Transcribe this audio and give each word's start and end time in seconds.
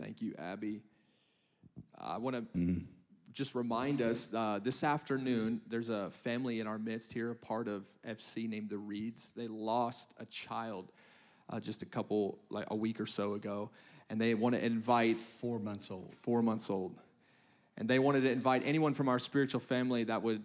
Thank 0.00 0.22
you, 0.22 0.34
Abby. 0.38 0.80
I 1.98 2.18
want 2.18 2.54
to 2.54 2.80
just 3.32 3.54
remind 3.54 4.00
us 4.00 4.28
uh, 4.32 4.60
this 4.62 4.84
afternoon, 4.84 5.60
there's 5.68 5.88
a 5.88 6.10
family 6.22 6.60
in 6.60 6.66
our 6.66 6.78
midst 6.78 7.12
here, 7.12 7.30
a 7.30 7.34
part 7.34 7.68
of 7.68 7.84
FC 8.06 8.48
named 8.48 8.70
the 8.70 8.78
Reeds. 8.78 9.32
They 9.36 9.48
lost 9.48 10.12
a 10.18 10.26
child 10.26 10.92
uh, 11.50 11.60
just 11.60 11.82
a 11.82 11.86
couple, 11.86 12.38
like 12.50 12.66
a 12.70 12.76
week 12.76 13.00
or 13.00 13.06
so 13.06 13.34
ago, 13.34 13.70
and 14.08 14.20
they 14.20 14.34
want 14.34 14.54
to 14.54 14.64
invite 14.64 15.16
Four 15.16 15.58
months 15.58 15.90
old. 15.90 16.14
four 16.22 16.42
months 16.42 16.70
old. 16.70 16.94
And 17.76 17.88
they 17.88 17.98
wanted 17.98 18.22
to 18.22 18.30
invite 18.30 18.62
anyone 18.64 18.94
from 18.94 19.08
our 19.08 19.18
spiritual 19.18 19.60
family 19.60 20.04
that 20.04 20.22
would 20.22 20.42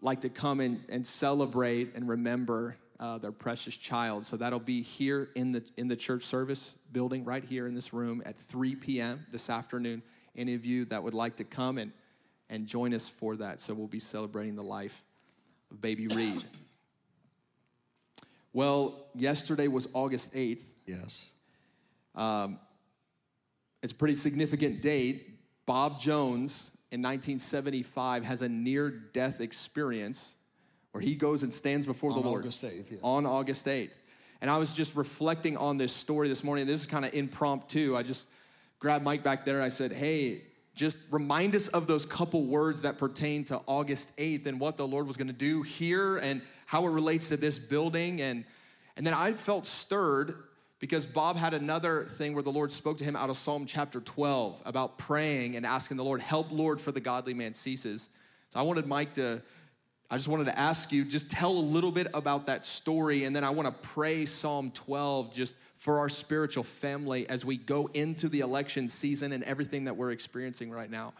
like 0.00 0.22
to 0.22 0.28
come 0.28 0.60
and, 0.60 0.82
and 0.88 1.06
celebrate 1.06 1.94
and 1.94 2.08
remember 2.08 2.76
uh, 3.00 3.18
their 3.18 3.32
precious 3.32 3.76
child. 3.76 4.26
So 4.26 4.36
that'll 4.36 4.60
be 4.60 4.82
here 4.82 5.30
in 5.34 5.52
the, 5.52 5.64
in 5.76 5.88
the 5.88 5.96
church 5.96 6.22
service 6.22 6.74
building, 6.92 7.24
right 7.24 7.42
here 7.42 7.66
in 7.66 7.74
this 7.74 7.92
room 7.92 8.22
at 8.26 8.38
3 8.38 8.76
p.m. 8.76 9.26
this 9.32 9.48
afternoon. 9.48 10.02
Any 10.36 10.54
of 10.54 10.64
you 10.64 10.84
that 10.86 11.02
would 11.02 11.14
like 11.14 11.36
to 11.36 11.44
come 11.44 11.78
and, 11.78 11.92
and 12.50 12.66
join 12.66 12.94
us 12.94 13.08
for 13.08 13.36
that. 13.36 13.60
So 13.60 13.74
we'll 13.74 13.86
be 13.86 14.00
celebrating 14.00 14.54
the 14.54 14.62
life 14.62 15.02
of 15.70 15.80
baby 15.80 16.06
Reed. 16.06 16.44
Well, 18.52 19.06
yesterday 19.14 19.68
was 19.68 19.86
August 19.92 20.34
8th. 20.34 20.62
Yes. 20.84 21.30
It's 23.82 23.92
a 23.92 23.94
pretty 23.94 24.16
significant 24.16 24.82
date. 24.82 25.38
Bob 25.66 26.00
Jones 26.00 26.72
in 26.90 27.00
1975 27.00 28.24
has 28.24 28.42
a 28.42 28.48
near 28.48 28.90
death 28.90 29.40
experience 29.40 30.34
where 30.92 31.02
he 31.02 31.14
goes 31.14 31.42
and 31.42 31.52
stands 31.52 31.86
before 31.86 32.10
On 32.10 32.20
the 32.20 32.26
Lord. 32.26 32.42
August 32.42 32.62
8th, 32.62 32.90
yes. 32.90 33.00
On 33.02 33.26
August 33.26 33.66
8th. 33.66 33.90
And 34.40 34.50
I 34.50 34.58
was 34.58 34.72
just 34.72 34.96
reflecting 34.96 35.56
on 35.56 35.76
this 35.76 35.92
story 35.92 36.28
this 36.28 36.42
morning. 36.42 36.66
This 36.66 36.80
is 36.80 36.86
kind 36.86 37.04
of 37.04 37.14
impromptu. 37.14 37.94
I 37.96 38.02
just 38.02 38.26
grabbed 38.78 39.04
Mike 39.04 39.22
back 39.22 39.44
there 39.44 39.56
and 39.56 39.64
I 39.64 39.68
said, 39.68 39.92
hey, 39.92 40.42
just 40.74 40.96
remind 41.10 41.54
us 41.54 41.68
of 41.68 41.86
those 41.86 42.06
couple 42.06 42.44
words 42.44 42.82
that 42.82 42.96
pertain 42.96 43.44
to 43.44 43.60
August 43.66 44.14
8th 44.16 44.46
and 44.46 44.58
what 44.58 44.76
the 44.76 44.86
Lord 44.86 45.06
was 45.06 45.16
going 45.16 45.26
to 45.26 45.32
do 45.32 45.62
here 45.62 46.16
and 46.16 46.40
how 46.64 46.86
it 46.86 46.90
relates 46.90 47.28
to 47.28 47.36
this 47.36 47.58
building. 47.58 48.22
And, 48.22 48.44
and 48.96 49.06
then 49.06 49.12
I 49.12 49.32
felt 49.32 49.66
stirred 49.66 50.34
because 50.78 51.04
Bob 51.04 51.36
had 51.36 51.52
another 51.52 52.06
thing 52.06 52.32
where 52.32 52.42
the 52.42 52.52
Lord 52.52 52.72
spoke 52.72 52.96
to 52.98 53.04
him 53.04 53.14
out 53.14 53.28
of 53.28 53.36
Psalm 53.36 53.66
chapter 53.66 54.00
12 54.00 54.62
about 54.64 54.96
praying 54.96 55.56
and 55.56 55.66
asking 55.66 55.98
the 55.98 56.04
Lord, 56.04 56.22
help 56.22 56.46
Lord 56.50 56.80
for 56.80 56.92
the 56.92 57.00
godly 57.00 57.34
man 57.34 57.52
ceases. 57.52 58.08
So 58.52 58.58
I 58.58 58.62
wanted 58.62 58.86
Mike 58.86 59.14
to, 59.14 59.42
I 60.10 60.16
just 60.16 60.26
wanted 60.26 60.46
to 60.46 60.58
ask 60.58 60.90
you, 60.90 61.04
just 61.04 61.30
tell 61.30 61.52
a 61.52 61.52
little 61.52 61.92
bit 61.92 62.08
about 62.14 62.46
that 62.46 62.66
story. 62.66 63.24
And 63.24 63.36
then 63.36 63.44
I 63.44 63.50
want 63.50 63.66
to 63.68 63.88
pray 63.88 64.26
Psalm 64.26 64.72
12 64.72 65.32
just 65.32 65.54
for 65.76 66.00
our 66.00 66.08
spiritual 66.08 66.64
family 66.64 67.28
as 67.28 67.44
we 67.44 67.56
go 67.56 67.88
into 67.94 68.28
the 68.28 68.40
election 68.40 68.88
season 68.88 69.32
and 69.32 69.44
everything 69.44 69.84
that 69.84 69.96
we're 69.96 70.10
experiencing 70.10 70.70
right 70.70 70.90
now. 70.90 71.12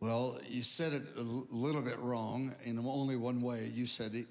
Well, 0.00 0.38
you 0.48 0.62
said 0.62 0.94
it 0.94 1.02
a 1.18 1.22
little 1.22 1.82
bit 1.82 1.98
wrong 1.98 2.54
in 2.64 2.78
only 2.78 3.16
one 3.16 3.42
way. 3.42 3.70
You 3.74 3.84
said 3.84 4.14
it, 4.14 4.26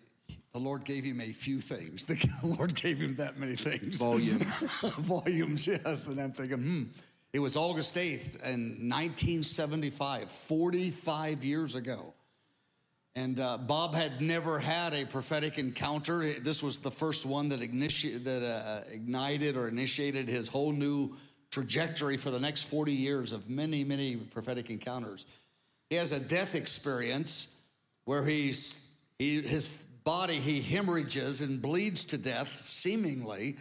the 0.52 0.60
Lord 0.60 0.84
gave 0.84 1.04
him 1.04 1.22
a 1.22 1.32
few 1.32 1.60
things. 1.60 2.06
The 2.42 2.48
Lord 2.48 2.74
gave 2.74 2.98
him 2.98 3.16
that 3.18 3.38
many 3.38 3.56
things. 3.56 3.98
Volumes. 3.98 4.60
Volumes, 4.98 5.68
yes. 5.68 6.08
And 6.08 6.20
I'm 6.20 6.32
thinking, 6.32 6.58
hmm. 6.58 6.84
It 7.32 7.40
was 7.40 7.56
August 7.56 7.96
8th 7.96 8.42
in 8.42 8.90
1975, 8.90 10.32
45 10.32 11.46
years 11.46 11.76
ago. 11.76 12.16
And 13.20 13.42
uh, 13.42 13.58
Bob 13.58 13.96
had 13.96 14.22
never 14.22 14.60
had 14.60 14.94
a 14.94 15.04
prophetic 15.04 15.58
encounter. 15.58 16.40
This 16.40 16.64
was 16.64 16.78
the 16.78 16.90
first 16.90 17.26
one 17.26 17.50
that, 17.50 17.60
that 17.60 18.44
uh, 18.44 18.90
ignited 18.90 19.58
or 19.58 19.68
initiated 19.68 20.30
his 20.30 20.48
whole 20.48 20.72
new 20.72 21.18
trajectory 21.52 22.16
for 22.16 22.32
the 22.32 22.40
next 22.40 22.64
40 22.64 22.94
years 22.94 23.34
of 23.34 23.50
many, 23.50 23.84
many 23.84 24.16
prophetic 24.16 24.70
encounters. 24.70 25.26
He 25.90 25.98
has 25.98 26.14
a 26.14 26.20
death 26.20 26.56
experience 26.56 27.54
where 28.06 28.26
he's, 28.26 28.90
he, 29.18 29.42
his 29.42 29.68
body, 30.06 30.36
he 30.36 30.62
hemorrhages 30.62 31.42
and 31.42 31.62
bleeds 31.62 32.06
to 32.06 32.18
death, 32.18 32.58
seemingly. 32.58 33.58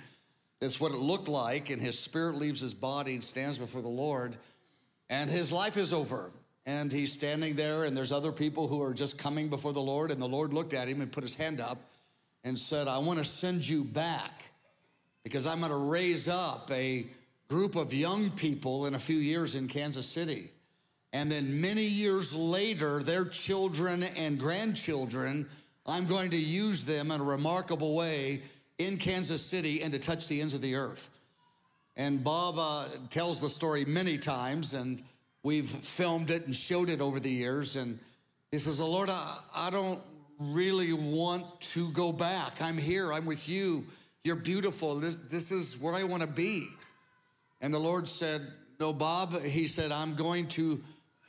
That's 0.61 0.81
what 0.81 0.93
it 0.93 0.99
looked 0.99 1.27
like. 1.27 1.71
And 1.71 1.83
his 1.83 1.99
spirit 1.99 2.37
leaves 2.37 2.61
his 2.61 2.75
body 2.75 3.15
and 3.15 3.25
stands 3.25 3.59
before 3.59 3.83
the 3.83 3.89
Lord. 3.89 4.37
And 5.11 5.29
his 5.29 5.51
life 5.51 5.77
is 5.77 5.93
over. 5.93 6.31
And 6.69 6.93
he's 6.93 7.15
standing 7.15 7.57
there, 7.57 7.85
and 7.85 7.97
there's 7.97 8.13
other 8.13 8.31
people 8.31 8.69
who 8.69 8.83
are 8.83 8.93
just 8.93 9.17
coming 9.17 9.49
before 9.49 9.73
the 9.73 9.81
Lord. 9.81 10.11
And 10.11 10.21
the 10.21 10.29
Lord 10.29 10.53
looked 10.53 10.75
at 10.75 10.87
him 10.87 11.01
and 11.01 11.11
put 11.11 11.25
his 11.25 11.35
hand 11.35 11.63
up 11.63 11.79
and 12.45 12.61
said, 12.61 12.89
I 12.89 12.99
want 12.99 13.19
to 13.21 13.25
send 13.25 13.67
you 13.67 13.85
back 13.85 14.43
because 15.25 15.47
I'm 15.47 15.61
going 15.61 15.73
to 15.73 15.79
raise 15.79 16.29
up 16.29 16.71
a 16.71 17.07
group 17.49 17.75
of 17.75 17.95
young 17.95 18.29
people 18.33 18.85
in 18.85 18.95
a 18.95 18.99
few 18.99 19.17
years 19.17 19.55
in 19.55 19.67
Kansas 19.67 20.07
City. 20.07 20.51
And 21.15 21.33
then 21.33 21.59
many 21.59 21.85
years 21.85 22.35
later, 22.35 23.03
their 23.03 23.25
children 23.25 24.03
and 24.03 24.39
grandchildren, 24.39 25.49
I'm 25.87 26.05
going 26.05 26.33
to 26.33 26.39
use 26.39 26.85
them 26.85 27.11
in 27.11 27.23
a 27.23 27.25
remarkable 27.25 27.95
way 27.95 28.43
in 28.77 28.99
Kansas 28.99 29.41
City 29.41 29.81
and 29.83 29.95
to 29.95 29.99
touch 29.99 30.29
the 30.29 30.43
ends 30.43 30.53
of 30.53 30.61
the 30.61 30.75
earth. 30.75 31.09
And 31.97 32.23
Bob 32.23 32.59
uh, 32.59 32.89
tells 33.09 33.41
the 33.41 33.49
story 33.49 33.87
many 33.87 34.19
times, 34.19 34.75
and 34.75 35.03
we've 35.43 35.69
filmed 35.69 36.31
it 36.31 36.47
and 36.47 36.55
showed 36.55 36.89
it 36.89 37.01
over 37.01 37.21
the 37.21 37.31
years. 37.31 37.77
And 37.77 37.99
he 38.51 38.59
says, 38.59 38.81
oh, 38.81 38.91
Lord, 38.91 39.11
I, 39.11 39.39
I 39.55 39.71
don't 39.71 40.01
really 40.39 40.93
want 40.93 41.61
to 41.61 41.91
go 41.93 42.13
back. 42.13 42.61
I'm 42.61 42.79
here, 42.79 43.13
I'm 43.13 43.27
with 43.27 43.49
you. 43.49 43.85
You're 44.25 44.37
beautiful. 44.37 44.97
This, 44.97 45.25
this 45.25 45.53
is 45.53 45.79
where 45.79 45.95
I 45.95 46.05
want 46.05 46.23
to 46.23 46.29
be. 46.29 46.69
And 47.61 47.73
the 47.73 47.79
Lord 47.79 48.09
said, 48.09 48.47
No, 48.79 48.93
Bob, 48.93 49.43
he 49.43 49.67
said, 49.67 49.91
I'm 49.91 50.15
going 50.15 50.47
to 50.49 50.83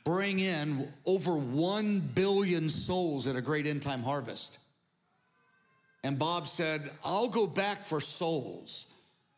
bring 0.04 0.38
in 0.38 0.92
over 1.06 1.36
1 1.36 2.00
billion 2.14 2.70
souls 2.70 3.26
at 3.26 3.36
a 3.36 3.40
great 3.40 3.66
end 3.66 3.82
time 3.82 4.02
harvest. 4.02 4.58
And 6.02 6.18
Bob 6.18 6.46
said, 6.46 6.90
I'll 7.04 7.28
go 7.28 7.46
back 7.46 7.84
for 7.84 8.00
souls. 8.00 8.86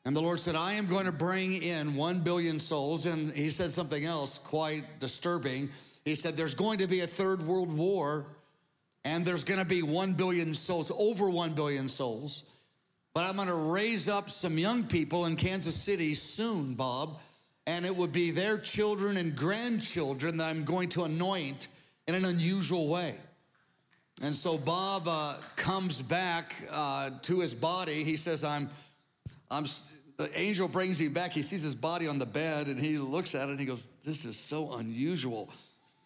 And 0.05 0.17
the 0.17 0.21
Lord 0.21 0.41
said, 0.41 0.57
I 0.57 0.73
am 0.73 0.87
going 0.87 1.07
to 1.07 1.13
bring 1.13 1.63
in 1.63 1.95
1 1.95 2.21
billion 2.21 2.59
souls. 2.59 3.07
And 3.07 3.33
he 3.33 3.51
said 3.51 3.73
something 3.73 4.05
else 4.05 4.39
quite 4.39 4.99
disturbing. 4.99 5.71
He 6.05 6.15
said, 6.15 6.37
There's 6.37 6.55
going 6.55 6.79
to 6.79 6.89
be 6.89 7.01
a 7.01 7.07
third 7.07 7.47
world 7.47 7.73
war, 7.73 8.27
and 9.05 9.25
there's 9.25 9.45
going 9.45 9.61
to 9.61 9.67
be 9.67 9.83
1 9.83 10.15
billion 10.15 10.55
souls, 10.55 10.91
over 10.99 11.31
1 11.31 11.53
billion 11.53 11.89
souls. 11.89 12.45
But 13.15 13.25
I'm 13.25 13.37
going 13.37 13.49
to 13.49 13.55
raise 13.55 14.09
up 14.09 14.31
some 14.31 14.59
young 14.59 14.85
people 14.85 15.27
in 15.27 15.37
Kansas 15.37 15.77
City 15.77 16.15
soon, 16.15 16.75
Bob, 16.75 17.19
and 17.67 17.85
it 17.85 17.95
would 17.95 18.11
be 18.11 18.31
their 18.31 18.57
children 18.59 19.19
and 19.19 19.37
grandchildren 19.37 20.39
that 20.39 20.49
I'm 20.49 20.65
going 20.65 20.89
to 20.91 21.05
anoint 21.05 21.69
in 22.09 22.15
an 22.15 22.25
unusual 22.25 22.89
way. 22.89 23.15
And 24.23 24.35
so 24.35 24.57
Bob 24.57 25.07
uh, 25.07 25.35
comes 25.57 26.01
back 26.01 26.55
uh, 26.71 27.11
to 27.23 27.41
his 27.41 27.55
body. 27.55 28.03
He 28.05 28.17
says, 28.17 28.45
I'm, 28.45 28.71
I'm, 29.53 29.67
the 30.17 30.39
angel 30.39 30.67
brings 30.67 31.01
him 31.01 31.13
back. 31.13 31.33
He 31.33 31.43
sees 31.43 31.63
his 31.63 31.75
body 31.75 32.09
on 32.09 32.19
the 32.19 32.27
bed 32.27 32.67
and 32.67 32.79
he 32.79 32.99
looks 32.99 33.35
at 33.35 33.49
it 33.49 33.51
and 33.53 33.61
he 33.61 33.67
goes, 33.67 33.89
This 34.05 34.25
is 34.25 34.37
so 34.37 34.75
unusual. 34.75 35.51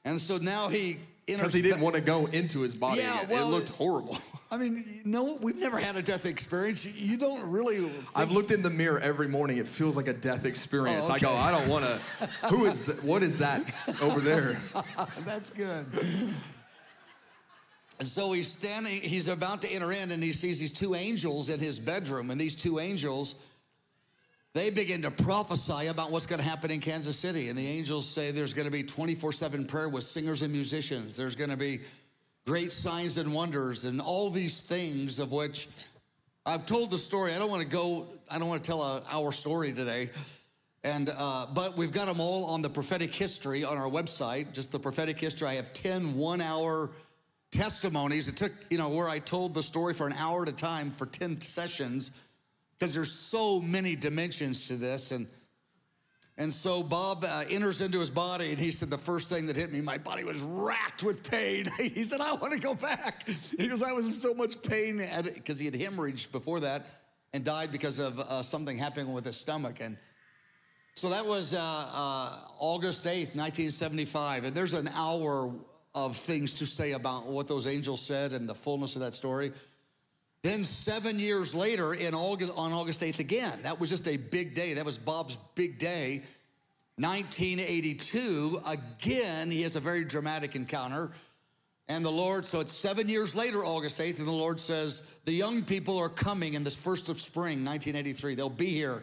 And 0.04 0.20
so 0.20 0.38
now 0.38 0.68
he. 0.68 0.98
Because 1.26 1.52
he 1.52 1.60
didn't 1.60 1.80
want 1.80 1.96
to 1.96 2.00
go 2.00 2.26
into 2.26 2.60
his 2.60 2.74
body 2.76 3.00
Yeah, 3.00 3.22
again. 3.22 3.30
well, 3.30 3.48
it 3.48 3.50
looked 3.50 3.70
horrible. 3.70 4.16
I 4.50 4.56
mean, 4.58 5.00
no, 5.04 5.38
we've 5.42 5.56
never 5.56 5.76
had 5.76 5.96
a 5.96 6.02
death 6.02 6.24
experience. 6.24 6.86
You 6.86 7.16
don't 7.16 7.50
really. 7.50 7.90
I've 8.14 8.30
looked 8.30 8.52
in 8.52 8.62
the 8.62 8.70
mirror 8.70 9.00
every 9.00 9.26
morning. 9.26 9.56
It 9.56 9.66
feels 9.66 9.96
like 9.96 10.06
a 10.06 10.12
death 10.12 10.44
experience. 10.44 11.06
Oh, 11.10 11.12
I 11.14 11.18
go. 11.18 11.32
I 11.32 11.50
don't 11.50 11.66
want 11.66 11.84
to. 11.84 11.98
Who 12.48 12.66
is? 12.66 12.78
What 13.02 13.24
is 13.24 13.36
that 13.38 13.62
over 14.00 14.20
there? 14.20 14.60
That's 15.24 15.50
good. 15.50 15.86
And 17.98 18.06
so 18.06 18.32
he's 18.32 18.48
standing, 18.48 19.00
he's 19.00 19.28
about 19.28 19.62
to 19.62 19.68
enter 19.68 19.92
in, 19.92 20.10
and 20.10 20.22
he 20.22 20.32
sees 20.32 20.58
these 20.58 20.72
two 20.72 20.94
angels 20.94 21.48
in 21.48 21.60
his 21.60 21.78
bedroom. 21.78 22.30
And 22.30 22.40
these 22.40 22.54
two 22.54 22.78
angels, 22.78 23.36
they 24.52 24.68
begin 24.68 25.02
to 25.02 25.10
prophesy 25.10 25.86
about 25.86 26.10
what's 26.10 26.26
going 26.26 26.38
to 26.38 26.44
happen 26.44 26.70
in 26.70 26.80
Kansas 26.80 27.18
City. 27.18 27.48
And 27.48 27.58
the 27.58 27.66
angels 27.66 28.06
say 28.06 28.30
there's 28.30 28.52
going 28.52 28.66
to 28.66 28.70
be 28.70 28.82
24 28.82 29.32
7 29.32 29.66
prayer 29.66 29.88
with 29.88 30.04
singers 30.04 30.42
and 30.42 30.52
musicians. 30.52 31.16
There's 31.16 31.36
going 31.36 31.50
to 31.50 31.56
be 31.56 31.80
great 32.46 32.70
signs 32.70 33.18
and 33.18 33.32
wonders, 33.32 33.84
and 33.84 34.00
all 34.00 34.30
these 34.30 34.60
things 34.60 35.18
of 35.18 35.32
which 35.32 35.68
I've 36.44 36.64
told 36.64 36.92
the 36.92 36.98
story. 36.98 37.34
I 37.34 37.38
don't 37.38 37.50
want 37.50 37.62
to 37.62 37.68
go, 37.68 38.06
I 38.30 38.38
don't 38.38 38.48
want 38.48 38.62
to 38.62 38.66
tell 38.66 38.82
a, 38.82 39.02
our 39.10 39.32
story 39.32 39.72
today. 39.72 40.10
And 40.84 41.08
uh, 41.08 41.46
but 41.52 41.76
we've 41.76 41.90
got 41.90 42.06
them 42.06 42.20
all 42.20 42.44
on 42.44 42.62
the 42.62 42.70
prophetic 42.70 43.12
history 43.12 43.64
on 43.64 43.76
our 43.76 43.90
website. 43.90 44.52
Just 44.52 44.70
the 44.70 44.78
prophetic 44.78 45.18
history. 45.18 45.48
I 45.48 45.54
have 45.54 45.72
10 45.72 46.14
one-hour 46.14 46.90
testimonies. 47.56 48.28
It 48.28 48.36
took 48.36 48.52
you 48.70 48.78
know 48.78 48.88
where 48.90 49.08
I 49.08 49.18
told 49.18 49.54
the 49.54 49.62
story 49.62 49.94
for 49.94 50.06
an 50.06 50.12
hour 50.12 50.42
at 50.42 50.48
a 50.48 50.52
time 50.52 50.90
for 50.90 51.06
10 51.06 51.40
sessions 51.40 52.10
because 52.78 52.92
there's 52.92 53.12
so 53.12 53.60
many 53.60 53.96
dimensions 53.96 54.68
to 54.68 54.76
this. 54.76 55.10
And 55.10 55.26
and 56.38 56.52
so 56.52 56.82
Bob 56.82 57.24
uh, 57.24 57.44
enters 57.48 57.80
into 57.80 57.98
his 57.98 58.10
body, 58.10 58.50
and 58.50 58.58
he 58.58 58.70
said 58.70 58.90
the 58.90 58.98
first 58.98 59.30
thing 59.30 59.46
that 59.46 59.56
hit 59.56 59.72
me, 59.72 59.80
my 59.80 59.96
body 59.96 60.22
was 60.22 60.38
racked 60.42 61.02
with 61.02 61.28
pain. 61.30 61.64
he 61.78 62.04
said, 62.04 62.20
"I 62.20 62.34
want 62.34 62.52
to 62.52 62.58
go 62.58 62.74
back." 62.74 63.26
He 63.58 63.68
goes, 63.68 63.82
"I 63.82 63.92
was 63.92 64.04
in 64.04 64.12
so 64.12 64.34
much 64.34 64.60
pain 64.62 64.98
because 65.34 65.58
he 65.58 65.64
had 65.64 65.74
hemorrhaged 65.74 66.32
before 66.32 66.60
that 66.60 66.86
and 67.32 67.42
died 67.42 67.72
because 67.72 67.98
of 67.98 68.20
uh, 68.20 68.42
something 68.42 68.76
happening 68.76 69.14
with 69.14 69.24
his 69.24 69.36
stomach." 69.36 69.78
And 69.80 69.96
So 70.94 71.08
that 71.08 71.24
was 71.24 71.54
uh, 71.54 71.58
uh, 71.58 72.38
August 72.58 73.04
8th, 73.04 73.34
1975. 73.34 74.44
And 74.44 74.54
there's 74.54 74.74
an 74.74 74.88
hour 74.94 75.50
of 75.96 76.14
things 76.14 76.52
to 76.52 76.66
say 76.66 76.92
about 76.92 77.26
what 77.26 77.48
those 77.48 77.66
angels 77.66 78.02
said 78.02 78.34
and 78.34 78.46
the 78.46 78.54
fullness 78.54 78.94
of 78.94 79.00
that 79.00 79.14
story. 79.14 79.50
Then 80.42 80.64
seven 80.64 81.18
years 81.18 81.54
later, 81.54 81.94
in 81.94 82.14
August, 82.14 82.52
on 82.54 82.72
August 82.72 83.00
8th 83.00 83.18
again, 83.18 83.60
that 83.62 83.80
was 83.80 83.88
just 83.88 84.06
a 84.06 84.18
big 84.18 84.54
day. 84.54 84.74
That 84.74 84.84
was 84.84 84.98
Bob's 84.98 85.38
big 85.54 85.78
day. 85.78 86.22
1982, 86.98 88.60
again, 88.66 89.50
he 89.50 89.62
has 89.62 89.74
a 89.74 89.80
very 89.80 90.04
dramatic 90.04 90.54
encounter. 90.54 91.10
And 91.88 92.04
the 92.04 92.10
Lord, 92.10 92.44
so 92.44 92.60
it's 92.60 92.72
seven 92.72 93.08
years 93.08 93.34
later, 93.34 93.64
August 93.64 93.98
8th, 93.98 94.18
and 94.18 94.28
the 94.28 94.32
Lord 94.32 94.60
says, 94.60 95.02
The 95.24 95.32
young 95.32 95.62
people 95.62 95.98
are 95.98 96.08
coming 96.08 96.54
in 96.54 96.62
this 96.62 96.76
first 96.76 97.08
of 97.08 97.20
spring, 97.20 97.64
1983. 97.64 98.34
They'll 98.34 98.50
be 98.50 98.70
here 98.70 99.02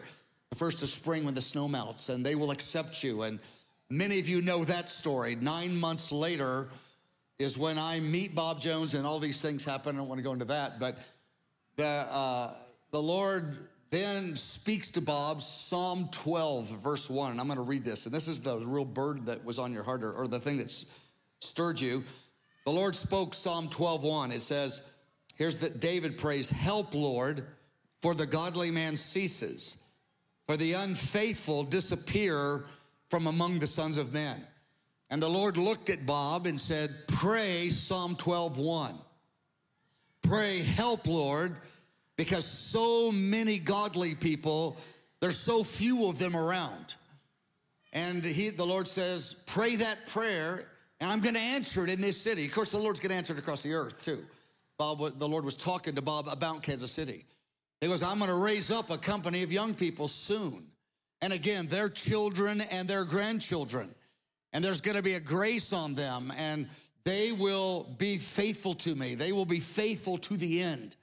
the 0.50 0.56
first 0.56 0.82
of 0.84 0.88
spring 0.88 1.24
when 1.24 1.34
the 1.34 1.42
snow 1.42 1.66
melts, 1.66 2.08
and 2.08 2.24
they 2.24 2.36
will 2.36 2.52
accept 2.52 3.02
you. 3.02 3.22
And 3.22 3.40
many 3.90 4.18
of 4.20 4.28
you 4.28 4.42
know 4.42 4.64
that 4.64 4.88
story. 4.88 5.34
Nine 5.34 5.76
months 5.76 6.12
later 6.12 6.68
is 7.38 7.58
when 7.58 7.78
I 7.78 8.00
meet 8.00 8.34
Bob 8.34 8.60
Jones, 8.60 8.94
and 8.94 9.06
all 9.06 9.18
these 9.18 9.40
things 9.40 9.64
happen. 9.64 9.96
I 9.96 9.98
don't 9.98 10.08
want 10.08 10.18
to 10.18 10.22
go 10.22 10.32
into 10.32 10.44
that, 10.46 10.78
but 10.78 10.98
the, 11.76 11.84
uh, 11.84 12.54
the 12.90 13.02
Lord 13.02 13.68
then 13.90 14.36
speaks 14.36 14.88
to 14.90 15.00
Bob 15.00 15.42
Psalm 15.42 16.08
12, 16.12 16.82
verse 16.82 17.10
1. 17.10 17.32
And 17.32 17.40
I'm 17.40 17.46
going 17.46 17.56
to 17.56 17.62
read 17.62 17.84
this. 17.84 18.06
And 18.06 18.14
this 18.14 18.28
is 18.28 18.40
the 18.40 18.58
real 18.58 18.84
burden 18.84 19.24
that 19.26 19.44
was 19.44 19.58
on 19.58 19.72
your 19.72 19.82
heart 19.82 20.02
or, 20.02 20.12
or 20.12 20.26
the 20.26 20.40
thing 20.40 20.58
that 20.58 20.84
stirred 21.40 21.80
you. 21.80 22.04
The 22.64 22.72
Lord 22.72 22.96
spoke 22.96 23.34
Psalm 23.34 23.68
12, 23.68 24.04
1. 24.04 24.32
It 24.32 24.42
says, 24.42 24.80
Here's 25.36 25.56
that 25.58 25.80
David 25.80 26.18
prays, 26.18 26.50
Help, 26.50 26.94
Lord, 26.94 27.46
for 28.02 28.14
the 28.14 28.26
godly 28.26 28.70
man 28.70 28.96
ceases 28.96 29.76
for 30.46 30.56
the 30.56 30.74
unfaithful 30.74 31.64
disappear 31.64 32.64
from 33.08 33.26
among 33.26 33.58
the 33.58 33.66
sons 33.66 33.96
of 33.96 34.12
men. 34.12 34.46
And 35.14 35.22
the 35.22 35.30
Lord 35.30 35.56
looked 35.56 35.90
at 35.90 36.06
Bob 36.06 36.44
and 36.44 36.60
said, 36.60 36.92
Pray 37.06 37.68
Psalm 37.68 38.16
12, 38.16 38.58
1. 38.58 38.98
Pray, 40.22 40.60
help, 40.60 41.06
Lord, 41.06 41.54
because 42.16 42.44
so 42.44 43.12
many 43.12 43.60
godly 43.60 44.16
people, 44.16 44.76
there's 45.20 45.38
so 45.38 45.62
few 45.62 46.08
of 46.08 46.18
them 46.18 46.34
around. 46.34 46.96
And 47.92 48.24
he, 48.24 48.50
the 48.50 48.66
Lord 48.66 48.88
says, 48.88 49.36
Pray 49.46 49.76
that 49.76 50.04
prayer, 50.06 50.66
and 50.98 51.08
I'm 51.08 51.20
going 51.20 51.34
to 51.34 51.40
answer 51.40 51.84
it 51.84 51.90
in 51.90 52.00
this 52.00 52.20
city. 52.20 52.44
Of 52.46 52.50
course, 52.50 52.72
the 52.72 52.78
Lord's 52.78 52.98
going 52.98 53.10
to 53.10 53.16
answer 53.16 53.34
it 53.34 53.38
across 53.38 53.62
the 53.62 53.72
earth, 53.72 54.02
too. 54.02 54.18
Bob, 54.78 55.16
the 55.20 55.28
Lord 55.28 55.44
was 55.44 55.54
talking 55.56 55.94
to 55.94 56.02
Bob 56.02 56.26
about 56.26 56.64
Kansas 56.64 56.90
City. 56.90 57.24
He 57.80 57.86
goes, 57.86 58.02
I'm 58.02 58.18
going 58.18 58.30
to 58.30 58.36
raise 58.36 58.72
up 58.72 58.90
a 58.90 58.98
company 58.98 59.44
of 59.44 59.52
young 59.52 59.74
people 59.74 60.08
soon. 60.08 60.66
And 61.22 61.32
again, 61.32 61.68
their 61.68 61.88
children 61.88 62.62
and 62.62 62.88
their 62.88 63.04
grandchildren. 63.04 63.94
And 64.54 64.64
there's 64.64 64.80
going 64.80 64.96
to 64.96 65.02
be 65.02 65.14
a 65.14 65.20
grace 65.20 65.72
on 65.72 65.94
them, 65.94 66.32
and 66.36 66.68
they 67.02 67.32
will 67.32 67.94
be 67.98 68.18
faithful 68.18 68.74
to 68.76 68.94
me. 68.94 69.16
They 69.16 69.32
will 69.32 69.44
be 69.44 69.60
faithful 69.60 70.16
to 70.18 70.36
the 70.36 70.62
end. 70.62 70.96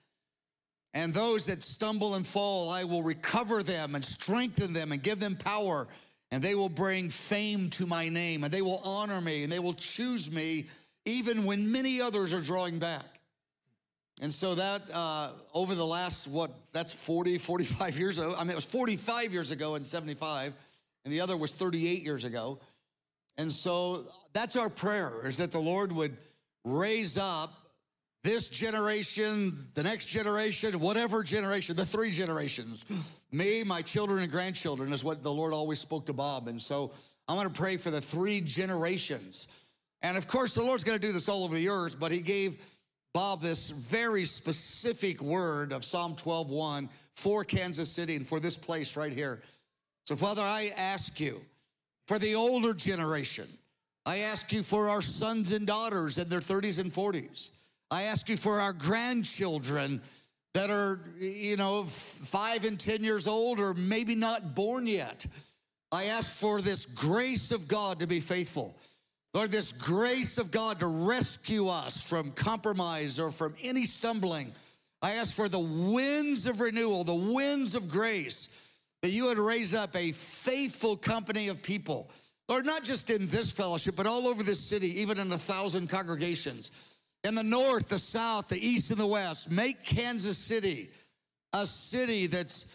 And 0.94 1.13
those 1.13 1.45
that 1.45 1.62
stumble 1.62 2.15
and 2.15 2.25
fall, 2.25 2.69
I 2.69 2.86
will 2.86 3.03
recover 3.03 3.62
them 3.62 3.94
and 3.94 4.03
strengthen 4.03 4.74
them 4.74 4.94
and 4.94 5.03
give 5.03 5.19
them 5.19 5.36
power. 5.36 5.88
And 6.31 6.42
they 6.42 6.56
will 6.56 6.69
bring 6.69 7.09
fame 7.09 7.69
to 7.71 7.86
my 7.86 8.07
name, 8.07 8.45
and 8.45 8.53
they 8.53 8.62
will 8.62 8.81
honor 8.86 9.19
me, 9.19 9.44
and 9.44 9.51
they 9.51 9.59
will 9.59 9.74
choose 9.74 10.31
me 10.31 10.68
even 11.03 11.44
when 11.44 11.71
many 11.71 12.00
others 12.00 12.33
are 12.33 12.42
drawing 12.42 12.80
back. 12.80 13.19
And 14.21 14.33
so 14.33 14.56
that 14.56 14.89
uh, 14.94 15.31
over 15.53 15.75
the 15.75 15.86
last, 15.86 16.27
what, 16.27 16.51
that's 16.71 16.94
40, 16.94 17.38
45 17.38 18.00
years 18.00 18.18
ago. 18.18 18.33
I 18.38 18.44
mean, 18.44 18.51
it 18.51 18.56
was 18.56 18.65
45 18.65 19.33
years 19.33 19.51
ago 19.51 19.75
in 19.75 19.83
75, 19.83 20.53
and 21.03 21.13
the 21.13 21.19
other 21.19 21.36
was 21.36 21.51
38 21.51 22.03
years 22.03 22.24
ago. 22.24 22.59
And 23.41 23.51
so 23.51 24.05
that's 24.33 24.55
our 24.55 24.69
prayer 24.69 25.25
is 25.25 25.38
that 25.38 25.51
the 25.51 25.59
Lord 25.59 25.91
would 25.91 26.15
raise 26.63 27.17
up 27.17 27.51
this 28.23 28.49
generation, 28.49 29.67
the 29.73 29.81
next 29.81 30.05
generation, 30.05 30.79
whatever 30.79 31.23
generation, 31.23 31.75
the 31.75 31.83
three 31.83 32.11
generations. 32.11 32.85
Me, 33.31 33.63
my 33.63 33.81
children, 33.81 34.21
and 34.21 34.31
grandchildren 34.31 34.93
is 34.93 35.03
what 35.03 35.23
the 35.23 35.31
Lord 35.31 35.53
always 35.53 35.79
spoke 35.79 36.05
to 36.05 36.13
Bob. 36.13 36.49
And 36.49 36.61
so 36.61 36.91
I'm 37.27 37.35
going 37.35 37.47
to 37.47 37.59
pray 37.59 37.77
for 37.77 37.89
the 37.89 37.99
three 37.99 38.41
generations. 38.41 39.47
And 40.03 40.17
of 40.17 40.27
course, 40.27 40.53
the 40.53 40.61
Lord's 40.61 40.83
going 40.83 40.99
to 40.99 41.07
do 41.07 41.11
this 41.11 41.27
all 41.27 41.43
over 41.43 41.55
the 41.55 41.69
earth, 41.69 41.99
but 41.99 42.11
He 42.11 42.19
gave 42.19 42.61
Bob 43.11 43.41
this 43.41 43.71
very 43.71 44.25
specific 44.25 45.19
word 45.19 45.73
of 45.73 45.83
Psalm 45.83 46.15
12:1 46.15 46.89
for 47.15 47.43
Kansas 47.43 47.89
City 47.89 48.15
and 48.15 48.27
for 48.27 48.39
this 48.39 48.55
place 48.55 48.95
right 48.95 49.11
here. 49.11 49.41
So, 50.05 50.15
Father, 50.15 50.43
I 50.43 50.73
ask 50.77 51.19
you 51.19 51.41
for 52.12 52.19
the 52.19 52.36
older 52.36 52.74
generation. 52.74 53.48
I 54.06 54.18
ask 54.18 54.52
you 54.52 54.63
for 54.63 54.90
our 54.90 55.02
sons 55.02 55.54
and 55.54 55.66
daughters 55.66 56.18
in 56.18 56.28
their 56.28 56.42
30s 56.42 56.78
and 56.78 56.92
40s. 56.92 57.52
I 57.90 58.02
ask 58.02 58.28
you 58.28 58.36
for 58.36 58.60
our 58.60 58.74
grandchildren 58.74 60.02
that 60.54 60.69
are, 60.69 61.00
you 61.18 61.56
know, 61.56 61.86
five 61.86 62.66
and 62.66 62.78
10 62.78 63.02
years 63.02 63.28
old 63.28 63.62
or 63.62 63.74
maybe 63.75 64.13
not 64.13 64.56
born 64.56 64.88
yet. 64.88 65.25
I 65.94 66.08
ask 66.08 66.36
for 66.36 66.60
this 66.60 66.86
grace 66.86 67.54
of 67.54 67.69
God 67.69 68.02
to 68.02 68.08
be 68.08 68.19
faithful. 68.19 68.75
Lord, 69.34 69.50
this 69.50 69.72
grace 69.72 70.38
of 70.38 70.52
God 70.52 70.81
to 70.81 70.88
rescue 70.88 71.69
us 71.69 72.04
from 72.04 72.31
compromise 72.31 73.22
or 73.22 73.31
from 73.31 73.54
any 73.63 73.86
stumbling. 73.86 74.52
I 75.02 75.13
ask 75.13 75.34
for 75.34 75.48
the 75.48 75.60
winds 75.60 76.46
of 76.46 76.60
renewal, 76.60 77.06
the 77.06 77.16
winds 77.16 77.74
of 77.74 77.88
grace, 77.88 78.50
that 79.01 79.09
you 79.09 79.25
would 79.25 79.39
raise 79.39 79.74
up 79.74 79.95
a 79.95 80.12
faithful 80.12 80.95
company 80.95 81.48
of 81.48 81.62
people. 81.62 82.09
Lord, 82.48 82.65
not 82.65 82.83
just 82.83 83.09
in 83.09 83.27
this 83.27 83.51
fellowship, 83.51 83.95
but 83.95 84.07
all 84.07 84.27
over 84.27 84.44
this 84.44 84.59
city, 84.59 85.01
even 85.01 85.18
in 85.18 85.31
a 85.31 85.38
thousand 85.38 85.89
congregations. 85.89 86.71
In 87.24 87.36
the 87.36 87.44
north, 87.44 87.89
the 87.89 88.00
south, 88.00 88.50
the 88.50 88.65
east, 88.65 88.92
and 88.92 89.00
the 89.00 89.07
west, 89.07 89.51
make 89.51 89.83
Kansas 89.83 90.38
City 90.38 90.92
a 91.53 91.65
city 91.65 92.27
that's 92.27 92.65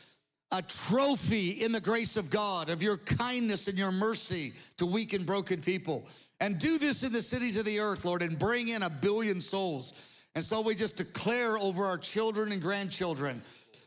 a 0.53 0.63
trophy 0.63 1.51
in 1.51 1.73
the 1.73 1.81
grace 1.81 2.17
of 2.17 2.31
God, 2.31 2.69
of 2.69 2.83
your 2.83 2.97
kindness 2.97 3.69
and 3.69 3.77
your 3.77 3.91
mercy 3.91 4.53
to 4.77 4.87
weak 4.87 5.13
and 5.13 5.27
broken 5.27 5.61
people. 5.61 6.07
And 6.41 6.59
do 6.59 6.79
this 6.79 7.03
in 7.03 7.13
the 7.13 7.23
cities 7.23 7.57
of 7.57 7.65
the 7.65 7.81
earth, 7.81 8.05
Lord, 8.05 8.23
and 8.23 8.39
bring 8.39 8.69
in 8.69 8.83
a 8.83 8.91
billion 8.91 9.41
souls. 9.41 9.93
And 10.35 10.45
so 10.45 10.61
we 10.61 10.75
just 10.75 10.97
declare 10.97 11.59
over 11.59 11.85
our 11.85 11.99
children 11.99 12.53
and 12.53 12.61
grandchildren 12.61 13.43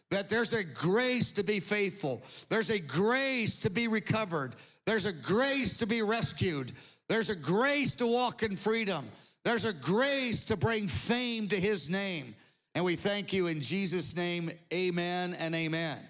that 0.10 0.30
there's 0.30 0.54
a 0.54 0.64
grace 0.64 1.32
to 1.32 1.44
be 1.44 1.60
faithful, 1.60 2.24
there's 2.50 2.70
a 2.70 2.80
grace 2.80 3.58
to 3.58 3.70
be 3.70 3.88
recovered, 3.88 4.56
there's 4.86 5.06
a 5.06 5.14
grace 5.14 5.78
to 5.78 5.86
be 5.86 6.02
rescued, 6.02 6.72
there's 7.08 7.30
a 7.30 7.36
grace 7.36 7.96
to 7.96 8.08
walk 8.08 8.44
in 8.44 8.56
freedom, 8.56 9.08
there's 9.44 9.66
a 9.66 9.74
grace 9.74 10.44
to 10.46 10.58
bring 10.58 10.88
fame 10.88 11.48
to 11.48 11.60
his 11.60 11.90
name. 11.90 12.36
And 12.76 12.86
we 12.86 12.96
thank 12.96 13.34
you 13.34 13.48
in 13.48 13.62
Jesus' 13.62 14.16
name, 14.16 14.52
amen 14.74 15.34
and 15.34 15.56
amen. 15.56 15.98
amen. 15.98 16.10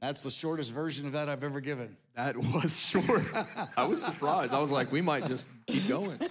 That's 0.00 0.22
the 0.22 0.30
shortest 0.30 0.72
version 0.72 1.06
of 1.06 1.12
that 1.12 1.28
I've 1.28 1.44
ever 1.44 1.60
given. 1.60 1.96
That 2.14 2.36
was 2.36 2.76
short. 2.80 3.24
I 3.76 3.84
was 3.84 4.02
surprised. 4.02 4.52
I 4.52 4.60
was 4.60 4.70
like, 4.70 4.90
we 4.90 5.00
might 5.00 5.26
just 5.26 5.48
keep 5.66 5.88
going. 5.88 6.18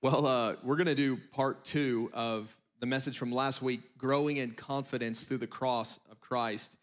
Well, 0.00 0.26
uh, 0.26 0.54
we're 0.62 0.76
going 0.76 0.86
to 0.86 0.94
do 0.94 1.16
part 1.32 1.64
two 1.64 2.08
of 2.14 2.56
the 2.80 2.86
message 2.86 3.18
from 3.18 3.32
last 3.32 3.60
week 3.60 3.80
growing 3.98 4.36
in 4.36 4.52
confidence 4.52 5.24
through 5.24 5.38
the 5.38 5.46
cross 5.46 5.98
of 6.10 6.20
Christ. 6.20 6.76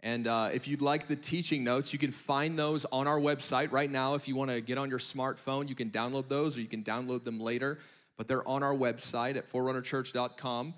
And 0.00 0.26
uh, 0.26 0.50
if 0.52 0.66
you'd 0.66 0.82
like 0.82 1.06
the 1.06 1.16
teaching 1.16 1.62
notes, 1.62 1.92
you 1.92 1.98
can 1.98 2.10
find 2.10 2.58
those 2.58 2.84
on 2.86 3.06
our 3.06 3.20
website 3.20 3.70
right 3.70 3.90
now. 3.90 4.14
If 4.14 4.26
you 4.26 4.34
want 4.34 4.50
to 4.50 4.60
get 4.60 4.78
on 4.78 4.90
your 4.90 4.98
smartphone, 4.98 5.68
you 5.68 5.74
can 5.74 5.90
download 5.90 6.28
those 6.28 6.56
or 6.56 6.60
you 6.60 6.66
can 6.66 6.82
download 6.82 7.24
them 7.24 7.38
later. 7.38 7.78
But 8.16 8.28
they're 8.28 8.46
on 8.46 8.62
our 8.62 8.74
website 8.74 9.36
at 9.36 9.50
forerunnerchurch.com. 9.52 10.74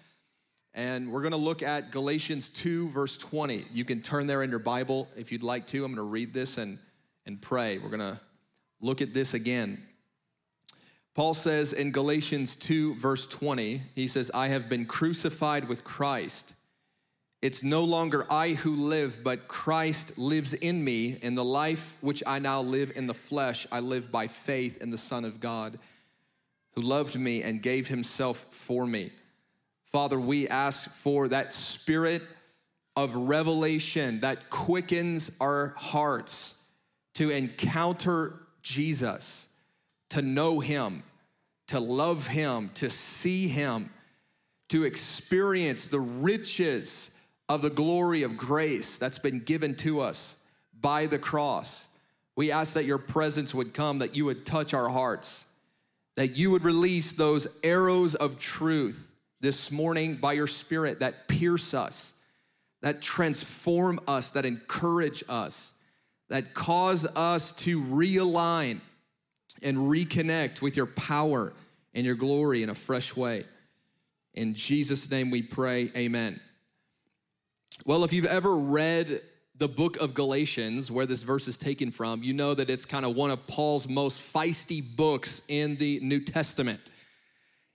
And 0.74 1.12
we're 1.12 1.22
going 1.22 1.32
to 1.32 1.38
look 1.38 1.62
at 1.62 1.92
Galatians 1.92 2.48
2, 2.48 2.90
verse 2.90 3.16
20. 3.16 3.66
You 3.72 3.84
can 3.84 4.02
turn 4.02 4.26
there 4.26 4.42
in 4.42 4.50
your 4.50 4.58
Bible 4.58 5.08
if 5.16 5.30
you'd 5.30 5.42
like 5.44 5.68
to. 5.68 5.84
I'm 5.84 5.94
going 5.94 5.96
to 5.96 6.10
read 6.10 6.34
this 6.34 6.58
and, 6.58 6.78
and 7.24 7.40
pray. 7.40 7.78
We're 7.78 7.90
going 7.90 8.00
to 8.00 8.20
look 8.80 9.00
at 9.00 9.14
this 9.14 9.34
again. 9.34 9.80
Paul 11.14 11.34
says 11.34 11.72
in 11.72 11.92
Galatians 11.92 12.56
2, 12.56 12.96
verse 12.96 13.26
20, 13.28 13.82
he 13.94 14.08
says, 14.08 14.30
I 14.34 14.48
have 14.48 14.68
been 14.68 14.84
crucified 14.84 15.68
with 15.68 15.84
Christ. 15.84 16.54
It's 17.40 17.62
no 17.62 17.84
longer 17.84 18.26
I 18.28 18.50
who 18.54 18.74
live, 18.74 19.22
but 19.22 19.46
Christ 19.46 20.18
lives 20.18 20.54
in 20.54 20.82
me. 20.82 21.18
In 21.22 21.34
the 21.34 21.44
life 21.44 21.94
which 22.00 22.22
I 22.26 22.40
now 22.40 22.62
live 22.62 22.90
in 22.96 23.06
the 23.06 23.14
flesh, 23.14 23.66
I 23.70 23.80
live 23.80 24.10
by 24.10 24.26
faith 24.26 24.82
in 24.82 24.90
the 24.90 24.98
Son 24.98 25.24
of 25.24 25.40
God, 25.40 25.78
who 26.72 26.80
loved 26.80 27.16
me 27.16 27.42
and 27.42 27.62
gave 27.62 27.86
himself 27.86 28.46
for 28.50 28.84
me. 28.86 29.12
Father, 29.92 30.18
we 30.18 30.48
ask 30.48 30.90
for 30.90 31.28
that 31.28 31.54
spirit 31.54 32.22
of 32.96 33.14
revelation 33.14 34.20
that 34.20 34.50
quickens 34.50 35.30
our 35.40 35.74
hearts 35.76 36.54
to 37.14 37.30
encounter 37.30 38.40
Jesus, 38.62 39.46
to 40.14 40.22
know 40.22 40.60
him, 40.60 41.02
to 41.66 41.80
love 41.80 42.28
him, 42.28 42.70
to 42.74 42.88
see 42.88 43.48
him, 43.48 43.90
to 44.68 44.84
experience 44.84 45.88
the 45.88 45.98
riches 45.98 47.10
of 47.48 47.62
the 47.62 47.70
glory 47.70 48.22
of 48.22 48.36
grace 48.36 48.96
that's 48.96 49.18
been 49.18 49.40
given 49.40 49.74
to 49.74 50.00
us 50.00 50.36
by 50.80 51.06
the 51.06 51.18
cross. 51.18 51.88
We 52.36 52.52
ask 52.52 52.74
that 52.74 52.84
your 52.84 52.98
presence 52.98 53.52
would 53.54 53.74
come, 53.74 53.98
that 53.98 54.14
you 54.14 54.24
would 54.26 54.46
touch 54.46 54.72
our 54.72 54.88
hearts, 54.88 55.44
that 56.14 56.36
you 56.36 56.52
would 56.52 56.62
release 56.62 57.12
those 57.12 57.48
arrows 57.64 58.14
of 58.14 58.38
truth 58.38 59.10
this 59.40 59.72
morning 59.72 60.14
by 60.14 60.34
your 60.34 60.46
Spirit 60.46 61.00
that 61.00 61.26
pierce 61.26 61.74
us, 61.74 62.12
that 62.82 63.02
transform 63.02 63.98
us, 64.06 64.30
that 64.30 64.46
encourage 64.46 65.24
us, 65.28 65.74
that 66.28 66.54
cause 66.54 67.04
us 67.16 67.50
to 67.50 67.82
realign 67.82 68.80
and 69.62 69.76
reconnect 69.78 70.60
with 70.60 70.76
your 70.76 70.86
power 70.86 71.52
and 71.94 72.04
your 72.04 72.14
glory 72.14 72.62
in 72.62 72.70
a 72.70 72.74
fresh 72.74 73.14
way. 73.16 73.44
In 74.34 74.54
Jesus' 74.54 75.10
name 75.10 75.30
we 75.30 75.42
pray, 75.42 75.90
amen. 75.96 76.40
Well, 77.84 78.04
if 78.04 78.12
you've 78.12 78.26
ever 78.26 78.56
read 78.56 79.20
the 79.56 79.68
book 79.68 79.96
of 79.98 80.14
Galatians, 80.14 80.90
where 80.90 81.06
this 81.06 81.22
verse 81.22 81.46
is 81.46 81.56
taken 81.56 81.90
from, 81.90 82.22
you 82.22 82.32
know 82.32 82.54
that 82.54 82.68
it's 82.68 82.84
kind 82.84 83.04
of 83.04 83.14
one 83.14 83.30
of 83.30 83.46
Paul's 83.46 83.88
most 83.88 84.20
feisty 84.20 84.82
books 84.96 85.42
in 85.48 85.76
the 85.76 86.00
New 86.00 86.20
Testament. 86.20 86.90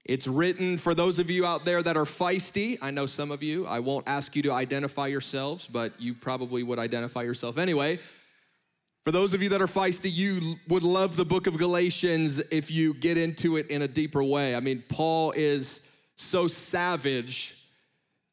It's 0.03 0.27
written 0.27 0.77
for 0.77 0.93
those 0.93 1.19
of 1.19 1.29
you 1.29 1.45
out 1.45 1.65
there 1.65 1.83
that 1.83 1.95
are 1.95 2.05
feisty. 2.05 2.77
I 2.81 2.91
know 2.91 3.05
some 3.05 3.31
of 3.31 3.43
you. 3.43 3.67
I 3.67 3.79
won't 3.79 4.07
ask 4.09 4.35
you 4.35 4.41
to 4.43 4.51
identify 4.51 5.07
yourselves, 5.07 5.67
but 5.67 5.93
you 6.01 6.13
probably 6.13 6.63
would 6.63 6.79
identify 6.79 7.21
yourself 7.21 7.57
anyway. 7.57 7.99
For 9.09 9.13
those 9.13 9.33
of 9.33 9.41
you 9.41 9.49
that 9.49 9.59
are 9.59 9.65
feisty, 9.65 10.13
you 10.13 10.57
would 10.67 10.83
love 10.83 11.17
the 11.17 11.25
book 11.25 11.47
of 11.47 11.57
Galatians 11.57 12.37
if 12.51 12.69
you 12.69 12.93
get 12.93 13.17
into 13.17 13.57
it 13.57 13.71
in 13.71 13.81
a 13.81 13.87
deeper 13.87 14.23
way. 14.23 14.53
I 14.53 14.59
mean, 14.59 14.83
Paul 14.87 15.31
is 15.31 15.81
so 16.15 16.47
savage, 16.47 17.55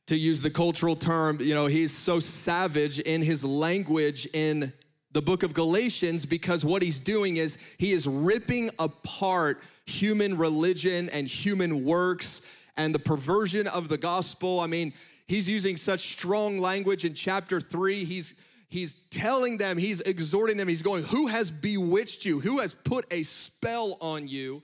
to 0.06 0.18
use 0.18 0.42
the 0.42 0.50
cultural 0.50 0.94
term, 0.94 1.40
you 1.40 1.54
know, 1.54 1.64
he's 1.64 1.92
so 1.92 2.20
savage 2.20 2.98
in 2.98 3.22
his 3.22 3.42
language 3.42 4.28
in 4.34 4.70
the 5.12 5.22
book 5.22 5.42
of 5.42 5.54
Galatians 5.54 6.26
because 6.26 6.62
what 6.62 6.82
he's 6.82 6.98
doing 6.98 7.38
is 7.38 7.56
he 7.78 7.92
is 7.92 8.06
ripping 8.06 8.68
apart 8.78 9.62
human 9.86 10.36
religion 10.36 11.08
and 11.08 11.26
human 11.26 11.86
works 11.86 12.42
and 12.76 12.94
the 12.94 12.98
perversion 12.98 13.66
of 13.66 13.88
the 13.88 13.96
gospel. 13.96 14.60
I 14.60 14.66
mean, 14.66 14.92
he's 15.26 15.48
using 15.48 15.78
such 15.78 16.12
strong 16.12 16.58
language 16.58 17.06
in 17.06 17.14
chapter 17.14 17.62
three. 17.62 18.04
He's 18.04 18.34
he's 18.68 18.94
telling 19.10 19.58
them, 19.58 19.78
he's 19.78 20.00
exhorting 20.00 20.56
them, 20.56 20.68
he's 20.68 20.82
going, 20.82 21.04
Who 21.04 21.28
has 21.28 21.50
bewitched 21.50 22.24
you? 22.24 22.40
Who 22.40 22.60
has 22.60 22.74
put 22.74 23.06
a 23.10 23.22
spell 23.22 23.96
on 24.00 24.28
you 24.28 24.62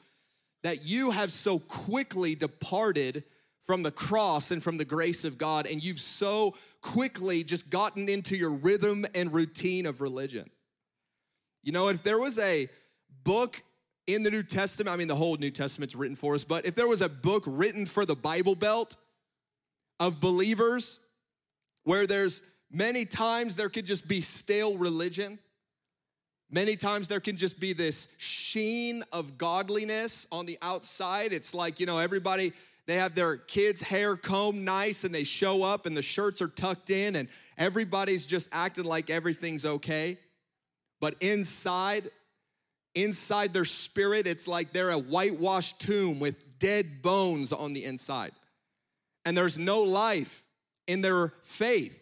that 0.63 0.85
you 0.85 1.11
have 1.11 1.33
so 1.33 1.59
quickly 1.59 2.35
departed 2.35 3.25
from 3.65 3.83
the 3.83 3.91
cross 3.91 4.51
and 4.51 4.63
from 4.63 4.77
the 4.77 4.85
grace 4.85 5.25
of 5.25 5.39
God, 5.39 5.67
and 5.67 5.83
you've 5.83 6.01
so 6.01 6.55
quickly 6.81 7.45
just 7.45 7.71
gotten 7.71 8.09
into 8.09 8.37
your 8.37 8.51
rhythm 8.51 9.07
and 9.15 9.33
routine 9.33 9.87
of 9.87 10.01
religion? 10.01 10.51
You 11.63 11.73
know, 11.73 11.89
if 11.89 12.03
there 12.03 12.19
was 12.19 12.39
a 12.39 12.69
book 13.23 13.63
in 14.07 14.25
the 14.25 14.31
New 14.31 14.43
Testament, 14.43 14.93
I 14.93 14.97
mean, 14.97 15.07
the 15.07 15.15
whole 15.15 15.37
New 15.37 15.53
Testament's 15.53 15.95
written 15.95 16.17
for 16.17 16.35
us, 16.35 16.45
but 16.45 16.67
if 16.67 16.75
there 16.75 16.89
was 16.89 17.01
a 17.01 17.09
book 17.09 17.45
written 17.47 17.87
for 17.87 18.05
the 18.05 18.17
Bible 18.17 18.57
Belt 18.57 18.97
of 20.01 20.19
believers 20.19 20.99
where 21.85 22.07
there's 22.07 22.41
many 22.73 23.05
times 23.05 23.57
there 23.57 23.69
could 23.69 23.87
just 23.87 24.09
be 24.09 24.21
stale 24.21 24.77
religion, 24.77 25.39
many 26.51 26.77
times 26.77 27.09
there 27.09 27.21
can 27.21 27.37
just 27.37 27.61
be 27.61 27.73
this 27.73 28.09
sheen 28.17 29.05
of 29.13 29.39
godliness 29.39 30.27
on 30.33 30.47
the 30.47 30.59
outside. 30.63 31.33
It's 31.33 31.55
like, 31.55 31.79
you 31.79 31.87
know, 31.87 31.99
everybody. 31.99 32.53
They 32.87 32.97
have 32.97 33.15
their 33.15 33.37
kids' 33.37 33.81
hair 33.81 34.17
combed 34.17 34.65
nice 34.65 35.05
and 35.05 35.15
they 35.15 35.23
show 35.23 35.63
up 35.63 35.87
and 35.87 35.97
the 35.97 36.03
shirts 36.03 36.43
are 36.43 36.49
tucked 36.49 36.91
in 36.91 37.15
and 37.15 37.29
everybody's 37.57 38.27
just 38.27 38.49
acting 38.51 38.85
like 38.85 39.09
everything's 39.09 39.65
okay. 39.65 40.19
But 41.01 41.15
inside, 41.21 42.11
inside 42.97 43.55
their 43.55 43.65
spirit, 43.65 44.27
it's 44.27 44.49
like 44.49 44.73
they're 44.73 44.91
a 44.91 44.99
whitewashed 44.99 45.79
tomb 45.79 46.19
with 46.19 46.59
dead 46.59 47.03
bones 47.03 47.53
on 47.53 47.73
the 47.73 47.85
inside. 47.85 48.33
And 49.25 49.37
there's 49.37 49.59
no 49.59 49.83
life 49.83 50.43
in 50.89 51.03
their 51.03 51.35
faith. 51.43 52.02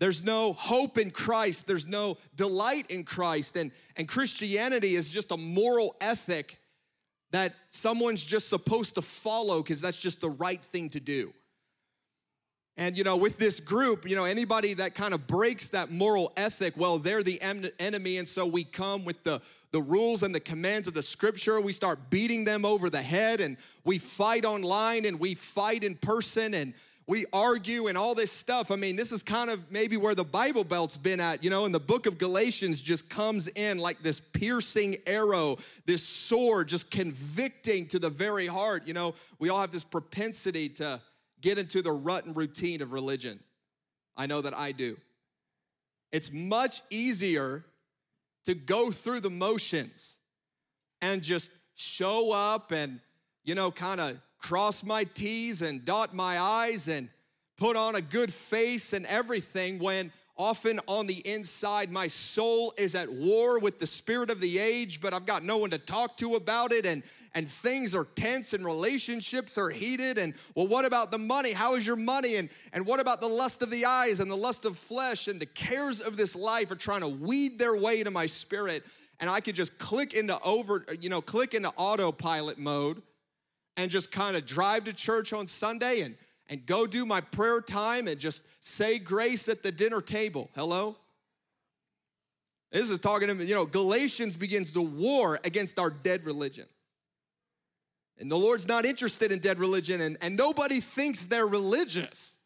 There's 0.00 0.22
no 0.24 0.52
hope 0.52 0.98
in 0.98 1.10
Christ. 1.10 1.66
There's 1.66 1.86
no 1.86 2.18
delight 2.34 2.90
in 2.90 3.04
Christ. 3.04 3.56
And, 3.56 3.70
and 3.96 4.08
Christianity 4.08 4.96
is 4.96 5.10
just 5.10 5.30
a 5.30 5.36
moral 5.36 5.96
ethic 6.00 6.58
that 7.30 7.54
someone's 7.68 8.24
just 8.24 8.48
supposed 8.48 8.96
to 8.96 9.02
follow 9.02 9.62
because 9.62 9.80
that's 9.80 9.96
just 9.96 10.20
the 10.20 10.30
right 10.30 10.62
thing 10.64 10.90
to 10.90 11.00
do. 11.00 11.32
And, 12.76 12.98
you 12.98 13.04
know, 13.04 13.16
with 13.16 13.38
this 13.38 13.60
group, 13.60 14.08
you 14.08 14.16
know, 14.16 14.24
anybody 14.24 14.74
that 14.74 14.96
kind 14.96 15.14
of 15.14 15.28
breaks 15.28 15.68
that 15.68 15.92
moral 15.92 16.32
ethic, 16.36 16.74
well, 16.76 16.98
they're 16.98 17.22
the 17.22 17.40
enemy. 17.42 18.18
And 18.18 18.26
so 18.26 18.46
we 18.46 18.64
come 18.64 19.04
with 19.04 19.22
the, 19.22 19.40
the 19.70 19.80
rules 19.80 20.24
and 20.24 20.34
the 20.34 20.40
commands 20.40 20.88
of 20.88 20.94
the 20.94 21.02
scripture. 21.02 21.60
We 21.60 21.72
start 21.72 22.10
beating 22.10 22.42
them 22.44 22.64
over 22.64 22.90
the 22.90 23.02
head 23.02 23.40
and 23.40 23.58
we 23.84 23.98
fight 23.98 24.44
online 24.44 25.04
and 25.04 25.20
we 25.20 25.34
fight 25.34 25.84
in 25.84 25.94
person 25.94 26.52
and 26.52 26.74
we 27.06 27.26
argue 27.32 27.88
and 27.88 27.98
all 27.98 28.14
this 28.14 28.32
stuff. 28.32 28.70
I 28.70 28.76
mean, 28.76 28.96
this 28.96 29.12
is 29.12 29.22
kind 29.22 29.50
of 29.50 29.70
maybe 29.70 29.96
where 29.96 30.14
the 30.14 30.24
Bible 30.24 30.64
Belt's 30.64 30.96
been 30.96 31.20
at, 31.20 31.44
you 31.44 31.50
know, 31.50 31.66
and 31.66 31.74
the 31.74 31.80
book 31.80 32.06
of 32.06 32.16
Galatians 32.16 32.80
just 32.80 33.10
comes 33.10 33.46
in 33.48 33.78
like 33.78 34.02
this 34.02 34.20
piercing 34.20 34.96
arrow, 35.06 35.58
this 35.84 36.02
sword 36.02 36.68
just 36.68 36.90
convicting 36.90 37.86
to 37.88 37.98
the 37.98 38.08
very 38.08 38.46
heart. 38.46 38.86
You 38.86 38.94
know, 38.94 39.14
we 39.38 39.50
all 39.50 39.60
have 39.60 39.70
this 39.70 39.84
propensity 39.84 40.70
to 40.70 41.00
get 41.42 41.58
into 41.58 41.82
the 41.82 41.92
rut 41.92 42.24
and 42.24 42.34
routine 42.34 42.80
of 42.80 42.92
religion. 42.92 43.38
I 44.16 44.26
know 44.26 44.40
that 44.40 44.56
I 44.56 44.72
do. 44.72 44.96
It's 46.10 46.32
much 46.32 46.80
easier 46.88 47.64
to 48.46 48.54
go 48.54 48.90
through 48.90 49.20
the 49.20 49.30
motions 49.30 50.16
and 51.02 51.22
just 51.22 51.50
show 51.74 52.32
up 52.32 52.72
and, 52.72 53.00
you 53.42 53.54
know, 53.54 53.70
kind 53.70 54.00
of 54.00 54.16
cross 54.44 54.84
my 54.84 55.04
T's 55.04 55.62
and 55.62 55.86
dot 55.86 56.14
my 56.14 56.38
I's 56.38 56.86
and 56.86 57.08
put 57.56 57.76
on 57.76 57.94
a 57.94 58.02
good 58.02 58.30
face 58.30 58.92
and 58.92 59.06
everything 59.06 59.78
when 59.78 60.12
often 60.36 60.78
on 60.86 61.06
the 61.06 61.26
inside 61.26 61.90
my 61.90 62.06
soul 62.08 62.70
is 62.76 62.94
at 62.94 63.10
war 63.10 63.58
with 63.58 63.78
the 63.78 63.86
spirit 63.86 64.30
of 64.30 64.40
the 64.40 64.58
age 64.58 65.00
but 65.00 65.14
i've 65.14 65.24
got 65.24 65.44
no 65.44 65.56
one 65.56 65.70
to 65.70 65.78
talk 65.78 66.16
to 66.18 66.34
about 66.34 66.72
it 66.72 66.84
and 66.84 67.02
and 67.34 67.48
things 67.48 67.94
are 67.94 68.04
tense 68.16 68.52
and 68.52 68.66
relationships 68.66 69.56
are 69.56 69.70
heated 69.70 70.18
and 70.18 70.34
well 70.54 70.66
what 70.66 70.84
about 70.84 71.10
the 71.10 71.18
money? 71.18 71.52
How 71.52 71.74
is 71.76 71.86
your 71.86 71.96
money? 71.96 72.36
And 72.36 72.50
and 72.74 72.84
what 72.84 73.00
about 73.00 73.22
the 73.22 73.28
lust 73.28 73.62
of 73.62 73.70
the 73.70 73.86
eyes 73.86 74.20
and 74.20 74.30
the 74.30 74.36
lust 74.36 74.66
of 74.66 74.76
flesh 74.76 75.26
and 75.26 75.40
the 75.40 75.46
cares 75.46 76.02
of 76.02 76.18
this 76.18 76.36
life 76.36 76.70
are 76.70 76.76
trying 76.76 77.00
to 77.00 77.08
weed 77.08 77.58
their 77.58 77.76
way 77.76 78.04
to 78.04 78.10
my 78.10 78.26
spirit? 78.26 78.84
And 79.20 79.30
i 79.30 79.40
could 79.40 79.54
just 79.54 79.78
click 79.78 80.12
into 80.12 80.38
over 80.42 80.84
you 81.00 81.08
know 81.08 81.22
click 81.22 81.54
into 81.54 81.70
autopilot 81.78 82.58
mode 82.58 83.00
and 83.76 83.90
just 83.90 84.10
kind 84.10 84.36
of 84.36 84.46
drive 84.46 84.84
to 84.84 84.92
church 84.92 85.32
on 85.32 85.46
sunday 85.46 86.00
and 86.00 86.16
and 86.48 86.66
go 86.66 86.86
do 86.86 87.06
my 87.06 87.20
prayer 87.20 87.60
time 87.60 88.06
and 88.06 88.20
just 88.20 88.44
say 88.60 88.98
grace 88.98 89.48
at 89.48 89.62
the 89.62 89.72
dinner 89.72 90.00
table 90.00 90.50
hello 90.54 90.96
this 92.72 92.90
is 92.90 92.98
talking 92.98 93.28
to 93.28 93.44
you 93.44 93.54
know 93.54 93.66
galatians 93.66 94.36
begins 94.36 94.72
the 94.72 94.82
war 94.82 95.38
against 95.44 95.78
our 95.78 95.90
dead 95.90 96.24
religion 96.24 96.66
and 98.18 98.30
the 98.30 98.36
Lord's 98.36 98.68
not 98.68 98.86
interested 98.86 99.32
in 99.32 99.40
dead 99.40 99.58
religion, 99.58 100.00
and, 100.00 100.16
and 100.20 100.36
nobody 100.36 100.80
thinks 100.80 101.26
they're 101.26 101.46
religious. 101.46 102.36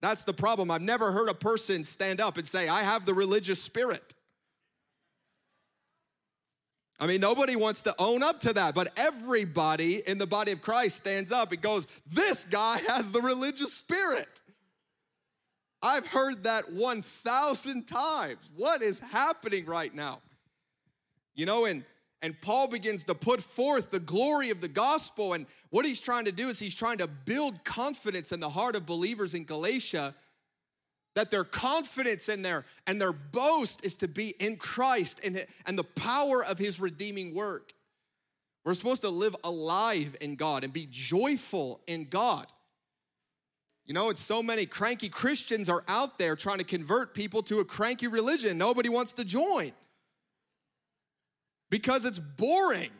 That's 0.00 0.24
the 0.24 0.32
problem. 0.32 0.70
I've 0.70 0.82
never 0.82 1.12
heard 1.12 1.28
a 1.28 1.34
person 1.34 1.84
stand 1.84 2.20
up 2.20 2.38
and 2.38 2.46
say, 2.46 2.68
I 2.68 2.82
have 2.82 3.06
the 3.06 3.14
religious 3.14 3.62
spirit. 3.62 4.13
I 7.04 7.06
mean, 7.06 7.20
nobody 7.20 7.54
wants 7.54 7.82
to 7.82 7.94
own 7.98 8.22
up 8.22 8.40
to 8.40 8.54
that, 8.54 8.74
but 8.74 8.90
everybody 8.96 9.96
in 10.08 10.16
the 10.16 10.26
body 10.26 10.52
of 10.52 10.62
Christ 10.62 10.96
stands 10.96 11.32
up 11.32 11.52
and 11.52 11.60
goes, 11.60 11.86
This 12.06 12.46
guy 12.46 12.78
has 12.88 13.12
the 13.12 13.20
religious 13.20 13.74
spirit. 13.74 14.40
I've 15.82 16.06
heard 16.06 16.44
that 16.44 16.72
1,000 16.72 17.86
times. 17.86 18.48
What 18.56 18.80
is 18.80 19.00
happening 19.00 19.66
right 19.66 19.94
now? 19.94 20.22
You 21.34 21.44
know, 21.44 21.66
and 21.66 21.84
and 22.22 22.40
Paul 22.40 22.68
begins 22.68 23.04
to 23.04 23.14
put 23.14 23.42
forth 23.42 23.90
the 23.90 24.00
glory 24.00 24.48
of 24.48 24.62
the 24.62 24.68
gospel. 24.68 25.34
And 25.34 25.44
what 25.68 25.84
he's 25.84 26.00
trying 26.00 26.24
to 26.24 26.32
do 26.32 26.48
is 26.48 26.58
he's 26.58 26.74
trying 26.74 26.96
to 26.98 27.06
build 27.06 27.64
confidence 27.64 28.32
in 28.32 28.40
the 28.40 28.48
heart 28.48 28.76
of 28.76 28.86
believers 28.86 29.34
in 29.34 29.44
Galatia 29.44 30.14
that 31.14 31.30
their 31.30 31.44
confidence 31.44 32.28
in 32.28 32.42
their 32.42 32.64
and 32.86 33.00
their 33.00 33.12
boast 33.12 33.84
is 33.84 33.96
to 33.96 34.08
be 34.08 34.30
in 34.40 34.56
Christ 34.56 35.20
and, 35.24 35.46
and 35.66 35.78
the 35.78 35.84
power 35.84 36.44
of 36.44 36.58
his 36.58 36.80
redeeming 36.80 37.34
work. 37.34 37.72
We're 38.64 38.74
supposed 38.74 39.02
to 39.02 39.10
live 39.10 39.36
alive 39.44 40.16
in 40.20 40.36
God 40.36 40.64
and 40.64 40.72
be 40.72 40.88
joyful 40.90 41.80
in 41.86 42.04
God. 42.04 42.46
You 43.86 43.92
know, 43.92 44.08
it's 44.08 44.22
so 44.22 44.42
many 44.42 44.64
cranky 44.64 45.10
Christians 45.10 45.68
are 45.68 45.84
out 45.86 46.16
there 46.16 46.34
trying 46.34 46.58
to 46.58 46.64
convert 46.64 47.14
people 47.14 47.42
to 47.44 47.58
a 47.58 47.64
cranky 47.64 48.06
religion. 48.06 48.56
Nobody 48.56 48.88
wants 48.88 49.12
to 49.14 49.24
join 49.24 49.72
because 51.68 52.06
it's 52.06 52.18
boring. 52.18 52.90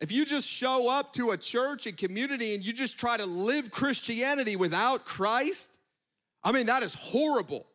If 0.00 0.12
you 0.12 0.24
just 0.24 0.48
show 0.48 0.88
up 0.88 1.12
to 1.14 1.30
a 1.30 1.36
church 1.36 1.86
and 1.86 1.96
community 1.96 2.54
and 2.54 2.64
you 2.64 2.72
just 2.72 2.96
try 2.96 3.16
to 3.16 3.26
live 3.26 3.70
Christianity 3.70 4.54
without 4.54 5.04
Christ, 5.04 5.73
I 6.44 6.52
mean, 6.52 6.66
that 6.66 6.82
is 6.82 6.94
horrible. 6.94 7.66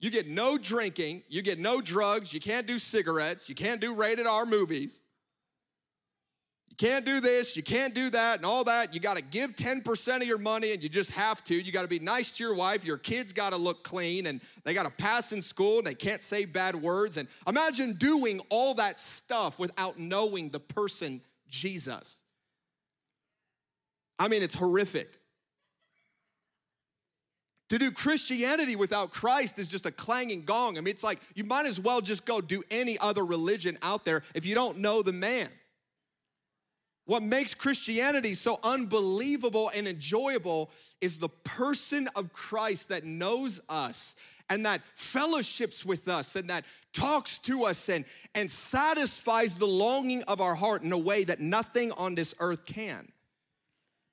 You 0.00 0.10
get 0.10 0.26
no 0.26 0.58
drinking, 0.58 1.22
you 1.28 1.42
get 1.42 1.60
no 1.60 1.80
drugs, 1.80 2.32
you 2.32 2.40
can't 2.40 2.66
do 2.66 2.78
cigarettes, 2.78 3.48
you 3.48 3.54
can't 3.54 3.80
do 3.80 3.94
rated 3.94 4.26
R 4.26 4.44
movies. 4.44 5.00
You 6.72 6.76
can't 6.76 7.04
do 7.04 7.20
this, 7.20 7.54
you 7.54 7.62
can't 7.62 7.94
do 7.94 8.08
that, 8.10 8.38
and 8.38 8.46
all 8.46 8.64
that. 8.64 8.94
You 8.94 9.00
got 9.00 9.16
to 9.16 9.22
give 9.22 9.54
10% 9.54 10.16
of 10.16 10.22
your 10.22 10.38
money, 10.38 10.72
and 10.72 10.82
you 10.82 10.88
just 10.88 11.10
have 11.10 11.44
to. 11.44 11.54
You 11.54 11.70
got 11.70 11.82
to 11.82 11.88
be 11.88 11.98
nice 11.98 12.38
to 12.38 12.44
your 12.44 12.54
wife. 12.54 12.82
Your 12.82 12.96
kids 12.96 13.34
got 13.34 13.50
to 13.50 13.58
look 13.58 13.84
clean, 13.84 14.24
and 14.24 14.40
they 14.64 14.72
got 14.72 14.84
to 14.84 14.90
pass 14.90 15.32
in 15.32 15.42
school, 15.42 15.78
and 15.78 15.86
they 15.86 15.94
can't 15.94 16.22
say 16.22 16.46
bad 16.46 16.74
words. 16.74 17.18
And 17.18 17.28
imagine 17.46 17.92
doing 17.98 18.40
all 18.48 18.72
that 18.76 18.98
stuff 18.98 19.58
without 19.58 19.98
knowing 19.98 20.48
the 20.48 20.60
person 20.60 21.20
Jesus. 21.46 22.22
I 24.18 24.28
mean, 24.28 24.42
it's 24.42 24.54
horrific. 24.54 25.21
To 27.72 27.78
do 27.78 27.90
Christianity 27.90 28.76
without 28.76 29.12
Christ 29.12 29.58
is 29.58 29.66
just 29.66 29.86
a 29.86 29.90
clanging 29.90 30.44
gong. 30.44 30.76
I 30.76 30.82
mean, 30.82 30.92
it's 30.92 31.02
like 31.02 31.20
you 31.34 31.42
might 31.44 31.64
as 31.64 31.80
well 31.80 32.02
just 32.02 32.26
go 32.26 32.42
do 32.42 32.62
any 32.70 32.98
other 32.98 33.24
religion 33.24 33.78
out 33.80 34.04
there 34.04 34.24
if 34.34 34.44
you 34.44 34.54
don't 34.54 34.80
know 34.80 35.00
the 35.00 35.14
man. 35.14 35.48
What 37.06 37.22
makes 37.22 37.54
Christianity 37.54 38.34
so 38.34 38.58
unbelievable 38.62 39.70
and 39.74 39.88
enjoyable 39.88 40.70
is 41.00 41.18
the 41.18 41.30
person 41.30 42.10
of 42.14 42.34
Christ 42.34 42.90
that 42.90 43.04
knows 43.04 43.58
us 43.70 44.16
and 44.50 44.66
that 44.66 44.82
fellowships 44.94 45.82
with 45.82 46.08
us 46.08 46.36
and 46.36 46.50
that 46.50 46.66
talks 46.92 47.38
to 47.38 47.64
us 47.64 47.88
and, 47.88 48.04
and 48.34 48.50
satisfies 48.50 49.54
the 49.54 49.66
longing 49.66 50.24
of 50.24 50.42
our 50.42 50.54
heart 50.54 50.82
in 50.82 50.92
a 50.92 50.98
way 50.98 51.24
that 51.24 51.40
nothing 51.40 51.90
on 51.92 52.16
this 52.16 52.34
earth 52.38 52.66
can. 52.66 53.10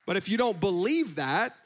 But 0.06 0.16
if 0.16 0.30
you 0.30 0.38
don't 0.38 0.62
believe 0.62 1.16
that, 1.16 1.58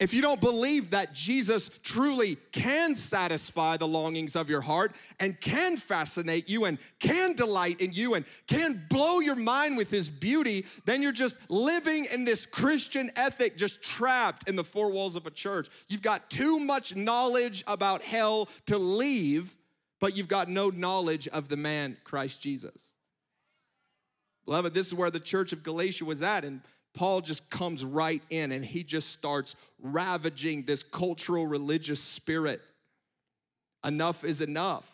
if 0.00 0.14
you 0.14 0.22
don't 0.22 0.40
believe 0.40 0.90
that 0.90 1.12
Jesus 1.12 1.68
truly 1.82 2.38
can 2.52 2.94
satisfy 2.94 3.76
the 3.76 3.86
longings 3.86 4.34
of 4.34 4.48
your 4.48 4.62
heart 4.62 4.94
and 5.20 5.38
can 5.38 5.76
fascinate 5.76 6.48
you 6.48 6.64
and 6.64 6.78
can 6.98 7.34
delight 7.34 7.82
in 7.82 7.92
you 7.92 8.14
and 8.14 8.24
can 8.46 8.86
blow 8.88 9.20
your 9.20 9.36
mind 9.36 9.76
with 9.76 9.90
his 9.90 10.08
beauty, 10.08 10.64
then 10.86 11.02
you're 11.02 11.12
just 11.12 11.36
living 11.50 12.06
in 12.06 12.24
this 12.24 12.46
Christian 12.46 13.10
ethic, 13.14 13.58
just 13.58 13.82
trapped 13.82 14.48
in 14.48 14.56
the 14.56 14.64
four 14.64 14.90
walls 14.90 15.16
of 15.16 15.26
a 15.26 15.30
church. 15.30 15.68
You've 15.88 16.00
got 16.00 16.30
too 16.30 16.58
much 16.58 16.96
knowledge 16.96 17.62
about 17.66 18.02
hell 18.02 18.48
to 18.66 18.78
leave, 18.78 19.54
but 20.00 20.16
you've 20.16 20.28
got 20.28 20.48
no 20.48 20.70
knowledge 20.70 21.28
of 21.28 21.48
the 21.48 21.58
man, 21.58 21.98
Christ 22.04 22.40
Jesus. 22.40 22.92
Beloved, 24.46 24.72
this 24.72 24.86
is 24.86 24.94
where 24.94 25.10
the 25.10 25.20
church 25.20 25.52
of 25.52 25.62
Galatia 25.62 26.06
was 26.06 26.22
at. 26.22 26.44
And 26.44 26.62
Paul 26.94 27.20
just 27.20 27.48
comes 27.50 27.84
right 27.84 28.22
in 28.30 28.52
and 28.52 28.64
he 28.64 28.82
just 28.82 29.10
starts 29.10 29.54
ravaging 29.80 30.64
this 30.64 30.82
cultural 30.82 31.46
religious 31.46 32.02
spirit. 32.02 32.60
Enough 33.84 34.24
is 34.24 34.40
enough. 34.40 34.84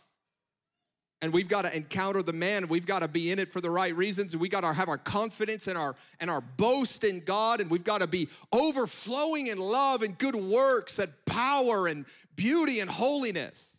And 1.23 1.33
we've 1.33 1.49
got 1.49 1.63
to 1.63 1.75
encounter 1.75 2.23
the 2.23 2.35
man. 2.35 2.69
We've 2.69 2.85
got 2.85 2.99
to 2.99 3.09
be 3.09 3.33
in 3.33 3.39
it 3.39 3.51
for 3.51 3.63
the 3.63 3.71
right 3.71 3.97
reasons. 3.97 4.35
And 4.35 4.41
we 4.41 4.51
got 4.51 4.61
to 4.61 4.73
have 4.73 4.89
our 4.89 4.99
confidence 4.99 5.67
and 5.67 5.77
our 5.79 5.97
and 6.21 6.31
our 6.31 6.43
boast 6.43 7.05
in 7.05 7.21
God. 7.21 7.63
And 7.63 7.71
we've 7.71 7.83
got 7.83 7.99
to 7.99 8.07
be 8.07 8.29
overflowing 8.53 9.47
in 9.47 9.59
love 9.59 10.03
and 10.03 10.17
good 10.19 10.37
works 10.37 10.99
and 10.99 11.11
power 11.25 11.87
and 11.87 12.05
beauty 12.37 12.81
and 12.81 12.91
holiness 12.91 13.79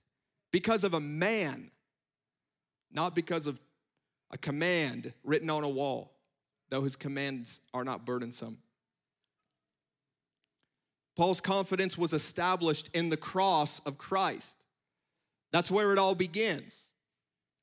because 0.51 0.83
of 0.83 0.95
a 0.95 0.99
man, 0.99 1.69
not 2.91 3.13
because 3.13 3.45
of 3.45 3.59
a 4.31 4.37
command 4.37 5.13
written 5.23 5.51
on 5.51 5.63
a 5.63 5.69
wall 5.69 6.16
though 6.69 6.83
his 6.83 6.95
commands 6.95 7.59
are 7.73 7.83
not 7.83 8.05
burdensome. 8.05 8.57
Paul's 11.15 11.41
confidence 11.41 11.97
was 11.97 12.13
established 12.13 12.89
in 12.93 13.09
the 13.09 13.17
cross 13.17 13.79
of 13.79 13.97
Christ. 13.97 14.55
That's 15.51 15.71
where 15.71 15.91
it 15.91 15.97
all 15.97 16.13
begins. 16.13 16.89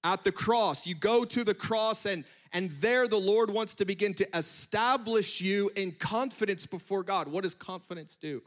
At 0.03 0.25
the 0.25 0.33
cross, 0.33 0.87
you 0.87 0.95
go 0.95 1.25
to 1.25 1.45
the 1.45 1.55
cross, 1.55 2.05
and, 2.05 2.25
and 2.53 2.71
there 2.81 3.07
the 3.07 3.19
Lord 3.19 3.51
wants 3.51 3.75
to 3.77 3.85
begin 3.85 4.13
to 4.15 4.37
establish 4.37 5.41
you 5.41 5.71
in 5.77 5.93
confidence 5.93 6.67
before 6.67 7.03
God. 7.03 7.29
What 7.29 7.45
does 7.45 7.55
confidence 7.55 8.19
do? 8.21 8.43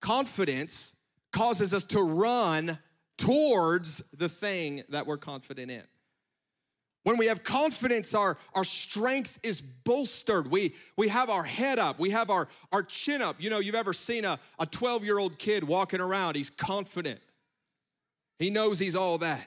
Confidence 0.00 0.94
causes 1.32 1.72
us 1.74 1.84
to 1.86 2.00
run 2.00 2.78
towards 3.18 4.02
the 4.16 4.28
thing 4.28 4.84
that 4.90 5.06
we're 5.06 5.16
confident 5.16 5.70
in. 5.70 5.82
When 7.06 7.18
we 7.18 7.26
have 7.26 7.44
confidence, 7.44 8.14
our, 8.14 8.36
our 8.52 8.64
strength 8.64 9.38
is 9.44 9.60
bolstered. 9.60 10.50
We, 10.50 10.74
we 10.96 11.06
have 11.06 11.30
our 11.30 11.44
head 11.44 11.78
up, 11.78 12.00
we 12.00 12.10
have 12.10 12.30
our, 12.30 12.48
our 12.72 12.82
chin 12.82 13.22
up. 13.22 13.36
You 13.38 13.48
know, 13.48 13.60
you've 13.60 13.76
ever 13.76 13.92
seen 13.92 14.24
a 14.24 14.40
12 14.68 15.04
year 15.04 15.20
old 15.20 15.38
kid 15.38 15.62
walking 15.62 16.00
around, 16.00 16.34
he's 16.34 16.50
confident. 16.50 17.20
He 18.40 18.50
knows 18.50 18.80
he's 18.80 18.96
all 18.96 19.18
that. 19.18 19.46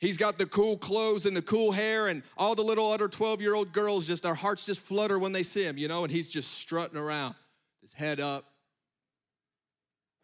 He's 0.00 0.16
got 0.16 0.38
the 0.38 0.46
cool 0.46 0.76
clothes 0.76 1.24
and 1.24 1.36
the 1.36 1.42
cool 1.42 1.70
hair, 1.70 2.08
and 2.08 2.24
all 2.36 2.56
the 2.56 2.64
little 2.64 2.90
other 2.90 3.06
12 3.06 3.40
year 3.40 3.54
old 3.54 3.72
girls 3.72 4.08
just, 4.08 4.24
their 4.24 4.34
hearts 4.34 4.66
just 4.66 4.80
flutter 4.80 5.20
when 5.20 5.30
they 5.30 5.44
see 5.44 5.62
him, 5.62 5.78
you 5.78 5.86
know, 5.86 6.02
and 6.02 6.12
he's 6.12 6.28
just 6.28 6.50
strutting 6.54 6.98
around, 6.98 7.36
his 7.80 7.92
head 7.92 8.18
up, 8.18 8.44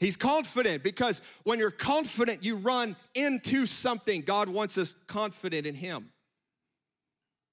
He's 0.02 0.16
confident 0.16 0.82
because 0.82 1.22
when 1.44 1.60
you're 1.60 1.70
confident, 1.70 2.44
you 2.44 2.56
run 2.56 2.96
into 3.14 3.66
something. 3.66 4.22
God 4.22 4.48
wants 4.48 4.76
us 4.76 4.96
confident 5.06 5.64
in 5.64 5.76
Him. 5.76 6.10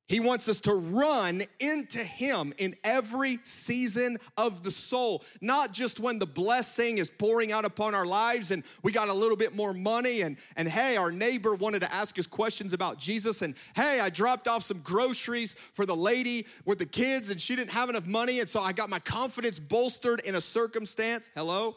He 0.08 0.20
wants 0.20 0.50
us 0.50 0.60
to 0.62 0.74
run 0.74 1.44
into 1.60 2.04
Him 2.04 2.52
in 2.58 2.76
every 2.84 3.38
season 3.44 4.18
of 4.36 4.64
the 4.64 4.72
soul, 4.72 5.24
not 5.42 5.72
just 5.72 6.00
when 6.00 6.18
the 6.18 6.26
blessing 6.26 6.98
is 6.98 7.12
pouring 7.12 7.52
out 7.52 7.66
upon 7.66 7.94
our 7.94 8.08
lives 8.08 8.50
and 8.50 8.64
we 8.82 8.92
got 8.92 9.10
a 9.10 9.14
little 9.14 9.38
bit 9.38 9.56
more 9.56 9.72
money 9.72 10.22
and, 10.22 10.36
and 10.56 10.68
hey, 10.68 10.98
our 10.98 11.12
neighbor 11.12 11.54
wanted 11.54 11.82
to 11.82 11.94
ask 11.94 12.18
us 12.18 12.26
questions 12.26 12.74
about 12.74 12.98
Jesus 12.98 13.44
and 13.44 13.54
hey, 13.76 14.00
I 14.00 14.10
dropped 14.10 14.48
off 14.48 14.64
some 14.64 14.80
groceries 14.80 15.56
for 15.74 15.86
the 15.86 15.96
lady 15.96 16.48
with 16.66 16.80
the 16.80 16.88
kids 16.88 17.30
and 17.30 17.40
she 17.40 17.56
didn't 17.56 17.74
have 17.74 17.90
enough 17.90 18.08
money 18.08 18.40
and 18.40 18.50
so 18.50 18.60
I 18.60 18.72
got 18.72 18.90
my 18.90 18.98
confidence 18.98 19.60
bolstered 19.60 20.22
in 20.22 20.34
a 20.34 20.42
circumstance. 20.42 21.30
Hello? 21.36 21.76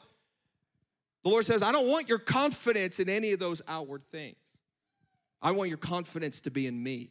The 1.22 1.30
Lord 1.30 1.46
says, 1.46 1.62
I 1.62 1.72
don't 1.72 1.88
want 1.88 2.08
your 2.08 2.18
confidence 2.18 2.98
in 2.98 3.08
any 3.08 3.32
of 3.32 3.38
those 3.38 3.62
outward 3.68 4.02
things. 4.11 4.37
I 5.40 5.52
want 5.52 5.68
your 5.68 5.78
confidence 5.78 6.40
to 6.42 6.50
be 6.50 6.66
in 6.66 6.82
me. 6.82 7.11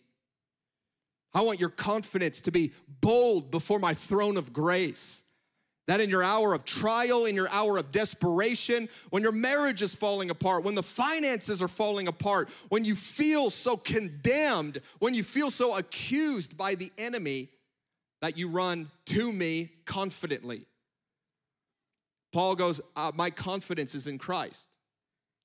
I 1.34 1.42
want 1.42 1.60
your 1.60 1.70
confidence 1.70 2.42
to 2.42 2.52
be 2.52 2.74
bold 2.88 3.52
before 3.52 3.80
my 3.80 3.94
throne 3.94 4.38
of 4.38 4.52
grace. 4.52 5.24
That 5.88 6.00
in 6.00 6.10
your 6.10 6.24
hour 6.24 6.54
of 6.54 6.64
trial, 6.64 7.26
in 7.26 7.36
your 7.36 7.50
hour 7.50 7.78
of 7.78 7.92
desperation, 7.92 8.88
when 9.10 9.24
your 9.24 9.32
marriage 9.32 9.82
is 9.82 9.96
falling 9.96 10.30
apart, 10.30 10.64
when 10.64 10.76
the 10.76 10.84
finances 10.84 11.62
are 11.62 11.68
falling 11.68 12.08
apart, 12.08 12.50
when 12.70 12.86
you 12.86 12.96
feel 12.96 13.50
so 13.50 13.76
condemned, 13.76 14.82
when 15.00 15.14
you 15.14 15.24
feel 15.24 15.50
so 15.52 15.76
accused 15.76 16.56
by 16.56 16.76
the 16.76 16.92
enemy, 16.98 17.50
that 18.22 18.38
you 18.38 18.48
run 18.48 18.90
to 19.06 19.34
me 19.34 19.72
confidently. 19.86 20.66
Paul 22.32 22.56
goes, 22.56 22.82
uh, 22.96 23.12
My 23.16 23.30
confidence 23.30 23.96
is 23.96 24.08
in 24.08 24.18
Christ. 24.18 24.68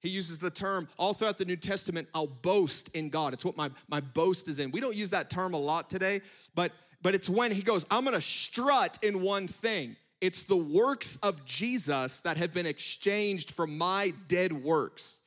He 0.01 0.09
uses 0.11 0.39
the 0.39 0.51
term 0.51 0.89
all 0.99 1.15
throughout 1.15 1.39
the 1.39 1.45
New 1.45 1.57
Testament, 1.57 2.09
I'll 2.15 2.27
boast 2.27 2.91
in 2.95 3.09
God. 3.09 3.33
It's 3.33 3.45
what 3.45 3.57
my, 3.57 3.71
my 3.89 4.01
boast 4.01 4.49
is 4.49 4.59
in. 4.59 4.71
We 4.71 4.81
don't 4.81 4.95
use 4.95 5.11
that 5.11 5.31
term 5.31 5.55
a 5.55 5.59
lot 5.59 5.91
today, 5.91 6.21
but, 6.55 6.73
but 7.03 7.15
it's 7.15 7.29
when 7.29 7.51
he 7.51 7.63
goes, 7.63 7.85
I'm 7.91 8.05
gonna 8.05 8.21
strut 8.21 8.99
in 9.03 9.23
one 9.23 9.49
thing. 9.49 9.97
It's 10.21 10.45
the 10.45 10.57
works 10.57 11.19
of 11.23 11.45
Jesus 11.45 12.21
that 12.23 12.37
have 12.37 12.55
been 12.55 12.67
exchanged 12.67 13.51
for 13.51 13.67
my 13.67 14.15
dead 14.29 14.53
works. 14.53 15.21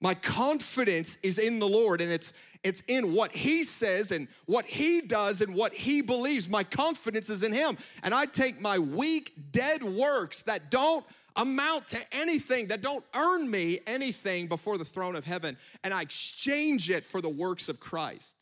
My 0.00 0.14
confidence 0.14 1.18
is 1.22 1.38
in 1.38 1.60
the 1.60 1.68
Lord 1.68 2.00
and 2.00 2.10
it's 2.10 2.32
it's 2.64 2.82
in 2.88 3.12
what 3.12 3.32
he 3.32 3.62
says 3.62 4.10
and 4.10 4.26
what 4.46 4.64
he 4.64 5.02
does 5.02 5.42
and 5.42 5.54
what 5.54 5.74
he 5.74 6.00
believes. 6.00 6.48
My 6.48 6.64
confidence 6.64 7.28
is 7.28 7.42
in 7.42 7.52
him. 7.52 7.76
And 8.02 8.14
I 8.14 8.24
take 8.24 8.58
my 8.58 8.78
weak, 8.78 9.34
dead 9.52 9.84
works 9.84 10.42
that 10.44 10.70
don't 10.70 11.04
amount 11.36 11.88
to 11.88 11.98
anything, 12.10 12.68
that 12.68 12.80
don't 12.80 13.04
earn 13.14 13.50
me 13.50 13.80
anything 13.86 14.46
before 14.46 14.78
the 14.78 14.84
throne 14.84 15.14
of 15.14 15.24
heaven, 15.24 15.56
and 15.82 15.92
I 15.92 16.02
exchange 16.02 16.90
it 16.90 17.04
for 17.04 17.20
the 17.20 17.28
works 17.28 17.68
of 17.68 17.80
Christ. 17.80 18.36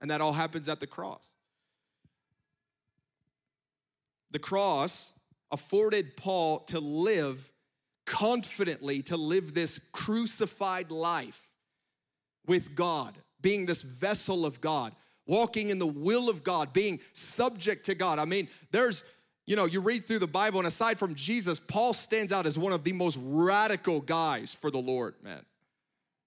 And 0.00 0.10
that 0.10 0.20
all 0.20 0.32
happens 0.32 0.68
at 0.68 0.80
the 0.80 0.86
cross. 0.86 1.26
The 4.30 4.38
cross 4.38 5.12
afforded 5.50 6.16
Paul 6.16 6.60
to 6.66 6.78
live 6.78 7.50
confidently, 8.06 9.02
to 9.02 9.16
live 9.16 9.52
this 9.52 9.80
crucified 9.92 10.90
life 10.90 11.42
with 12.46 12.74
God 12.74 13.18
being 13.40 13.66
this 13.66 13.82
vessel 13.82 14.44
of 14.44 14.60
God, 14.60 14.94
walking 15.26 15.70
in 15.70 15.78
the 15.78 15.86
will 15.86 16.28
of 16.28 16.42
God, 16.42 16.72
being 16.72 17.00
subject 17.12 17.86
to 17.86 17.94
God. 17.94 18.18
I 18.18 18.24
mean, 18.24 18.48
there's, 18.70 19.04
you 19.46 19.56
know, 19.56 19.66
you 19.66 19.80
read 19.80 20.06
through 20.06 20.20
the 20.20 20.26
Bible, 20.26 20.58
and 20.58 20.66
aside 20.66 20.98
from 20.98 21.14
Jesus, 21.14 21.60
Paul 21.60 21.92
stands 21.92 22.32
out 22.32 22.46
as 22.46 22.58
one 22.58 22.72
of 22.72 22.84
the 22.84 22.92
most 22.92 23.18
radical 23.22 24.00
guys 24.00 24.54
for 24.54 24.70
the 24.70 24.78
Lord, 24.78 25.14
man. 25.22 25.44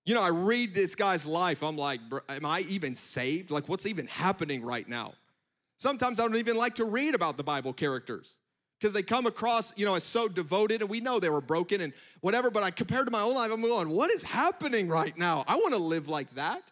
You 0.06 0.15
know, 0.15 0.21
I 0.21 0.30
read 0.30 0.74
this 0.74 0.95
guy's 0.95 1.26
life, 1.26 1.62
I'm 1.62 1.78
like, 1.78 2.00
am 2.30 2.45
I 2.45 2.62
even 2.62 2.95
saved? 2.95 3.52
Like, 3.52 3.69
what's 3.69 3.86
even 3.86 4.08
happening 4.08 4.63
right 4.63 4.88
now? 4.88 5.13
Sometimes 5.78 6.19
I 6.19 6.24
don't 6.24 6.36
even 6.36 6.58
like 6.58 6.76
to 6.76 6.86
read 6.86 7.15
about 7.15 7.38
the 7.38 7.43
Bible 7.43 7.74
characters 7.74 8.38
because 8.80 8.93
they 8.93 9.04
come 9.04 9.28
across, 9.28 9.71
you 9.78 9.86
know, 9.86 9.93
as 9.93 10.04
so 10.04 10.28
devoted, 10.28 10.82
and 10.82 10.89
we 10.89 11.00
know 11.00 11.19
they 11.19 11.30
were 11.30 11.41
broken 11.41 11.82
and 11.82 11.93
whatever. 12.21 12.50
But 12.50 12.63
I 12.63 12.71
compared 12.71 13.06
to 13.06 13.12
my 13.12 13.21
own 13.21 13.36
life, 13.36 13.52
I'm 13.52 13.62
going, 13.62 13.89
what 13.89 14.10
is 14.10 14.24
happening 14.24 14.89
right 14.89 15.15
now? 15.17 15.43
I 15.47 15.56
want 15.56 15.74
to 15.74 15.80
live 15.80 16.08
like 16.08 16.34
that. 16.34 16.71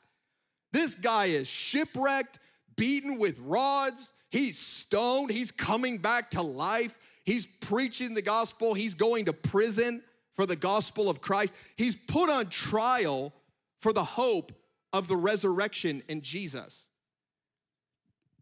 This 0.71 0.95
guy 0.95 1.27
is 1.27 1.47
shipwrecked, 1.47 2.39
beaten 2.75 3.17
with 3.17 3.39
rods. 3.39 4.11
He's 4.29 4.57
stoned. 4.57 5.31
He's 5.31 5.51
coming 5.51 5.97
back 5.97 6.31
to 6.31 6.41
life. 6.41 6.97
He's 7.23 7.45
preaching 7.45 8.13
the 8.13 8.21
gospel. 8.21 8.73
He's 8.73 8.95
going 8.95 9.25
to 9.25 9.33
prison 9.33 10.03
for 10.33 10.45
the 10.45 10.55
gospel 10.55 11.09
of 11.09 11.21
Christ. 11.21 11.53
He's 11.75 11.95
put 11.95 12.29
on 12.29 12.47
trial 12.47 13.33
for 13.79 13.93
the 13.93 14.03
hope 14.03 14.51
of 14.93 15.07
the 15.07 15.15
resurrection 15.15 16.03
in 16.07 16.21
Jesus. 16.21 16.85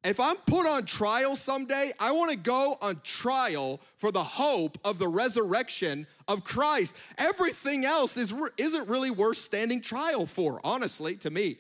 If 0.03 0.19
I'm 0.19 0.37
put 0.37 0.65
on 0.65 0.85
trial 0.85 1.35
someday, 1.35 1.91
I 1.99 2.11
want 2.11 2.31
to 2.31 2.37
go 2.37 2.77
on 2.81 3.01
trial 3.03 3.81
for 3.97 4.11
the 4.11 4.23
hope 4.23 4.77
of 4.85 4.99
the 4.99 5.07
resurrection 5.07 6.07
of 6.27 6.43
Christ. 6.43 6.95
Everything 7.17 7.83
else 7.83 8.15
is, 8.15 8.33
isn't 8.57 8.87
really 8.87 9.11
worth 9.11 9.37
standing 9.37 9.81
trial 9.81 10.25
for, 10.25 10.61
honestly, 10.63 11.15
to 11.17 11.29
me. 11.29 11.57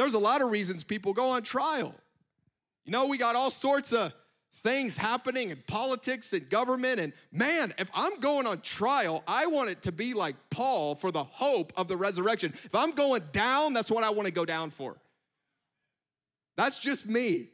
There's 0.00 0.14
a 0.14 0.18
lot 0.18 0.40
of 0.40 0.50
reasons 0.50 0.82
people 0.82 1.12
go 1.12 1.28
on 1.28 1.42
trial. 1.42 1.94
You 2.86 2.92
know, 2.92 3.04
we 3.04 3.18
got 3.18 3.36
all 3.36 3.50
sorts 3.50 3.92
of 3.92 4.14
things 4.62 4.96
happening 4.96 5.50
in 5.50 5.62
politics 5.66 6.32
and 6.32 6.48
government. 6.48 7.00
And 7.00 7.12
man, 7.30 7.74
if 7.78 7.90
I'm 7.92 8.18
going 8.18 8.46
on 8.46 8.62
trial, 8.62 9.22
I 9.26 9.44
want 9.44 9.68
it 9.68 9.82
to 9.82 9.92
be 9.92 10.14
like 10.14 10.36
Paul 10.48 10.94
for 10.94 11.10
the 11.10 11.22
hope 11.22 11.74
of 11.76 11.86
the 11.86 11.98
resurrection. 11.98 12.54
If 12.64 12.74
I'm 12.74 12.92
going 12.92 13.24
down, 13.32 13.74
that's 13.74 13.90
what 13.90 14.02
I 14.02 14.08
want 14.08 14.24
to 14.24 14.32
go 14.32 14.46
down 14.46 14.70
for. 14.70 14.96
That's 16.56 16.78
just 16.78 17.06
me. 17.06 17.50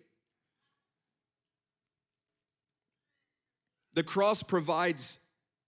The 3.95 4.05
cross 4.05 4.45
provides 4.45 5.19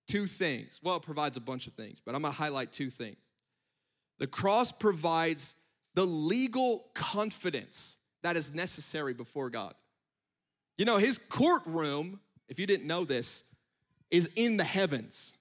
two 0.07 0.29
things. 0.29 0.79
Well, 0.81 0.99
it 0.99 1.03
provides 1.03 1.37
a 1.37 1.41
bunch 1.41 1.67
of 1.67 1.73
things, 1.73 2.01
but 2.07 2.15
I'm 2.15 2.23
gonna 2.23 2.33
highlight 2.33 2.73
two 2.73 2.89
things. 2.89 3.19
The 4.21 4.29
cross 4.29 4.71
provides 4.71 5.57
the 5.95 6.05
legal 6.05 6.87
confidence 6.95 7.97
that 8.23 8.37
is 8.37 8.53
necessary 8.53 9.15
before 9.15 9.51
God. 9.51 9.75
You 10.77 10.85
know, 10.85 10.97
his 10.97 11.19
courtroom, 11.29 12.21
if 12.49 12.59
you 12.59 12.67
didn't 12.67 12.87
know 12.87 13.05
this, 13.05 13.43
is 14.11 14.31
in 14.37 14.57
the 14.57 14.65
heavens. 14.65 15.33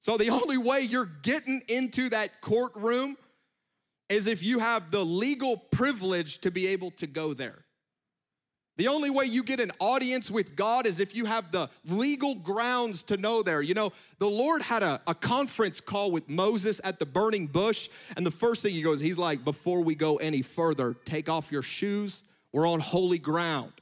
So 0.00 0.16
the 0.16 0.30
only 0.30 0.58
way 0.58 0.80
you're 0.80 1.10
getting 1.22 1.62
into 1.68 2.08
that 2.10 2.40
courtroom 2.40 3.16
is 4.08 4.26
if 4.26 4.42
you 4.42 4.58
have 4.58 4.90
the 4.90 5.04
legal 5.04 5.56
privilege 5.56 6.40
to 6.40 6.50
be 6.50 6.68
able 6.68 6.90
to 6.92 7.06
go 7.06 7.34
there. 7.34 7.64
The 8.78 8.86
only 8.86 9.10
way 9.10 9.24
you 9.24 9.42
get 9.42 9.58
an 9.58 9.72
audience 9.80 10.30
with 10.30 10.54
God 10.54 10.86
is 10.86 11.00
if 11.00 11.14
you 11.14 11.24
have 11.24 11.50
the 11.50 11.68
legal 11.84 12.36
grounds 12.36 13.02
to 13.04 13.16
know 13.16 13.42
there. 13.42 13.60
You 13.60 13.74
know, 13.74 13.92
the 14.20 14.28
Lord 14.28 14.62
had 14.62 14.84
a, 14.84 15.02
a 15.04 15.16
conference 15.16 15.80
call 15.80 16.12
with 16.12 16.28
Moses 16.28 16.80
at 16.84 17.00
the 17.00 17.04
burning 17.04 17.48
bush, 17.48 17.88
and 18.16 18.24
the 18.24 18.30
first 18.30 18.62
thing 18.62 18.72
he 18.72 18.82
goes, 18.82 19.00
He's 19.00 19.18
like, 19.18 19.44
Before 19.44 19.82
we 19.82 19.96
go 19.96 20.16
any 20.18 20.42
further, 20.42 20.94
take 21.04 21.28
off 21.28 21.50
your 21.50 21.62
shoes. 21.62 22.22
We're 22.52 22.68
on 22.68 22.78
holy 22.78 23.18
ground. 23.18 23.72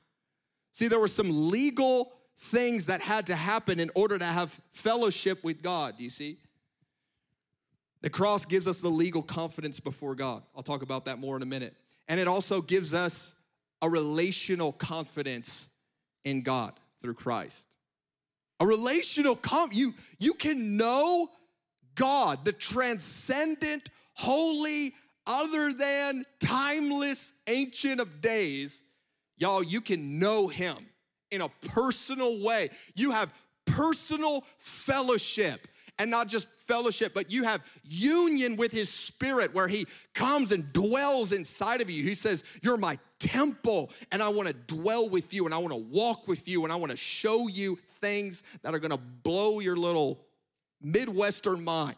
See, 0.73 0.89
there 0.89 0.99
were 0.99 1.09
some 1.09 1.51
legal 1.51 2.13
things 2.39 2.87
that 2.87 3.03
had 3.03 3.27
to 3.27 3.37
happen 3.37 3.79
in 3.79 3.91
order 3.95 4.19
to 4.19 4.25
have 4.25 4.59
fellowship 4.73 5.45
with 5.45 5.63
God, 5.63 5.99
do 5.99 6.05
you 6.05 6.11
see? 6.11 6.39
The 8.01 8.11
cross 8.11 8.47
gives 8.47 8.67
us 8.67 8.81
the 8.81 8.89
legal 8.89 9.23
confidence 9.23 9.79
before 9.79 10.15
God. 10.15 10.43
I'll 10.55 10.63
talk 10.63 10.83
about 10.83 11.05
that 11.05 11.19
more 11.19 11.37
in 11.37 11.43
a 11.43 11.47
minute. 11.47 11.75
And 12.09 12.19
it 12.19 12.29
also 12.29 12.61
gives 12.61 12.95
us 12.95 13.35
a 13.83 13.89
relational 13.89 14.73
confidence 14.73 15.69
in 16.25 16.43
God 16.43 16.73
through 17.01 17.15
Christ. 17.15 17.67
A 18.61 18.67
relational 18.67 19.37
com 19.37 19.71
you 19.73 19.95
you 20.19 20.35
can 20.35 20.77
know 20.77 21.29
God, 21.95 22.45
the 22.45 22.53
transcendent, 22.53 23.91
holy, 24.15 24.95
other 25.27 25.73
than 25.73 26.25
timeless 26.41 27.33
ancient 27.47 28.01
of 28.01 28.21
days 28.21 28.83
Y'all, 29.37 29.63
you 29.63 29.81
can 29.81 30.19
know 30.19 30.49
him 30.49 30.79
in 31.31 31.43
a 31.43 31.49
personal 31.69 32.41
way. 32.43 32.71
You 32.95 33.11
have 33.11 33.33
personal 33.67 34.45
fellowship 34.59 35.69
and 35.99 36.11
not 36.11 36.29
just 36.29 36.49
fellowship, 36.59 37.15
but 37.15 37.31
you 37.31 37.45
have 37.45 37.63
union 37.83 38.57
with 38.57 38.73
his 38.73 38.91
spirit 38.91 39.55
where 39.55 39.69
he 39.69 39.87
comes 40.15 40.53
and 40.53 40.73
dwells 40.73 41.33
inside 41.33 41.81
of 41.81 41.89
you. 41.89 42.03
He 42.03 42.15
says, 42.15 42.45
You're 42.63 42.77
my 42.77 42.99
temple, 43.19 43.91
and 44.13 44.23
I 44.23 44.29
want 44.29 44.49
to 44.49 44.55
dwell 44.55 45.09
with 45.09 45.33
you, 45.33 45.47
and 45.47 45.55
I 45.55 45.59
want 45.59 45.73
to 45.73 45.81
walk 45.81 46.29
with 46.29 46.49
you, 46.49 46.65
and 46.65 46.73
I 46.73 46.77
want 46.77 46.91
to 46.91 46.97
show 46.97 47.49
you 47.49 47.79
things 48.01 48.43
that 48.63 48.75
are 48.75 48.81
to 48.81 48.99
blow 48.99 49.61
your 49.61 49.77
little 49.77 50.21
Midwestern 50.83 51.65
mind. 51.65 51.97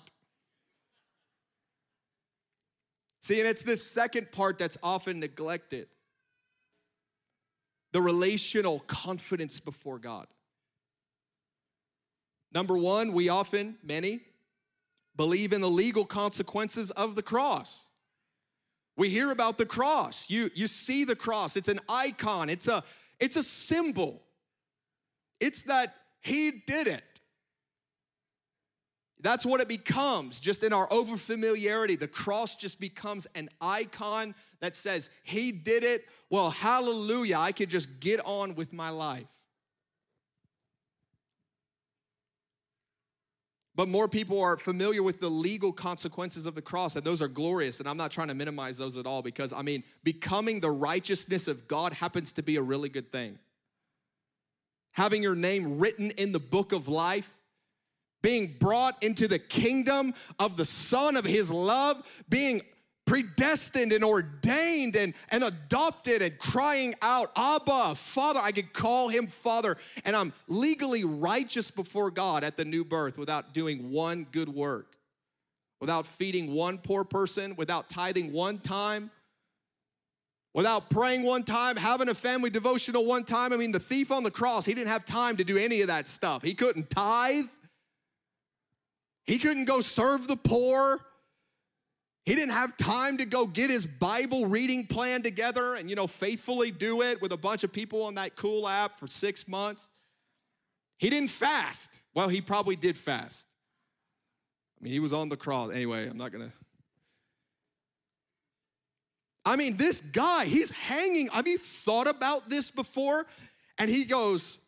See, 3.23 3.41
and 3.41 3.49
it's 3.49 3.63
this 3.63 3.85
second 3.85 4.33
part 4.33 4.59
that's 4.59 4.79
often 4.83 5.21
neglected 5.21 5.89
the 7.93 8.01
relational 8.01 8.81
confidence 8.81 9.61
before 9.61 9.99
God. 9.99 10.27
Number 12.53 12.77
one, 12.77 13.13
we 13.13 13.29
often, 13.29 13.77
many, 13.83 14.21
believe 15.17 15.53
in 15.53 15.61
the 15.61 15.69
legal 15.69 16.05
consequences 16.05 16.91
of 16.93 17.15
the 17.15 17.23
cross. 17.23 17.89
We 18.97 19.11
hear 19.11 19.31
about 19.31 19.59
the 19.59 19.67
cross. 19.67 20.29
You, 20.29 20.51
you 20.55 20.67
see 20.67 21.05
the 21.05 21.17
cross. 21.17 21.57
It's 21.57 21.69
an 21.69 21.81
icon. 21.89 22.51
It's 22.51 22.67
a, 22.67 22.83
it's 23.21 23.37
a 23.37 23.43
symbol. 23.43 24.23
It's 25.41 25.63
that 25.63 25.95
he 26.21 26.51
did 26.51 26.89
it. 26.89 27.05
That's 29.21 29.45
what 29.45 29.61
it 29.61 29.69
becomes, 29.69 30.39
just 30.39 30.63
in 30.63 30.73
our 30.73 30.89
overfamiliarity. 30.89 31.99
The 31.99 32.09
cross 32.09 32.55
just 32.55 32.79
becomes 32.79 33.27
an 33.35 33.49
icon 33.61 34.35
that 34.61 34.77
says, 34.77 35.11
He 35.25 35.51
did 35.51 35.83
it. 35.83 36.05
Well, 36.31 36.51
hallelujah, 36.51 37.39
I 37.39 37.53
could 37.53 37.69
just 37.69 38.01
get 38.01 38.21
on 38.25 38.55
with 38.55 38.73
my 38.73 38.91
life. 38.91 39.27
But 43.79 43.89
more 43.89 44.09
people 44.09 44.41
are 44.41 44.57
familiar 44.57 45.05
with 45.05 45.21
the 45.21 45.29
legal 45.29 45.73
consequences 45.73 46.47
of 46.47 46.57
the 46.57 46.61
cross, 46.61 46.97
and 46.97 47.05
those 47.05 47.23
are 47.23 47.29
glorious. 47.29 47.79
And 47.79 47.89
I'm 47.89 47.97
not 47.97 48.11
trying 48.11 48.27
to 48.27 48.35
minimize 48.35 48.77
those 48.77 48.97
at 48.97 49.07
all 49.07 49.23
because, 49.23 49.53
I 49.53 49.63
mean, 49.63 49.85
becoming 50.03 50.59
the 50.59 50.73
righteousness 50.73 51.47
of 51.47 51.69
God 51.69 51.93
happens 51.93 52.33
to 52.33 52.43
be 52.43 52.57
a 52.57 52.61
really 52.61 52.89
good 52.89 53.13
thing. 53.13 53.39
Having 54.95 55.23
your 55.23 55.37
name 55.37 55.79
written 55.79 56.11
in 56.11 56.33
the 56.33 56.41
book 56.41 56.73
of 56.73 56.89
life 56.89 57.33
being 58.21 58.57
brought 58.59 59.01
into 59.01 59.29
the 59.29 59.39
kingdom 59.39 60.13
of 60.41 60.57
the 60.57 60.65
Son 60.65 61.17
of 61.17 61.25
His 61.25 61.49
love, 61.49 62.05
being 62.29 62.63
predestined 63.09 63.93
and 63.93 64.05
ordained 64.05 64.95
and, 64.95 65.15
and 65.31 65.43
adopted 65.43 66.21
and 66.21 66.39
crying 66.39 66.95
out, 67.01 67.33
Abba, 67.35 67.95
Father. 67.95 68.39
I 68.39 68.53
could 68.53 68.75
call 68.75 69.09
him 69.09 69.27
Father, 69.27 69.79
and 70.05 70.15
I'm 70.15 70.35
legally 70.47 71.05
righteous 71.05 71.71
before 71.71 72.11
God 72.11 72.45
at 72.45 72.59
the 72.59 72.67
new 72.67 72.85
birth 72.85 73.17
without 73.17 73.55
doing 73.55 73.91
one 73.91 74.27
good 74.31 74.51
work, 74.51 74.95
without 75.81 76.07
feeding 76.07 76.53
one 76.53 76.77
poor 76.77 77.03
person, 77.03 77.57
without 77.57 77.89
tithing 77.89 78.33
one 78.33 78.59
time. 78.59 79.11
Without 80.55 80.91
praying 80.91 81.23
one 81.23 81.45
time, 81.45 81.77
having 81.77 82.09
a 82.09 82.15
family 82.15 82.51
devotional 82.51 83.05
one 83.05 83.23
time. 83.23 83.53
I 83.53 83.57
mean, 83.57 83.71
the 83.71 83.79
thief 83.79 84.11
on 84.11 84.25
the 84.25 84.31
cross, 84.31 84.65
he 84.65 84.75
didn't 84.75 84.89
have 84.89 85.05
time 85.05 85.37
to 85.37 85.45
do 85.45 85.57
any 85.57 85.83
of 85.83 85.87
that 85.87 86.09
stuff. 86.09 86.43
He 86.43 86.55
couldn't 86.55 86.91
tithe. 86.91 87.45
He 89.25 89.39
couldn't 89.39 89.67
go 89.67 89.83
serve 89.83 90.27
the 90.27 90.37
poor. 90.37 91.01
He 92.29 92.35
didn't 92.35 92.53
have 92.53 92.77
time 92.77 93.17
to 93.17 93.25
go 93.25 93.47
get 93.47 93.71
his 93.71 93.87
Bible 93.87 94.49
reading 94.49 94.87
plan 94.87 95.23
together 95.23 95.77
and, 95.77 95.89
you 95.89 95.97
know, 95.97 96.07
faithfully 96.07 96.71
do 96.71 97.01
it 97.01 97.23
with 97.23 97.33
a 97.33 97.39
bunch 97.39 97.65
of 97.65 97.73
people 97.73 98.03
on 98.03 98.17
that 98.17 98.37
cool 98.37 98.69
app 98.69 99.01
for 99.01 99.07
six 99.07 99.49
months. 99.49 99.89
He 100.99 101.09
didn't 101.09 101.31
fast. 101.31 102.01
Well, 102.13 102.29
he 102.29 102.43
probably 102.43 102.77
did 102.77 102.99
fast. 102.99 103.49
I 104.79 104.85
mean, 104.85 104.93
he 104.93 105.01
was 105.01 105.15
on 105.15 105.31
the 105.31 105.39
cross. 105.39 105.71
Anyway, 105.73 106.07
I'm 106.07 106.19
not 106.19 106.31
going 106.31 106.45
to. 106.45 106.53
I 109.47 109.57
mean, 109.57 109.79
this 109.79 110.03
guy, 110.03 110.45
he's 110.45 110.71
hanging. 110.71 111.29
Have 111.29 111.49
you 111.49 111.57
thought 111.57 112.09
about 112.09 112.51
this 112.51 112.71
before? 112.71 113.27
And 113.79 113.89
he 113.89 114.05
goes, 114.05 114.59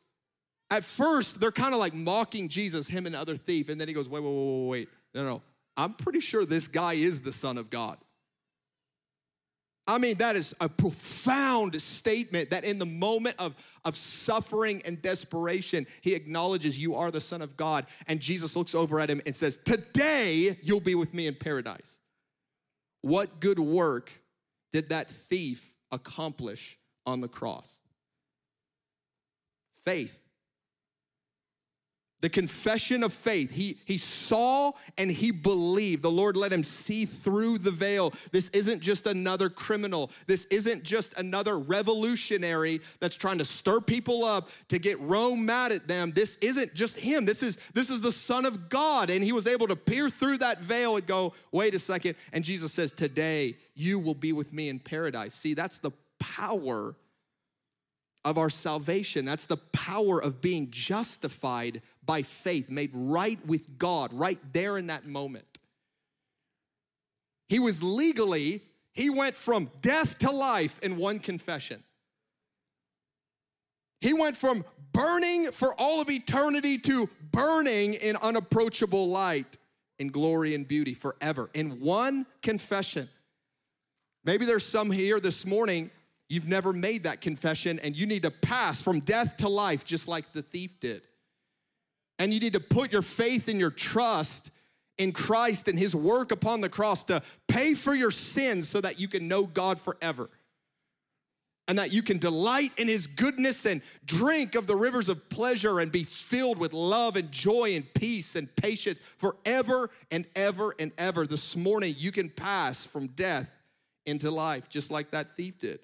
at 0.70 0.82
first, 0.82 1.40
they're 1.40 1.52
kind 1.52 1.74
of 1.74 1.78
like 1.78 1.92
mocking 1.92 2.48
Jesus, 2.48 2.88
him 2.88 3.04
and 3.04 3.14
the 3.14 3.20
other 3.20 3.36
thief. 3.36 3.68
And 3.68 3.78
then 3.78 3.86
he 3.86 3.92
goes, 3.92 4.08
wait, 4.08 4.22
wait, 4.22 4.32
wait, 4.32 4.62
wait, 4.62 4.68
wait. 4.70 4.88
No, 5.12 5.24
no. 5.26 5.42
I'm 5.80 5.94
pretty 5.94 6.20
sure 6.20 6.44
this 6.44 6.68
guy 6.68 6.92
is 6.92 7.22
the 7.22 7.32
Son 7.32 7.56
of 7.56 7.70
God. 7.70 7.96
I 9.86 9.96
mean, 9.96 10.18
that 10.18 10.36
is 10.36 10.54
a 10.60 10.68
profound 10.68 11.80
statement 11.80 12.50
that 12.50 12.64
in 12.64 12.78
the 12.78 12.84
moment 12.84 13.36
of, 13.38 13.54
of 13.86 13.96
suffering 13.96 14.82
and 14.84 15.00
desperation, 15.00 15.86
he 16.02 16.12
acknowledges 16.12 16.78
you 16.78 16.96
are 16.96 17.10
the 17.10 17.22
Son 17.22 17.40
of 17.40 17.56
God. 17.56 17.86
And 18.06 18.20
Jesus 18.20 18.56
looks 18.56 18.74
over 18.74 19.00
at 19.00 19.08
him 19.08 19.22
and 19.24 19.34
says, 19.34 19.56
Today 19.56 20.58
you'll 20.62 20.80
be 20.80 20.94
with 20.94 21.14
me 21.14 21.26
in 21.26 21.34
paradise. 21.34 21.98
What 23.00 23.40
good 23.40 23.58
work 23.58 24.12
did 24.72 24.90
that 24.90 25.08
thief 25.08 25.72
accomplish 25.90 26.78
on 27.06 27.22
the 27.22 27.28
cross? 27.28 27.80
Faith. 29.82 30.19
The 32.20 32.28
confession 32.28 33.02
of 33.02 33.12
faith. 33.12 33.50
He, 33.50 33.78
he 33.84 33.96
saw 33.98 34.72
and 34.98 35.10
he 35.10 35.30
believed. 35.30 36.02
The 36.02 36.10
Lord 36.10 36.36
let 36.36 36.52
him 36.52 36.62
see 36.62 37.06
through 37.06 37.58
the 37.58 37.70
veil. 37.70 38.12
This 38.30 38.50
isn't 38.50 38.80
just 38.80 39.06
another 39.06 39.48
criminal. 39.48 40.10
This 40.26 40.44
isn't 40.46 40.82
just 40.82 41.18
another 41.18 41.58
revolutionary 41.58 42.82
that's 43.00 43.16
trying 43.16 43.38
to 43.38 43.44
stir 43.44 43.80
people 43.80 44.24
up 44.24 44.48
to 44.68 44.78
get 44.78 45.00
Rome 45.00 45.46
mad 45.46 45.72
at 45.72 45.88
them. 45.88 46.12
This 46.12 46.36
isn't 46.42 46.74
just 46.74 46.96
him. 46.96 47.24
This 47.24 47.42
is, 47.42 47.58
this 47.72 47.88
is 47.88 48.00
the 48.00 48.12
Son 48.12 48.44
of 48.44 48.68
God. 48.68 49.08
And 49.08 49.24
he 49.24 49.32
was 49.32 49.46
able 49.46 49.68
to 49.68 49.76
peer 49.76 50.10
through 50.10 50.38
that 50.38 50.60
veil 50.60 50.96
and 50.96 51.06
go, 51.06 51.32
wait 51.52 51.74
a 51.74 51.78
second. 51.78 52.16
And 52.32 52.44
Jesus 52.44 52.72
says, 52.72 52.92
Today 52.92 53.56
you 53.74 53.98
will 53.98 54.14
be 54.14 54.32
with 54.32 54.52
me 54.52 54.68
in 54.68 54.78
paradise. 54.78 55.34
See, 55.34 55.54
that's 55.54 55.78
the 55.78 55.92
power 56.18 56.94
of 58.24 58.38
our 58.38 58.50
salvation. 58.50 59.24
That's 59.24 59.46
the 59.46 59.56
power 59.56 60.22
of 60.22 60.40
being 60.40 60.70
justified 60.70 61.82
by 62.04 62.22
faith, 62.22 62.68
made 62.68 62.90
right 62.92 63.44
with 63.46 63.78
God 63.78 64.12
right 64.12 64.38
there 64.52 64.76
in 64.78 64.88
that 64.88 65.06
moment. 65.06 65.46
He 67.48 67.58
was 67.58 67.82
legally, 67.82 68.62
he 68.92 69.10
went 69.10 69.36
from 69.36 69.70
death 69.82 70.18
to 70.18 70.30
life 70.30 70.78
in 70.82 70.96
one 70.96 71.18
confession. 71.18 71.82
He 74.00 74.12
went 74.12 74.36
from 74.36 74.64
burning 74.92 75.50
for 75.50 75.74
all 75.78 76.00
of 76.00 76.10
eternity 76.10 76.78
to 76.78 77.08
burning 77.32 77.94
in 77.94 78.16
unapproachable 78.16 79.08
light 79.08 79.56
in 79.98 80.08
glory 80.08 80.54
and 80.54 80.66
beauty 80.66 80.94
forever 80.94 81.50
in 81.52 81.80
one 81.80 82.26
confession. 82.42 83.08
Maybe 84.24 84.44
there's 84.44 84.64
some 84.64 84.90
here 84.90 85.20
this 85.20 85.44
morning 85.46 85.90
You've 86.30 86.46
never 86.46 86.72
made 86.72 87.02
that 87.02 87.20
confession, 87.20 87.80
and 87.80 87.96
you 87.96 88.06
need 88.06 88.22
to 88.22 88.30
pass 88.30 88.80
from 88.80 89.00
death 89.00 89.38
to 89.38 89.48
life, 89.48 89.84
just 89.84 90.06
like 90.06 90.32
the 90.32 90.42
thief 90.42 90.78
did. 90.78 91.02
And 92.20 92.32
you 92.32 92.38
need 92.38 92.52
to 92.52 92.60
put 92.60 92.92
your 92.92 93.02
faith 93.02 93.48
and 93.48 93.58
your 93.58 93.72
trust 93.72 94.52
in 94.96 95.10
Christ 95.10 95.66
and 95.66 95.76
his 95.76 95.92
work 95.92 96.30
upon 96.30 96.60
the 96.60 96.68
cross 96.68 97.02
to 97.04 97.22
pay 97.48 97.74
for 97.74 97.96
your 97.96 98.12
sins 98.12 98.68
so 98.68 98.80
that 98.80 99.00
you 99.00 99.08
can 99.08 99.26
know 99.26 99.42
God 99.42 99.80
forever. 99.80 100.30
And 101.66 101.80
that 101.80 101.90
you 101.92 102.00
can 102.00 102.18
delight 102.18 102.72
in 102.76 102.86
his 102.86 103.08
goodness 103.08 103.66
and 103.66 103.82
drink 104.04 104.54
of 104.54 104.68
the 104.68 104.76
rivers 104.76 105.08
of 105.08 105.28
pleasure 105.30 105.80
and 105.80 105.90
be 105.90 106.04
filled 106.04 106.58
with 106.58 106.72
love 106.72 107.16
and 107.16 107.32
joy 107.32 107.74
and 107.74 107.92
peace 107.94 108.36
and 108.36 108.54
patience 108.54 109.00
forever 109.18 109.90
and 110.12 110.26
ever 110.36 110.76
and 110.78 110.92
ever. 110.96 111.26
This 111.26 111.56
morning, 111.56 111.96
you 111.98 112.12
can 112.12 112.28
pass 112.28 112.84
from 112.84 113.08
death 113.08 113.48
into 114.06 114.30
life, 114.30 114.68
just 114.68 114.92
like 114.92 115.10
that 115.10 115.36
thief 115.36 115.58
did. 115.58 115.80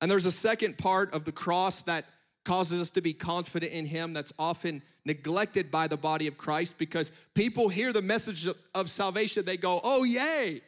And 0.00 0.10
there's 0.10 0.26
a 0.26 0.32
second 0.32 0.78
part 0.78 1.12
of 1.12 1.24
the 1.24 1.32
cross 1.32 1.82
that 1.82 2.06
causes 2.44 2.80
us 2.80 2.90
to 2.90 3.00
be 3.00 3.12
confident 3.12 3.72
in 3.72 3.86
Him 3.86 4.12
that's 4.12 4.32
often 4.38 4.82
neglected 5.04 5.70
by 5.70 5.88
the 5.88 5.96
body 5.96 6.26
of 6.26 6.38
Christ 6.38 6.74
because 6.78 7.12
people 7.34 7.68
hear 7.68 7.92
the 7.92 8.02
message 8.02 8.48
of 8.74 8.90
salvation, 8.90 9.44
they 9.44 9.56
go, 9.56 9.80
Oh, 9.82 10.04
yay, 10.04 10.62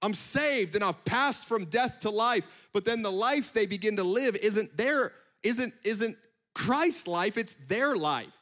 I'm 0.00 0.14
saved 0.14 0.74
and 0.74 0.82
I've 0.82 1.04
passed 1.04 1.46
from 1.46 1.66
death 1.66 2.00
to 2.00 2.10
life. 2.10 2.46
But 2.72 2.84
then 2.84 3.02
the 3.02 3.12
life 3.12 3.52
they 3.52 3.66
begin 3.66 3.96
to 3.96 4.04
live 4.04 4.36
isn't 4.36 4.76
their, 4.76 5.12
isn't, 5.42 5.74
isn't 5.84 6.16
Christ's 6.54 7.06
life, 7.06 7.38
it's 7.38 7.56
their 7.68 7.94
life. 7.94 8.32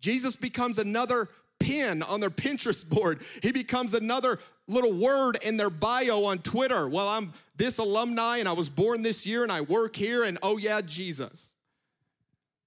Jesus 0.00 0.36
becomes 0.36 0.78
another 0.78 1.28
pin 1.62 2.02
on 2.02 2.20
their 2.20 2.30
Pinterest 2.30 2.86
board. 2.86 3.22
He 3.42 3.52
becomes 3.52 3.94
another 3.94 4.38
little 4.68 4.92
word 4.92 5.38
in 5.42 5.56
their 5.56 5.70
bio 5.70 6.24
on 6.24 6.38
Twitter. 6.40 6.88
Well, 6.88 7.08
I'm 7.08 7.32
this 7.56 7.78
alumni 7.78 8.38
and 8.38 8.48
I 8.48 8.52
was 8.52 8.68
born 8.68 9.02
this 9.02 9.24
year 9.26 9.42
and 9.42 9.52
I 9.52 9.60
work 9.60 9.96
here 9.96 10.24
and 10.24 10.38
oh 10.42 10.56
yeah, 10.56 10.80
Jesus. 10.80 11.54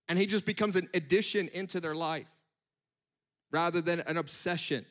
And 0.08 0.20
he 0.20 0.26
just 0.26 0.46
becomes 0.46 0.76
an 0.76 0.88
addition 0.94 1.50
into 1.54 1.80
their 1.80 1.96
life 1.96 2.28
rather 3.52 3.82
than 3.82 4.02
an 4.02 4.18
obsession, 4.18 4.86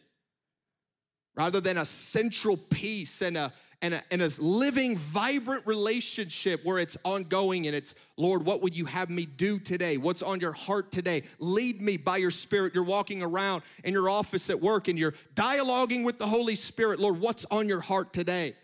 rather 1.35 1.61
than 1.61 1.79
a 1.79 1.85
central 1.85 2.57
piece 2.57 3.23
and 3.23 3.37
a, 3.37 3.53
and 3.83 3.95
a, 3.95 4.03
and 4.11 4.23
a 4.23 4.31
living, 4.39 4.97
vibrant 4.97 5.67
relationship 5.67 6.65
where 6.65 6.79
it's 6.79 6.97
ongoing 7.05 7.67
and 7.67 7.75
it's, 7.75 7.95
Lord, 8.17 8.45
what 8.45 8.63
would 8.63 8.77
you 8.77 8.87
have 8.87 9.11
me 9.11 9.27
do 9.27 9.59
today? 9.59 9.97
What's 9.97 10.23
on 10.23 10.41
your 10.41 10.53
heart 10.53 10.93
today? 10.93 11.25
Lead 11.39 11.83
me 11.83 11.97
by 11.97 12.19
your 12.19 12.31
spirit. 12.31 12.75
You're 12.75 12.85
walking 12.85 13.23
around 13.23 13.63
in 13.83 13.93
your 13.93 14.09
office 14.09 14.49
at 14.49 14.61
work 14.61 14.89
and 14.89 14.99
you're 14.99 15.15
dialoguing 15.35 16.05
with 16.05 16.19
the 16.19 16.27
Holy 16.27 16.55
Spirit. 16.55 17.01
Lord, 17.01 17.21
what's 17.21 17.45
on 17.51 17.69
your 17.69 17.81
heart 17.81 18.13
today? 18.13 18.55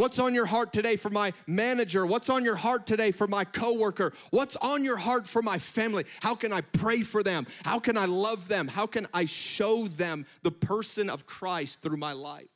What's 0.00 0.18
on 0.18 0.34
your 0.34 0.46
heart 0.46 0.72
today 0.72 0.96
for 0.96 1.10
my 1.10 1.34
manager? 1.46 2.06
What's 2.06 2.30
on 2.30 2.42
your 2.42 2.56
heart 2.56 2.86
today 2.86 3.10
for 3.10 3.26
my 3.26 3.44
coworker? 3.44 4.14
What's 4.30 4.56
on 4.56 4.82
your 4.82 4.96
heart 4.96 5.26
for 5.26 5.42
my 5.42 5.58
family? 5.58 6.06
How 6.22 6.34
can 6.34 6.54
I 6.54 6.62
pray 6.62 7.02
for 7.02 7.22
them? 7.22 7.46
How 7.66 7.78
can 7.78 7.98
I 7.98 8.06
love 8.06 8.48
them? 8.48 8.66
How 8.66 8.86
can 8.86 9.06
I 9.12 9.26
show 9.26 9.88
them 9.88 10.24
the 10.42 10.52
person 10.52 11.10
of 11.10 11.26
Christ 11.26 11.82
through 11.82 11.98
my 11.98 12.14
life? 12.14 12.48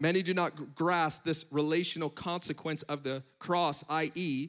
Many 0.00 0.24
do 0.24 0.34
not 0.34 0.74
grasp 0.74 1.22
this 1.22 1.44
relational 1.52 2.10
consequence 2.10 2.82
of 2.82 3.04
the 3.04 3.22
cross, 3.38 3.84
i.e., 3.88 4.48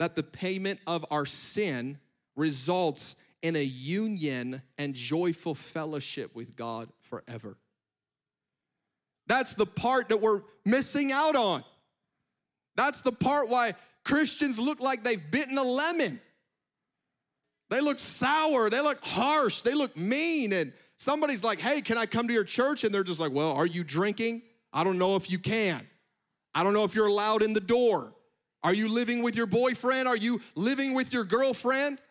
that 0.00 0.16
the 0.16 0.24
payment 0.24 0.80
of 0.88 1.06
our 1.08 1.24
sin 1.24 2.00
results 2.34 3.14
in 3.42 3.54
a 3.54 3.62
union 3.62 4.60
and 4.76 4.92
joyful 4.92 5.54
fellowship 5.54 6.34
with 6.34 6.56
God 6.56 6.88
forever. 7.00 7.58
That's 9.32 9.54
the 9.54 9.64
part 9.64 10.10
that 10.10 10.20
we're 10.20 10.42
missing 10.66 11.10
out 11.10 11.36
on. 11.36 11.64
That's 12.76 13.00
the 13.00 13.12
part 13.12 13.48
why 13.48 13.76
Christians 14.04 14.58
look 14.58 14.82
like 14.82 15.04
they've 15.04 15.22
bitten 15.30 15.56
a 15.56 15.62
lemon. 15.62 16.20
They 17.70 17.80
look 17.80 17.98
sour, 17.98 18.68
they 18.68 18.82
look 18.82 19.02
harsh, 19.02 19.62
they 19.62 19.72
look 19.72 19.96
mean. 19.96 20.52
And 20.52 20.74
somebody's 20.98 21.42
like, 21.42 21.60
hey, 21.60 21.80
can 21.80 21.96
I 21.96 22.04
come 22.04 22.28
to 22.28 22.34
your 22.34 22.44
church? 22.44 22.84
And 22.84 22.94
they're 22.94 23.02
just 23.02 23.20
like, 23.20 23.32
well, 23.32 23.52
are 23.52 23.64
you 23.64 23.84
drinking? 23.84 24.42
I 24.70 24.84
don't 24.84 24.98
know 24.98 25.16
if 25.16 25.30
you 25.30 25.38
can. 25.38 25.80
I 26.54 26.62
don't 26.62 26.74
know 26.74 26.84
if 26.84 26.94
you're 26.94 27.06
allowed 27.06 27.40
in 27.40 27.54
the 27.54 27.60
door. 27.60 28.12
Are 28.62 28.74
you 28.74 28.86
living 28.86 29.22
with 29.22 29.34
your 29.34 29.46
boyfriend? 29.46 30.08
Are 30.08 30.16
you 30.16 30.42
living 30.56 30.92
with 30.92 31.10
your 31.10 31.24
girlfriend? 31.24 32.02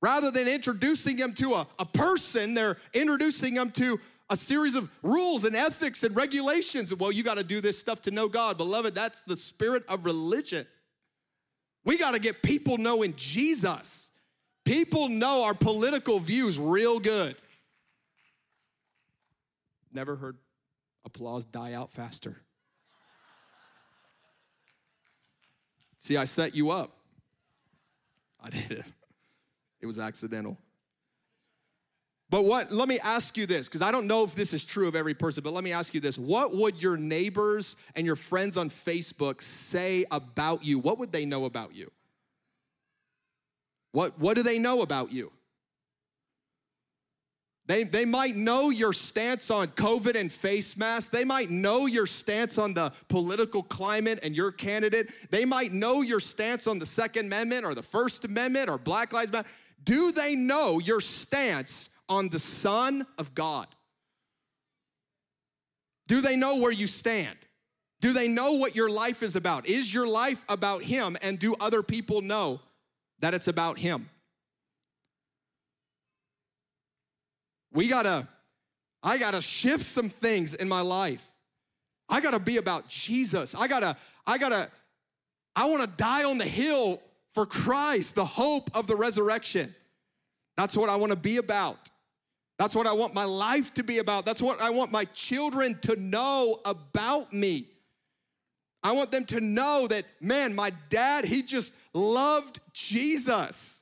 Rather 0.00 0.30
than 0.30 0.46
introducing 0.46 1.16
them 1.16 1.32
to 1.32 1.54
a, 1.54 1.66
a 1.80 1.84
person, 1.84 2.54
they're 2.54 2.76
introducing 2.94 3.54
them 3.54 3.72
to 3.72 3.98
a 4.30 4.36
series 4.36 4.74
of 4.74 4.90
rules 5.02 5.44
and 5.44 5.56
ethics 5.56 6.02
and 6.04 6.14
regulations. 6.14 6.94
Well, 6.94 7.10
you 7.12 7.22
got 7.22 7.36
to 7.36 7.44
do 7.44 7.60
this 7.60 7.78
stuff 7.78 8.02
to 8.02 8.10
know 8.10 8.28
God. 8.28 8.58
Beloved, 8.58 8.94
that's 8.94 9.20
the 9.22 9.36
spirit 9.36 9.84
of 9.88 10.04
religion. 10.04 10.66
We 11.84 11.96
got 11.96 12.12
to 12.12 12.18
get 12.18 12.42
people 12.42 12.76
knowing 12.76 13.14
Jesus. 13.16 14.10
People 14.64 15.08
know 15.08 15.44
our 15.44 15.54
political 15.54 16.20
views 16.20 16.58
real 16.58 17.00
good. 17.00 17.36
Never 19.92 20.16
heard 20.16 20.36
applause 21.06 21.46
die 21.46 21.72
out 21.72 21.90
faster. 21.90 22.36
See, 26.00 26.18
I 26.18 26.24
set 26.24 26.54
you 26.54 26.70
up. 26.70 26.92
I 28.40 28.50
did 28.50 28.70
it. 28.70 28.84
It 29.80 29.86
was 29.86 29.98
accidental. 29.98 30.58
But 32.30 32.44
what, 32.44 32.70
let 32.70 32.88
me 32.88 32.98
ask 32.98 33.36
you 33.38 33.46
this, 33.46 33.68
because 33.68 33.80
I 33.80 33.90
don't 33.90 34.06
know 34.06 34.22
if 34.22 34.34
this 34.34 34.52
is 34.52 34.64
true 34.64 34.86
of 34.86 34.94
every 34.94 35.14
person, 35.14 35.42
but 35.42 35.54
let 35.54 35.64
me 35.64 35.72
ask 35.72 35.94
you 35.94 36.00
this. 36.00 36.18
What 36.18 36.54
would 36.54 36.82
your 36.82 36.98
neighbors 36.98 37.74
and 37.94 38.04
your 38.04 38.16
friends 38.16 38.58
on 38.58 38.68
Facebook 38.68 39.40
say 39.40 40.04
about 40.10 40.62
you? 40.62 40.78
What 40.78 40.98
would 40.98 41.10
they 41.10 41.24
know 41.24 41.46
about 41.46 41.74
you? 41.74 41.90
What, 43.92 44.18
what 44.18 44.34
do 44.34 44.42
they 44.42 44.58
know 44.58 44.82
about 44.82 45.10
you? 45.10 45.32
They, 47.64 47.84
they 47.84 48.04
might 48.06 48.34
know 48.34 48.70
your 48.70 48.94
stance 48.94 49.50
on 49.50 49.68
COVID 49.68 50.14
and 50.14 50.32
face 50.32 50.76
masks. 50.76 51.10
They 51.10 51.24
might 51.24 51.50
know 51.50 51.86
your 51.86 52.06
stance 52.06 52.56
on 52.56 52.72
the 52.72 52.92
political 53.08 53.62
climate 53.62 54.20
and 54.22 54.34
your 54.34 54.52
candidate. 54.52 55.10
They 55.30 55.44
might 55.44 55.72
know 55.72 56.00
your 56.00 56.20
stance 56.20 56.66
on 56.66 56.78
the 56.78 56.86
Second 56.86 57.26
Amendment 57.26 57.66
or 57.66 57.74
the 57.74 57.82
First 57.82 58.24
Amendment 58.24 58.70
or 58.70 58.78
Black 58.78 59.12
Lives 59.12 59.32
Matter. 59.32 59.48
Do 59.84 60.12
they 60.12 60.34
know 60.34 60.78
your 60.78 61.02
stance 61.02 61.90
on 62.08 62.28
the 62.28 62.38
Son 62.38 63.06
of 63.18 63.34
God? 63.34 63.68
Do 66.06 66.20
they 66.20 66.36
know 66.36 66.56
where 66.56 66.72
you 66.72 66.86
stand? 66.86 67.36
Do 68.00 68.12
they 68.12 68.28
know 68.28 68.52
what 68.54 68.76
your 68.76 68.88
life 68.88 69.22
is 69.22 69.36
about? 69.36 69.66
Is 69.66 69.92
your 69.92 70.06
life 70.06 70.42
about 70.48 70.82
Him? 70.82 71.16
And 71.20 71.38
do 71.38 71.54
other 71.60 71.82
people 71.82 72.22
know 72.22 72.60
that 73.20 73.34
it's 73.34 73.48
about 73.48 73.78
Him? 73.78 74.08
We 77.72 77.88
gotta, 77.88 78.26
I 79.02 79.18
gotta 79.18 79.40
shift 79.40 79.84
some 79.84 80.08
things 80.08 80.54
in 80.54 80.68
my 80.68 80.80
life. 80.80 81.24
I 82.08 82.20
gotta 82.20 82.40
be 82.40 82.56
about 82.56 82.88
Jesus. 82.88 83.54
I 83.54 83.68
gotta, 83.68 83.96
I 84.26 84.38
gotta, 84.38 84.70
I 85.54 85.66
wanna 85.66 85.86
die 85.86 86.24
on 86.24 86.38
the 86.38 86.46
hill 86.46 87.02
for 87.34 87.44
Christ, 87.44 88.14
the 88.14 88.24
hope 88.24 88.70
of 88.74 88.86
the 88.86 88.96
resurrection. 88.96 89.74
That's 90.56 90.76
what 90.76 90.88
I 90.88 90.96
wanna 90.96 91.16
be 91.16 91.36
about. 91.36 91.90
That's 92.58 92.74
what 92.74 92.86
I 92.86 92.92
want 92.92 93.14
my 93.14 93.24
life 93.24 93.72
to 93.74 93.84
be 93.84 93.98
about. 93.98 94.26
That's 94.26 94.42
what 94.42 94.60
I 94.60 94.70
want 94.70 94.90
my 94.90 95.04
children 95.06 95.78
to 95.82 95.94
know 95.96 96.60
about 96.64 97.32
me. 97.32 97.68
I 98.82 98.92
want 98.92 99.10
them 99.10 99.24
to 99.26 99.40
know 99.40 99.86
that, 99.88 100.04
man, 100.20 100.54
my 100.54 100.72
dad, 100.88 101.24
he 101.24 101.42
just 101.42 101.72
loved 101.94 102.60
Jesus. 102.72 103.77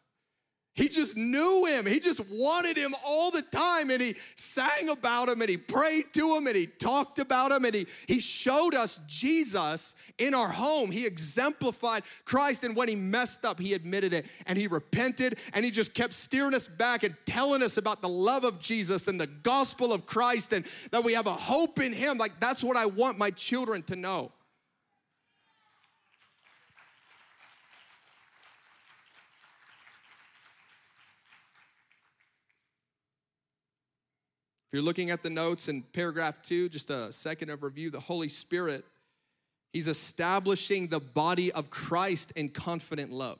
He 0.76 0.90
just 0.90 1.16
knew 1.16 1.64
him. 1.64 1.86
He 1.86 1.98
just 1.98 2.20
wanted 2.28 2.76
him 2.76 2.94
all 3.02 3.30
the 3.30 3.40
time. 3.40 3.90
And 3.90 4.00
he 4.00 4.14
sang 4.36 4.90
about 4.90 5.30
him 5.30 5.40
and 5.40 5.48
he 5.48 5.56
prayed 5.56 6.12
to 6.12 6.36
him 6.36 6.46
and 6.46 6.54
he 6.54 6.66
talked 6.66 7.18
about 7.18 7.50
him 7.50 7.64
and 7.64 7.74
he, 7.74 7.86
he 8.06 8.18
showed 8.18 8.74
us 8.74 9.00
Jesus 9.06 9.94
in 10.18 10.34
our 10.34 10.50
home. 10.50 10.90
He 10.90 11.06
exemplified 11.06 12.02
Christ. 12.26 12.62
And 12.62 12.76
when 12.76 12.88
he 12.88 12.94
messed 12.94 13.46
up, 13.46 13.58
he 13.58 13.72
admitted 13.72 14.12
it 14.12 14.26
and 14.44 14.58
he 14.58 14.66
repented 14.66 15.38
and 15.54 15.64
he 15.64 15.70
just 15.70 15.94
kept 15.94 16.12
steering 16.12 16.54
us 16.54 16.68
back 16.68 17.04
and 17.04 17.16
telling 17.24 17.62
us 17.62 17.78
about 17.78 18.02
the 18.02 18.08
love 18.10 18.44
of 18.44 18.60
Jesus 18.60 19.08
and 19.08 19.18
the 19.18 19.28
gospel 19.28 19.94
of 19.94 20.04
Christ 20.04 20.52
and 20.52 20.66
that 20.90 21.02
we 21.02 21.14
have 21.14 21.26
a 21.26 21.32
hope 21.32 21.80
in 21.80 21.94
him. 21.94 22.18
Like, 22.18 22.38
that's 22.38 22.62
what 22.62 22.76
I 22.76 22.84
want 22.84 23.16
my 23.16 23.30
children 23.30 23.82
to 23.84 23.96
know. 23.96 24.30
You're 34.76 34.84
looking 34.84 35.08
at 35.08 35.22
the 35.22 35.30
notes 35.30 35.68
in 35.68 35.80
paragraph 35.80 36.42
two, 36.42 36.68
just 36.68 36.90
a 36.90 37.10
second 37.10 37.48
of 37.48 37.62
review, 37.62 37.88
the 37.88 37.98
Holy 37.98 38.28
Spirit, 38.28 38.84
He's 39.72 39.88
establishing 39.88 40.88
the 40.88 41.00
body 41.00 41.50
of 41.50 41.70
Christ 41.70 42.34
in 42.36 42.50
confident 42.50 43.10
love. 43.10 43.38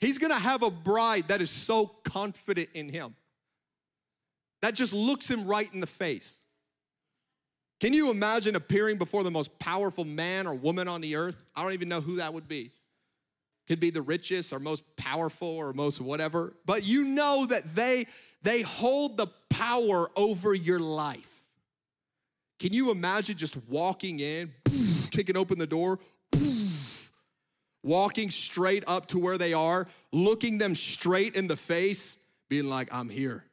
He's 0.00 0.18
gonna 0.18 0.38
have 0.38 0.62
a 0.62 0.70
bride 0.70 1.26
that 1.28 1.42
is 1.42 1.50
so 1.50 1.86
confident 2.04 2.68
in 2.74 2.90
Him 2.90 3.16
that 4.60 4.74
just 4.74 4.92
looks 4.92 5.28
Him 5.28 5.48
right 5.48 5.68
in 5.74 5.80
the 5.80 5.88
face. 5.88 6.36
Can 7.80 7.92
you 7.92 8.08
imagine 8.08 8.54
appearing 8.54 8.98
before 8.98 9.24
the 9.24 9.32
most 9.32 9.58
powerful 9.58 10.04
man 10.04 10.46
or 10.46 10.54
woman 10.54 10.86
on 10.86 11.00
the 11.00 11.16
earth? 11.16 11.44
I 11.56 11.64
don't 11.64 11.72
even 11.72 11.88
know 11.88 12.00
who 12.00 12.16
that 12.16 12.32
would 12.34 12.46
be. 12.46 12.70
Could 13.66 13.80
be 13.80 13.90
the 13.90 14.02
richest 14.02 14.52
or 14.52 14.60
most 14.60 14.84
powerful 14.94 15.48
or 15.48 15.72
most 15.72 16.00
whatever, 16.00 16.54
but 16.64 16.84
you 16.84 17.02
know 17.02 17.46
that 17.46 17.74
they 17.74 18.06
they 18.42 18.62
hold 18.62 19.16
the 19.16 19.28
power 19.48 20.10
over 20.16 20.54
your 20.54 20.80
life. 20.80 21.44
Can 22.58 22.72
you 22.72 22.90
imagine 22.90 23.36
just 23.36 23.56
walking 23.68 24.20
in, 24.20 24.52
kicking 25.10 25.36
open 25.36 25.58
the 25.58 25.66
door, 25.66 25.98
walking 27.82 28.30
straight 28.30 28.84
up 28.86 29.06
to 29.08 29.18
where 29.18 29.38
they 29.38 29.52
are, 29.52 29.86
looking 30.12 30.58
them 30.58 30.74
straight 30.74 31.36
in 31.36 31.48
the 31.48 31.56
face, 31.56 32.16
being 32.48 32.66
like, 32.66 32.92
I'm 32.92 33.08
here. 33.08 33.44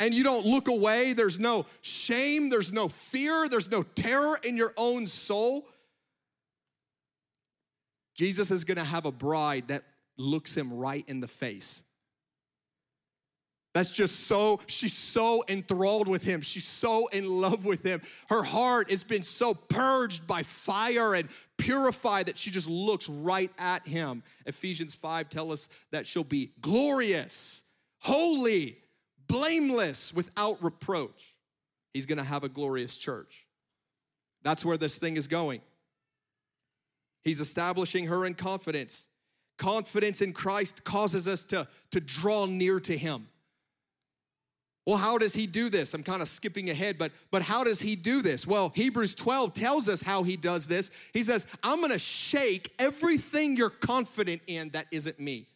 And 0.00 0.12
you 0.12 0.24
don't 0.24 0.44
look 0.44 0.68
away. 0.68 1.12
There's 1.12 1.38
no 1.38 1.66
shame, 1.80 2.50
there's 2.50 2.72
no 2.72 2.88
fear, 2.88 3.48
there's 3.48 3.70
no 3.70 3.82
terror 3.82 4.38
in 4.42 4.56
your 4.56 4.74
own 4.76 5.06
soul. 5.06 5.66
Jesus 8.14 8.50
is 8.50 8.64
gonna 8.64 8.84
have 8.84 9.06
a 9.06 9.12
bride 9.12 9.68
that 9.68 9.84
looks 10.16 10.56
him 10.56 10.72
right 10.72 11.04
in 11.08 11.20
the 11.20 11.28
face. 11.28 11.82
That's 13.74 13.90
just 13.90 14.28
so, 14.28 14.60
she's 14.66 14.96
so 14.96 15.42
enthralled 15.48 16.06
with 16.06 16.22
him. 16.22 16.42
She's 16.42 16.66
so 16.66 17.08
in 17.08 17.28
love 17.28 17.64
with 17.64 17.82
him. 17.82 18.02
Her 18.28 18.44
heart 18.44 18.88
has 18.88 19.02
been 19.02 19.24
so 19.24 19.52
purged 19.52 20.28
by 20.28 20.44
fire 20.44 21.14
and 21.14 21.28
purified 21.58 22.26
that 22.26 22.38
she 22.38 22.52
just 22.52 22.68
looks 22.68 23.08
right 23.08 23.50
at 23.58 23.84
him. 23.86 24.22
Ephesians 24.46 24.94
5 24.94 25.28
tell 25.28 25.50
us 25.50 25.68
that 25.90 26.06
she'll 26.06 26.22
be 26.22 26.52
glorious, 26.60 27.64
holy, 27.98 28.78
blameless, 29.26 30.14
without 30.14 30.62
reproach. 30.62 31.34
He's 31.92 32.06
gonna 32.06 32.22
have 32.22 32.44
a 32.44 32.48
glorious 32.48 32.96
church. 32.96 33.44
That's 34.44 34.64
where 34.64 34.76
this 34.76 34.98
thing 34.98 35.16
is 35.16 35.26
going. 35.26 35.62
He's 37.22 37.40
establishing 37.40 38.06
her 38.06 38.24
in 38.24 38.34
confidence. 38.34 39.06
Confidence 39.56 40.20
in 40.20 40.32
Christ 40.32 40.84
causes 40.84 41.28
us 41.28 41.44
to, 41.44 41.68
to 41.90 42.00
draw 42.00 42.46
near 42.46 42.80
to 42.80 42.96
him. 42.96 43.28
Well, 44.86 44.98
how 44.98 45.16
does 45.16 45.34
he 45.34 45.46
do 45.46 45.70
this? 45.70 45.94
I'm 45.94 46.02
kind 46.02 46.20
of 46.20 46.28
skipping 46.28 46.68
ahead, 46.68 46.98
but 46.98 47.12
but 47.30 47.40
how 47.42 47.64
does 47.64 47.80
he 47.80 47.96
do 47.96 48.20
this? 48.20 48.46
Well, 48.46 48.70
Hebrews 48.74 49.14
12 49.14 49.54
tells 49.54 49.88
us 49.88 50.02
how 50.02 50.24
he 50.24 50.36
does 50.36 50.66
this. 50.66 50.90
He 51.14 51.22
says, 51.22 51.46
"I'm 51.62 51.78
going 51.78 51.90
to 51.90 51.98
shake 51.98 52.72
everything 52.78 53.56
you're 53.56 53.70
confident 53.70 54.42
in 54.46 54.70
that 54.70 54.86
isn't 54.90 55.18
me." 55.18 55.48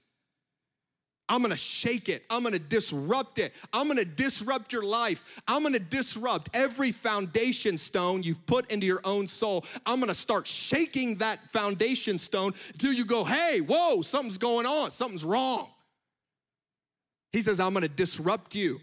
I'm 1.29 1.43
gonna 1.43 1.57
shake 1.57 2.09
it. 2.09 2.25
I'm 2.31 2.43
gonna 2.43 2.59
disrupt 2.59 3.39
it. 3.39 3.53
I'm 3.73 3.89
gonna 3.89 4.05
disrupt 4.05 4.73
your 4.73 4.85
life. 4.85 5.23
I'm 5.47 5.63
gonna 5.63 5.79
disrupt 5.79 6.51
every 6.55 6.93
foundation 6.93 7.77
stone 7.77 8.23
you've 8.23 8.45
put 8.47 8.71
into 8.71 8.87
your 8.87 9.01
own 9.05 9.27
soul. 9.27 9.65
I'm 9.85 10.01
gonna 10.01 10.15
start 10.15 10.47
shaking 10.47 11.17
that 11.17 11.53
foundation 11.53 12.19
stone 12.19 12.55
until 12.73 12.93
you 12.93 13.05
go, 13.05 13.25
hey, 13.25 13.61
whoa, 13.61 14.03
something's 14.03 14.39
going 14.39 14.67
on, 14.67 14.91
something's 14.91 15.25
wrong. 15.25 15.69
He 17.33 17.43
says, 17.43 17.61
I'm 17.61 17.75
gonna 17.75 17.89
disrupt 17.89 18.55
you. 18.55 18.81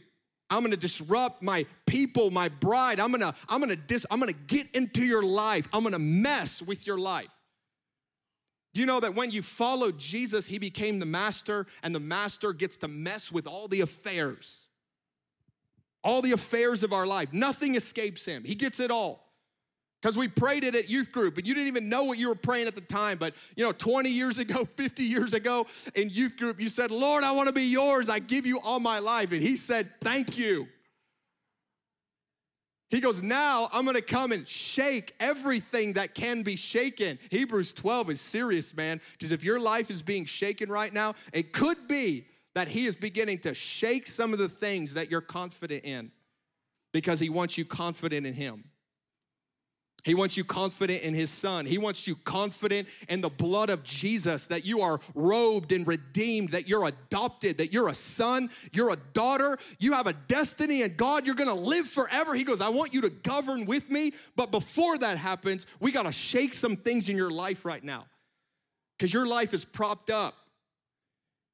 I'm 0.49 0.61
gonna 0.63 0.77
disrupt 0.77 1.41
my 1.41 1.65
people, 1.87 2.29
my 2.29 2.49
bride. 2.49 2.99
I'm 2.99 3.11
gonna, 3.11 3.33
I'm 3.49 3.59
gonna 3.59 3.75
dis, 3.75 4.05
I'm 4.11 4.19
gonna 4.19 4.33
get 4.33 4.69
into 4.75 5.03
your 5.03 5.23
life. 5.23 5.67
I'm 5.73 5.83
gonna 5.83 5.99
mess 5.99 6.61
with 6.61 6.85
your 6.85 6.99
life. 6.99 7.29
Do 8.75 8.81
you 8.81 8.85
know 8.85 8.99
that 8.99 9.15
when 9.15 9.31
you 9.31 9.41
follow 9.41 9.89
Jesus, 9.93 10.47
he 10.47 10.59
became 10.59 10.99
the 10.99 11.05
master, 11.05 11.65
and 11.81 11.95
the 11.95 11.99
master 12.01 12.51
gets 12.51 12.75
to 12.77 12.89
mess 12.89 13.31
with 13.31 13.47
all 13.47 13.69
the 13.69 13.79
affairs? 13.79 14.65
All 16.03 16.21
the 16.21 16.33
affairs 16.33 16.83
of 16.83 16.91
our 16.91 17.07
life. 17.07 17.31
Nothing 17.31 17.75
escapes 17.75 18.25
him. 18.25 18.43
He 18.43 18.53
gets 18.53 18.81
it 18.81 18.91
all. 18.91 19.31
Because 20.01 20.17
we 20.17 20.27
prayed 20.27 20.65
it 20.65 20.75
at 20.75 20.89
youth 20.89 21.13
group, 21.13 21.37
and 21.37 21.47
you 21.47 21.53
didn't 21.53 21.69
even 21.69 21.87
know 21.87 22.03
what 22.03 22.17
you 22.17 22.27
were 22.27 22.35
praying 22.35 22.67
at 22.67 22.75
the 22.75 22.81
time. 22.81 23.17
But 23.17 23.33
you 23.55 23.63
know, 23.63 23.71
20 23.71 24.09
years 24.09 24.39
ago, 24.39 24.67
50 24.75 25.03
years 25.03 25.33
ago 25.33 25.67
in 25.95 26.09
youth 26.09 26.35
group, 26.35 26.59
you 26.59 26.67
said, 26.67 26.91
Lord, 26.91 27.23
I 27.23 27.31
want 27.31 27.47
to 27.47 27.53
be 27.53 27.63
yours. 27.63 28.09
I 28.09 28.19
give 28.19 28.45
you 28.45 28.59
all 28.59 28.81
my 28.81 28.99
life. 28.99 29.31
And 29.31 29.41
he 29.41 29.55
said, 29.55 29.89
Thank 30.01 30.37
you. 30.37 30.67
He 32.89 32.99
goes, 32.99 33.21
Now 33.21 33.69
I'm 33.73 33.85
gonna 33.85 34.01
come 34.01 34.31
and 34.31 34.47
shake 34.47 35.13
everything 35.19 35.93
that 35.93 36.15
can 36.15 36.43
be 36.43 36.55
shaken. 36.55 37.19
Hebrews 37.29 37.73
12 37.73 38.11
is 38.11 38.21
serious, 38.21 38.75
man, 38.75 39.01
because 39.13 39.31
if 39.31 39.43
your 39.43 39.59
life 39.59 39.89
is 39.89 40.01
being 40.01 40.25
shaken 40.25 40.69
right 40.69 40.93
now, 40.93 41.15
it 41.33 41.51
could 41.51 41.87
be 41.87 42.27
that 42.53 42.67
He 42.67 42.85
is 42.85 42.95
beginning 42.95 43.39
to 43.39 43.53
shake 43.53 44.07
some 44.07 44.33
of 44.33 44.39
the 44.39 44.49
things 44.49 44.93
that 44.93 45.09
you're 45.09 45.21
confident 45.21 45.83
in 45.83 46.11
because 46.93 47.19
He 47.19 47.29
wants 47.29 47.57
you 47.57 47.65
confident 47.65 48.25
in 48.25 48.33
Him. 48.33 48.65
He 50.05 50.13
wants 50.13 50.37
you 50.37 50.43
confident 50.43 51.01
in 51.01 51.15
his 51.15 51.31
son. 51.31 51.65
He 51.65 51.79
wants 51.79 52.05
you 52.05 52.15
confident 52.15 52.87
in 53.09 53.21
the 53.21 53.29
blood 53.29 53.71
of 53.71 53.83
Jesus 53.83 54.45
that 54.47 54.63
you 54.63 54.81
are 54.81 54.99
robed 55.15 55.71
and 55.71 55.85
redeemed, 55.87 56.49
that 56.49 56.69
you're 56.69 56.85
adopted, 56.85 57.57
that 57.57 57.73
you're 57.73 57.89
a 57.89 57.95
son, 57.95 58.51
you're 58.71 58.91
a 58.91 58.97
daughter, 59.13 59.57
you 59.79 59.93
have 59.93 60.05
a 60.05 60.13
destiny, 60.13 60.83
and 60.83 60.95
God, 60.95 61.25
you're 61.25 61.33
gonna 61.33 61.55
live 61.55 61.87
forever. 61.87 62.35
He 62.35 62.43
goes, 62.43 62.61
I 62.61 62.69
want 62.69 62.93
you 62.93 63.01
to 63.01 63.09
govern 63.09 63.65
with 63.65 63.89
me. 63.89 64.13
But 64.35 64.51
before 64.51 64.99
that 64.99 65.17
happens, 65.17 65.65
we 65.79 65.91
gotta 65.91 66.11
shake 66.11 66.53
some 66.53 66.75
things 66.75 67.09
in 67.09 67.17
your 67.17 67.31
life 67.31 67.65
right 67.65 67.83
now 67.83 68.05
because 68.95 69.11
your 69.11 69.25
life 69.25 69.55
is 69.55 69.65
propped 69.65 70.11
up. 70.11 70.35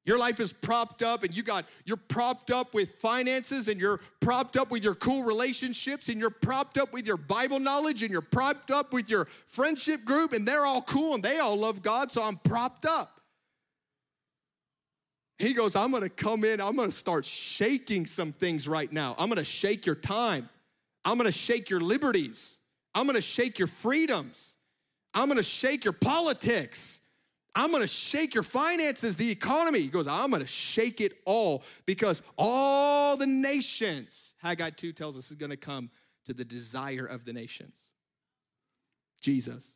Your 0.04 0.18
life 0.18 0.40
is 0.40 0.52
propped 0.52 1.02
up 1.02 1.22
and 1.22 1.34
you 1.34 1.44
got 1.44 1.64
you're 1.84 1.96
propped 1.96 2.50
up 2.50 2.74
with 2.74 2.96
finances 2.98 3.68
and 3.68 3.80
you're 3.80 4.00
propped 4.20 4.56
up 4.56 4.70
with 4.70 4.82
your 4.82 4.96
cool 4.96 5.22
relationships 5.22 6.08
and 6.08 6.18
you're 6.18 6.30
propped 6.30 6.76
up 6.76 6.92
with 6.92 7.06
your 7.06 7.16
Bible 7.16 7.60
knowledge 7.60 8.02
and 8.02 8.10
you're 8.10 8.20
propped 8.20 8.72
up 8.72 8.92
with 8.92 9.08
your 9.08 9.28
friendship 9.46 10.04
group 10.04 10.32
and 10.32 10.46
they're 10.46 10.66
all 10.66 10.82
cool 10.82 11.14
and 11.14 11.22
they 11.22 11.38
all 11.38 11.56
love 11.56 11.82
God, 11.82 12.10
so 12.10 12.22
I'm 12.22 12.36
propped 12.38 12.84
up. 12.84 13.20
He 15.38 15.54
goes, 15.54 15.76
I'm 15.76 15.92
gonna 15.92 16.08
come 16.08 16.44
in, 16.44 16.60
I'm 16.60 16.74
gonna 16.74 16.90
start 16.90 17.24
shaking 17.24 18.04
some 18.06 18.32
things 18.32 18.66
right 18.66 18.92
now. 18.92 19.14
I'm 19.18 19.28
gonna 19.28 19.44
shake 19.44 19.86
your 19.86 19.96
time. 19.96 20.48
I'm 21.04 21.16
gonna 21.16 21.30
shake 21.30 21.70
your 21.70 21.80
liberties. 21.80 22.58
I'm 22.92 23.06
gonna 23.06 23.20
shake 23.20 23.58
your 23.60 23.68
freedoms. 23.68 24.54
I'm 25.14 25.28
gonna 25.28 25.42
shake 25.44 25.84
your 25.84 25.92
politics. 25.92 27.00
I'm 27.54 27.70
gonna 27.70 27.86
shake 27.86 28.34
your 28.34 28.44
finances, 28.44 29.16
the 29.16 29.30
economy. 29.30 29.80
He 29.80 29.88
goes, 29.88 30.06
I'm 30.06 30.30
gonna 30.30 30.46
shake 30.46 31.00
it 31.00 31.18
all 31.26 31.62
because 31.84 32.22
all 32.38 33.16
the 33.16 33.26
nations, 33.26 34.32
Haggai 34.38 34.70
2 34.70 34.92
tells 34.92 35.18
us, 35.18 35.30
is 35.30 35.36
gonna 35.36 35.56
come 35.56 35.90
to 36.24 36.32
the 36.32 36.44
desire 36.44 37.04
of 37.04 37.24
the 37.24 37.32
nations 37.32 37.76
Jesus. 39.20 39.74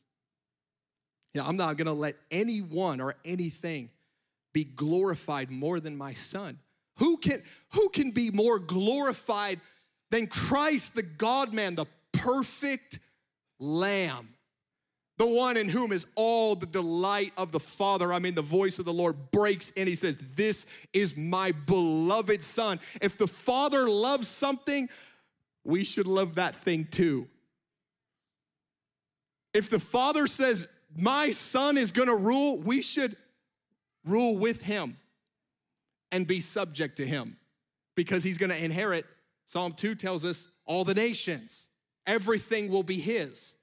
Yeah, 1.34 1.46
I'm 1.46 1.56
not 1.56 1.76
gonna 1.76 1.92
let 1.92 2.16
anyone 2.30 3.00
or 3.00 3.14
anything 3.24 3.90
be 4.52 4.64
glorified 4.64 5.50
more 5.50 5.80
than 5.80 5.96
my 5.96 6.14
son. 6.14 6.58
Who 6.98 7.18
can, 7.18 7.42
who 7.72 7.90
can 7.90 8.10
be 8.10 8.30
more 8.30 8.58
glorified 8.58 9.60
than 10.10 10.28
Christ, 10.28 10.94
the 10.94 11.02
God 11.02 11.52
man, 11.52 11.74
the 11.74 11.84
perfect 12.12 13.00
lamb? 13.58 14.35
The 15.18 15.26
one 15.26 15.56
in 15.56 15.68
whom 15.68 15.92
is 15.92 16.06
all 16.14 16.54
the 16.54 16.66
delight 16.66 17.32
of 17.36 17.50
the 17.50 17.60
Father. 17.60 18.12
I 18.12 18.18
mean, 18.18 18.34
the 18.34 18.42
voice 18.42 18.78
of 18.78 18.84
the 18.84 18.92
Lord 18.92 19.30
breaks 19.30 19.70
in. 19.70 19.86
He 19.86 19.94
says, 19.94 20.18
This 20.34 20.66
is 20.92 21.16
my 21.16 21.52
beloved 21.52 22.42
Son. 22.42 22.80
If 23.00 23.16
the 23.16 23.26
Father 23.26 23.88
loves 23.88 24.28
something, 24.28 24.88
we 25.64 25.84
should 25.84 26.06
love 26.06 26.34
that 26.34 26.54
thing 26.56 26.86
too. 26.90 27.28
If 29.54 29.70
the 29.70 29.80
Father 29.80 30.26
says, 30.26 30.68
My 30.94 31.30
son 31.30 31.78
is 31.78 31.92
gonna 31.92 32.14
rule, 32.16 32.58
we 32.58 32.82
should 32.82 33.16
rule 34.04 34.36
with 34.36 34.60
him 34.62 34.98
and 36.12 36.26
be 36.26 36.40
subject 36.40 36.98
to 36.98 37.06
him 37.06 37.38
because 37.94 38.22
he's 38.22 38.38
gonna 38.38 38.54
inherit. 38.54 39.06
Psalm 39.46 39.72
2 39.72 39.94
tells 39.94 40.24
us 40.24 40.46
all 40.66 40.84
the 40.84 40.94
nations, 40.94 41.68
everything 42.06 42.68
will 42.68 42.82
be 42.82 43.00
his. 43.00 43.55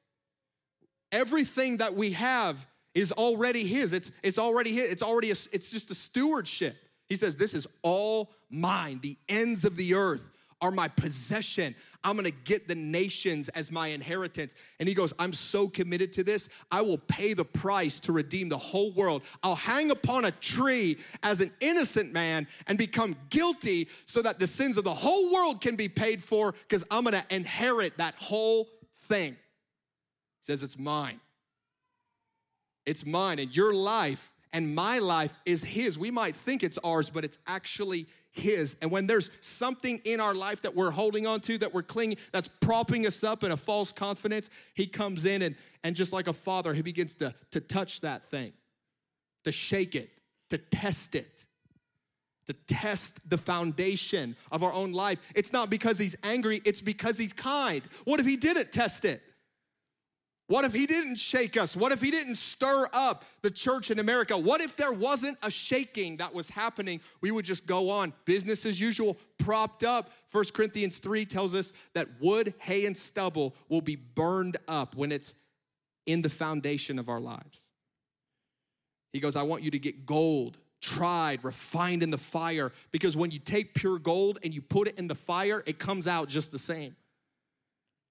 Everything 1.14 1.78
that 1.78 1.96
we 1.96 2.12
have 2.12 2.68
is 2.94 3.12
already 3.12 3.66
his. 3.66 3.94
It's, 3.94 4.12
it's 4.22 4.38
already 4.38 4.74
his. 4.74 4.92
It's 4.92 5.04
already, 5.04 5.30
a, 5.30 5.36
it's 5.52 5.72
just 5.72 5.90
a 5.92 5.96
stewardship. 5.96 6.76
He 7.08 7.16
says, 7.16 7.36
This 7.36 7.54
is 7.54 7.68
all 7.84 8.32
mine. 8.50 9.00
The 9.02 9.18
ends 9.30 9.64
of 9.64 9.76
the 9.76 9.94
earth 9.94 10.30
are 10.64 10.72
my 10.72 10.88
possession. 10.88 11.76
I'm 12.06 12.16
gonna 12.16 12.32
get 12.32 12.70
the 12.70 12.76
nations 12.76 13.50
as 13.50 13.70
my 13.70 13.88
inheritance. 13.88 14.56
And 14.80 14.88
he 14.88 14.96
goes, 14.96 15.14
I'm 15.20 15.34
so 15.34 15.68
committed 15.68 16.14
to 16.14 16.24
this, 16.24 16.48
I 16.72 16.82
will 16.82 16.98
pay 16.98 17.34
the 17.34 17.44
price 17.44 18.00
to 18.02 18.14
redeem 18.14 18.48
the 18.48 18.58
whole 18.58 18.94
world. 18.94 19.24
I'll 19.44 19.56
hang 19.56 19.92
upon 19.92 20.24
a 20.24 20.32
tree 20.32 20.98
as 21.22 21.42
an 21.42 21.52
innocent 21.60 22.14
man 22.14 22.48
and 22.66 22.78
become 22.78 23.18
guilty 23.30 23.90
so 24.06 24.22
that 24.22 24.40
the 24.40 24.48
sins 24.48 24.78
of 24.78 24.86
the 24.86 24.94
whole 24.94 25.34
world 25.34 25.60
can 25.60 25.76
be 25.76 25.90
paid 25.90 26.24
for 26.24 26.54
because 26.54 26.86
I'm 26.90 27.04
gonna 27.04 27.26
inherit 27.30 27.98
that 27.98 28.16
whole 28.16 28.70
thing. 29.10 29.36
Says, 30.44 30.64
It's 30.64 30.78
mine. 30.78 31.20
It's 32.86 33.06
mine. 33.06 33.40
And 33.40 33.56
your 33.56 33.74
life 33.74 34.32
and 34.54 34.76
my 34.76 35.00
life 35.00 35.32
is 35.46 35.64
his. 35.64 35.98
We 35.98 36.12
might 36.12 36.36
think 36.36 36.64
it's 36.64 36.78
ours, 36.84 37.10
but 37.10 37.26
it's 37.26 37.40
actually 37.48 38.08
his. 38.32 38.76
And 38.82 38.92
when 38.92 39.08
there's 39.08 39.32
something 39.42 40.00
in 40.04 40.20
our 40.20 40.36
life 40.36 40.62
that 40.62 40.76
we're 40.76 40.92
holding 40.92 41.26
on 41.26 41.42
to, 41.42 41.58
that 41.58 41.74
we're 41.74 41.82
clinging, 41.82 42.18
that's 42.32 42.50
propping 42.62 43.08
us 43.08 43.24
up 43.24 43.44
in 43.44 43.52
a 43.52 43.58
false 43.58 43.92
confidence, 43.92 44.50
He 44.76 44.86
comes 44.86 45.26
in 45.26 45.42
and, 45.42 45.56
and 45.84 45.96
just 45.96 46.14
like 46.14 46.28
a 46.28 46.34
father, 46.34 46.74
He 46.74 46.84
begins 46.84 47.16
to, 47.16 47.34
to 47.52 47.60
touch 47.60 48.02
that 48.02 48.30
thing, 48.30 48.54
to 49.44 49.52
shake 49.52 49.96
it, 49.96 50.12
to 50.50 50.58
test 50.58 51.16
it. 51.16 51.46
To 52.48 52.54
test 52.68 53.22
the 53.30 53.38
foundation 53.38 54.36
of 54.52 54.64
our 54.64 54.74
own 54.74 54.92
life. 54.92 55.18
It's 55.34 55.54
not 55.54 55.70
because 55.70 55.98
he's 55.98 56.18
angry, 56.24 56.62
it's 56.66 56.82
because 56.82 57.18
he's 57.18 57.32
kind. 57.32 57.84
What 58.04 58.20
if 58.20 58.26
he 58.26 58.36
didn't 58.36 58.70
test 58.70 59.06
it? 59.06 59.24
What 60.48 60.66
if 60.66 60.74
he 60.74 60.86
didn't 60.86 61.16
shake 61.16 61.56
us? 61.56 61.76
What 61.76 61.94
if 61.94 62.02
he 62.02 62.12
didn't 62.12 62.36
stir 62.36 62.88
up 62.92 63.24
the 63.42 63.50
church 63.50 63.92
in 63.92 64.00
America? 64.00 64.38
What 64.38 64.62
if 64.62 64.76
there 64.76 64.92
wasn't 64.92 65.38
a 65.42 65.50
shaking 65.50 66.18
that 66.18 66.34
was 66.34 66.50
happening? 66.50 67.00
We 67.22 67.32
would 67.32 67.46
just 67.46 67.66
go 67.66 67.90
on 67.90 68.14
business 68.26 68.66
as 68.66 68.80
usual, 68.80 69.18
propped 69.38 69.84
up. 69.84 70.12
1 70.32 70.46
Corinthians 70.54 71.00
3 71.00 71.26
tells 71.26 71.56
us 71.56 71.72
that 71.94 72.08
wood, 72.20 72.54
hay, 72.60 72.86
and 72.86 72.96
stubble 72.96 73.56
will 73.70 73.82
be 73.82 73.96
burned 73.96 74.58
up 74.68 74.96
when 74.96 75.14
it's 75.14 75.34
in 76.06 76.22
the 76.22 76.30
foundation 76.30 77.00
of 77.00 77.08
our 77.08 77.22
lives. 77.22 77.60
He 79.14 79.22
goes, 79.22 79.38
I 79.38 79.44
want 79.44 79.64
you 79.64 79.72
to 79.72 79.80
get 79.80 80.06
gold, 80.06 80.58
tried, 80.82 81.44
refined 81.44 82.04
in 82.04 82.10
the 82.10 82.18
fire, 82.18 82.74
because 82.92 83.16
when 83.16 83.32
you 83.32 83.40
take 83.40 83.74
pure 83.74 83.98
gold 83.98 84.40
and 84.44 84.54
you 84.54 84.62
put 84.62 84.90
it 84.90 84.98
in 84.98 85.08
the 85.08 85.16
fire, 85.16 85.64
it 85.66 85.80
comes 85.80 86.06
out 86.06 86.28
just 86.28 86.52
the 86.52 86.60
same. 86.60 86.98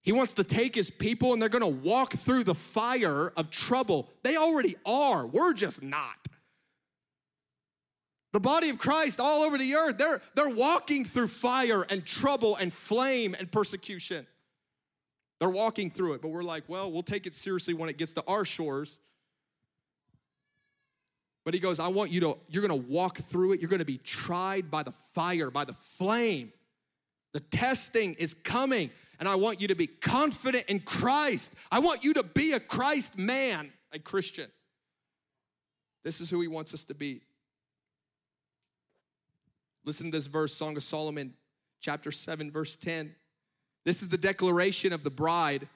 He 0.02 0.10
wants 0.10 0.34
to 0.34 0.44
take 0.44 0.74
his 0.74 0.90
people 0.90 1.32
and 1.32 1.40
they're 1.40 1.48
gonna 1.48 1.68
walk 1.68 2.14
through 2.14 2.44
the 2.44 2.54
fire 2.54 3.32
of 3.36 3.50
trouble. 3.50 4.08
They 4.22 4.36
already 4.36 4.76
are, 4.84 5.26
we're 5.26 5.54
just 5.54 5.82
not. 5.82 6.16
The 8.32 8.40
body 8.40 8.70
of 8.70 8.78
Christ 8.78 9.20
all 9.20 9.42
over 9.42 9.58
the 9.58 9.74
earth, 9.74 9.98
they're, 9.98 10.20
they're 10.34 10.54
walking 10.54 11.04
through 11.04 11.28
fire 11.28 11.84
and 11.88 12.04
trouble 12.04 12.56
and 12.56 12.72
flame 12.72 13.36
and 13.38 13.50
persecution. 13.50 14.26
They're 15.38 15.50
walking 15.50 15.90
through 15.90 16.14
it, 16.14 16.22
but 16.22 16.28
we're 16.28 16.42
like, 16.42 16.64
well, 16.66 16.90
we'll 16.90 17.02
take 17.02 17.26
it 17.26 17.34
seriously 17.34 17.74
when 17.74 17.88
it 17.88 17.98
gets 17.98 18.14
to 18.14 18.24
our 18.26 18.44
shores. 18.44 18.98
But 21.44 21.54
he 21.54 21.60
goes, 21.60 21.78
I 21.78 21.88
want 21.88 22.10
you 22.10 22.20
to, 22.20 22.38
you're 22.48 22.62
gonna 22.62 22.76
walk 22.76 23.18
through 23.18 23.52
it. 23.52 23.60
You're 23.60 23.70
gonna 23.70 23.84
be 23.84 23.98
tried 23.98 24.70
by 24.70 24.82
the 24.82 24.92
fire, 25.14 25.50
by 25.50 25.64
the 25.64 25.74
flame. 25.98 26.52
The 27.32 27.40
testing 27.40 28.14
is 28.14 28.34
coming 28.34 28.90
and 29.22 29.28
I 29.28 29.36
want 29.36 29.60
you 29.60 29.68
to 29.68 29.76
be 29.76 29.86
confident 29.86 30.64
in 30.66 30.80
Christ. 30.80 31.52
I 31.70 31.78
want 31.78 32.02
you 32.02 32.12
to 32.14 32.24
be 32.24 32.54
a 32.54 32.58
Christ 32.58 33.16
man, 33.16 33.72
a 33.92 34.00
Christian. 34.00 34.50
This 36.02 36.20
is 36.20 36.28
who 36.28 36.40
he 36.40 36.48
wants 36.48 36.74
us 36.74 36.84
to 36.86 36.94
be. 36.94 37.20
Listen 39.84 40.06
to 40.10 40.18
this 40.18 40.26
verse, 40.26 40.52
Song 40.52 40.76
of 40.76 40.82
Solomon, 40.82 41.34
chapter 41.80 42.10
7, 42.10 42.50
verse 42.50 42.76
10. 42.76 43.14
This 43.84 44.02
is 44.02 44.08
the 44.08 44.18
declaration 44.18 44.92
of 44.92 45.04
the 45.04 45.10
bride. 45.10 45.68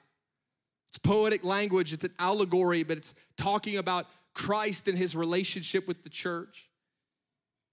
It's 0.89 0.97
poetic 0.97 1.45
language, 1.45 1.93
it's 1.93 2.03
an 2.03 2.15
allegory, 2.19 2.83
but 2.83 2.97
it's 2.97 3.13
talking 3.37 3.77
about 3.77 4.07
Christ 4.33 4.89
and 4.89 4.97
his 4.97 5.15
relationship 5.15 5.87
with 5.87 6.03
the 6.03 6.09
church. 6.09 6.69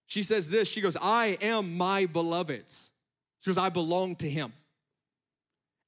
She 0.06 0.22
says 0.22 0.48
this 0.48 0.68
She 0.68 0.80
goes, 0.80 0.96
I 1.02 1.36
am 1.42 1.76
my 1.76 2.06
beloved's. 2.06 2.90
She 3.40 3.50
goes, 3.50 3.58
I 3.58 3.70
belong 3.70 4.14
to 4.16 4.30
him. 4.30 4.52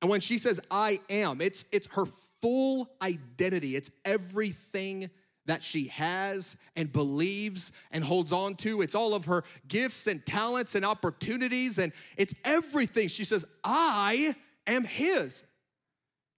And 0.01 0.11
when 0.11 0.21
she 0.21 0.39
says 0.39 0.61
I 0.71 1.01
am, 1.09 1.41
it's 1.41 1.65
it's 1.73 1.89
her 1.93 2.07
full 2.41 2.89
identity. 3.01 3.77
It's 3.77 3.91
everything 4.05 5.11
that 5.47 5.63
she 5.63 5.89
has 5.89 6.57
and 6.75 6.93
believes 6.93 7.73
and 7.93 8.03
holds 8.03 8.33
on 8.33 8.57
to. 8.57 8.83
It's 8.83 8.95
all 8.95 9.15
of 9.15 9.27
her 9.27 9.45
gifts 9.69 10.07
and 10.07 10.25
talents 10.27 10.75
and 10.75 10.85
opportunities 10.85 11.79
and 11.79 11.93
it's 12.17 12.35
everything. 12.45 13.09
She 13.09 13.25
says, 13.25 13.45
"I 13.65 14.35
am 14.67 14.85
his. 14.85 15.45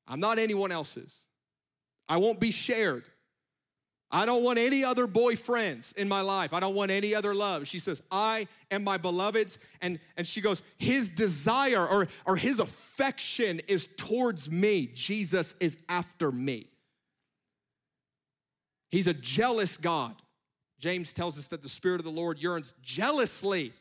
I'm 0.07 0.21
not 0.21 0.39
anyone 0.39 0.73
else's. 0.73 1.27
I 2.09 2.17
won't 2.17 2.41
be 2.41 2.51
shared. 2.51 3.05
I 4.11 4.25
don't 4.25 4.43
want 4.43 4.59
any 4.59 4.85
other 4.85 5.07
boyfriends 5.07 5.95
in 5.97 6.09
my 6.09 6.23
life. 6.23 6.55
I 6.55 6.61
don't 6.61 6.75
want 6.75 6.91
any 6.91 7.15
other 7.15 7.35
love. 7.35 7.69
She 7.69 7.79
says, 7.79 8.03
I 8.11 8.49
am 8.71 8.83
my 8.83 8.97
beloved's. 8.97 9.59
And, 9.83 10.01
and 10.17 10.27
she 10.27 10.41
goes, 10.41 10.63
His 10.79 11.11
desire 11.11 11.87
or, 11.87 12.09
or 12.25 12.37
his 12.37 12.59
affection 12.59 13.61
is 13.69 13.89
towards 13.99 14.51
me. 14.51 14.91
Jesus 14.95 15.55
is 15.61 15.77
after 15.91 16.33
me. 16.33 16.69
He's 18.91 19.07
a 19.07 19.15
jealous 19.15 19.77
God. 19.77 20.15
James 20.79 21.13
tells 21.13 21.37
us 21.39 21.49
that 21.49 21.63
the 21.63 21.69
Spirit 21.69 22.01
of 22.01 22.05
the 22.05 22.11
Lord 22.11 22.39
yearns 22.39 22.73
jealously. 22.83 23.75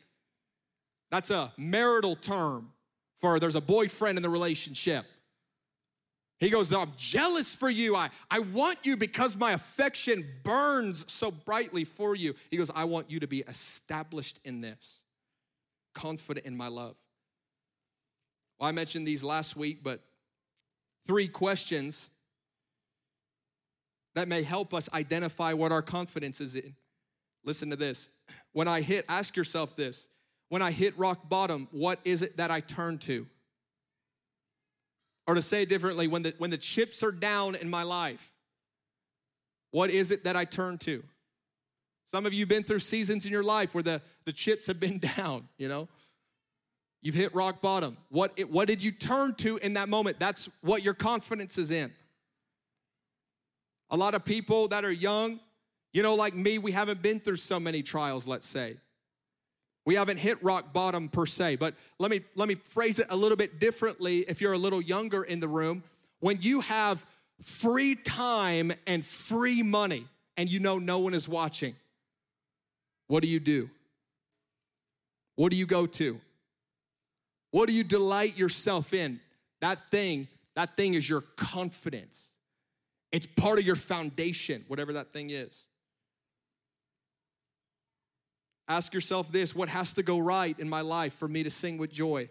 That's 1.10 1.30
a 1.30 1.52
marital 1.56 2.16
term 2.16 2.72
for 3.16 3.40
there's 3.40 3.56
a 3.56 3.60
boyfriend 3.60 4.18
in 4.18 4.22
the 4.22 4.28
relationship. 4.28 5.06
He 6.40 6.50
goes, 6.50 6.72
I'm 6.72 6.92
jealous 6.96 7.54
for 7.54 7.68
you. 7.68 7.96
I, 7.96 8.10
I 8.30 8.38
want 8.38 8.78
you 8.84 8.96
because 8.96 9.36
my 9.36 9.52
affection 9.52 10.24
burns 10.44 11.04
so 11.12 11.30
brightly 11.30 11.84
for 11.84 12.14
you. 12.14 12.34
He 12.50 12.56
goes, 12.56 12.70
I 12.74 12.84
want 12.84 13.10
you 13.10 13.20
to 13.20 13.26
be 13.26 13.40
established 13.40 14.38
in 14.44 14.60
this, 14.60 15.02
confident 15.94 16.46
in 16.46 16.56
my 16.56 16.68
love. 16.68 16.94
Well, 18.58 18.68
I 18.68 18.72
mentioned 18.72 19.06
these 19.06 19.24
last 19.24 19.56
week, 19.56 19.82
but 19.82 20.00
three 21.06 21.26
questions 21.26 22.10
that 24.14 24.28
may 24.28 24.42
help 24.42 24.74
us 24.74 24.88
identify 24.92 25.52
what 25.52 25.72
our 25.72 25.82
confidence 25.82 26.40
is 26.40 26.54
in. 26.54 26.74
Listen 27.44 27.70
to 27.70 27.76
this. 27.76 28.08
When 28.52 28.68
I 28.68 28.80
hit, 28.80 29.04
ask 29.08 29.36
yourself 29.36 29.74
this 29.74 30.08
when 30.48 30.62
I 30.62 30.70
hit 30.70 30.98
rock 30.98 31.28
bottom, 31.28 31.68
what 31.72 32.00
is 32.04 32.22
it 32.22 32.36
that 32.38 32.50
I 32.50 32.60
turn 32.60 32.98
to? 32.98 33.26
Or 35.28 35.34
to 35.34 35.42
say 35.42 35.66
differently, 35.66 36.08
when 36.08 36.22
the, 36.22 36.34
when 36.38 36.48
the 36.48 36.56
chips 36.56 37.02
are 37.02 37.12
down 37.12 37.54
in 37.54 37.68
my 37.68 37.82
life, 37.82 38.32
what 39.70 39.90
is 39.90 40.10
it 40.10 40.24
that 40.24 40.36
I 40.36 40.46
turn 40.46 40.78
to? 40.78 41.04
Some 42.10 42.24
of 42.24 42.32
you 42.32 42.40
have 42.40 42.48
been 42.48 42.62
through 42.62 42.78
seasons 42.78 43.26
in 43.26 43.30
your 43.30 43.42
life 43.42 43.74
where 43.74 43.82
the, 43.82 44.00
the 44.24 44.32
chips 44.32 44.66
have 44.68 44.80
been 44.80 44.98
down, 45.16 45.46
you 45.58 45.68
know? 45.68 45.86
You've 47.02 47.14
hit 47.14 47.34
rock 47.34 47.60
bottom. 47.60 47.98
What, 48.08 48.32
it, 48.36 48.50
what 48.50 48.66
did 48.68 48.82
you 48.82 48.90
turn 48.90 49.34
to 49.36 49.58
in 49.58 49.74
that 49.74 49.90
moment? 49.90 50.18
That's 50.18 50.48
what 50.62 50.82
your 50.82 50.94
confidence 50.94 51.58
is 51.58 51.70
in. 51.70 51.92
A 53.90 53.96
lot 53.98 54.14
of 54.14 54.24
people 54.24 54.68
that 54.68 54.82
are 54.82 54.90
young, 54.90 55.40
you 55.92 56.02
know, 56.02 56.14
like 56.14 56.34
me, 56.34 56.56
we 56.56 56.72
haven't 56.72 57.02
been 57.02 57.20
through 57.20 57.36
so 57.36 57.60
many 57.60 57.82
trials, 57.82 58.26
let's 58.26 58.46
say. 58.46 58.78
We 59.88 59.94
haven't 59.94 60.18
hit 60.18 60.44
rock 60.44 60.74
bottom 60.74 61.08
per 61.08 61.24
se, 61.24 61.56
but 61.56 61.74
let 61.98 62.10
me 62.10 62.20
let 62.34 62.46
me 62.46 62.56
phrase 62.56 62.98
it 62.98 63.06
a 63.08 63.16
little 63.16 63.38
bit 63.38 63.58
differently 63.58 64.18
if 64.28 64.38
you're 64.38 64.52
a 64.52 64.58
little 64.58 64.82
younger 64.82 65.22
in 65.22 65.40
the 65.40 65.48
room. 65.48 65.82
When 66.20 66.36
you 66.42 66.60
have 66.60 67.06
free 67.40 67.94
time 67.94 68.70
and 68.86 69.02
free 69.02 69.62
money 69.62 70.06
and 70.36 70.50
you 70.52 70.60
know 70.60 70.78
no 70.78 70.98
one 70.98 71.14
is 71.14 71.26
watching, 71.26 71.74
what 73.06 73.22
do 73.22 73.30
you 73.30 73.40
do? 73.40 73.70
What 75.36 75.52
do 75.52 75.56
you 75.56 75.64
go 75.64 75.86
to? 75.86 76.20
What 77.50 77.66
do 77.66 77.72
you 77.72 77.82
delight 77.82 78.36
yourself 78.36 78.92
in? 78.92 79.20
That 79.62 79.90
thing, 79.90 80.28
that 80.54 80.76
thing 80.76 80.92
is 80.92 81.08
your 81.08 81.22
confidence. 81.22 82.26
It's 83.10 83.24
part 83.24 83.58
of 83.58 83.64
your 83.64 83.76
foundation, 83.76 84.66
whatever 84.68 84.92
that 84.92 85.14
thing 85.14 85.30
is. 85.30 85.66
Ask 88.68 88.92
yourself 88.92 89.32
this 89.32 89.54
what 89.54 89.70
has 89.70 89.94
to 89.94 90.02
go 90.02 90.18
right 90.18 90.58
in 90.58 90.68
my 90.68 90.82
life 90.82 91.14
for 91.14 91.26
me 91.26 91.42
to 91.42 91.50
sing 91.50 91.78
with 91.78 91.90
joy? 91.90 92.28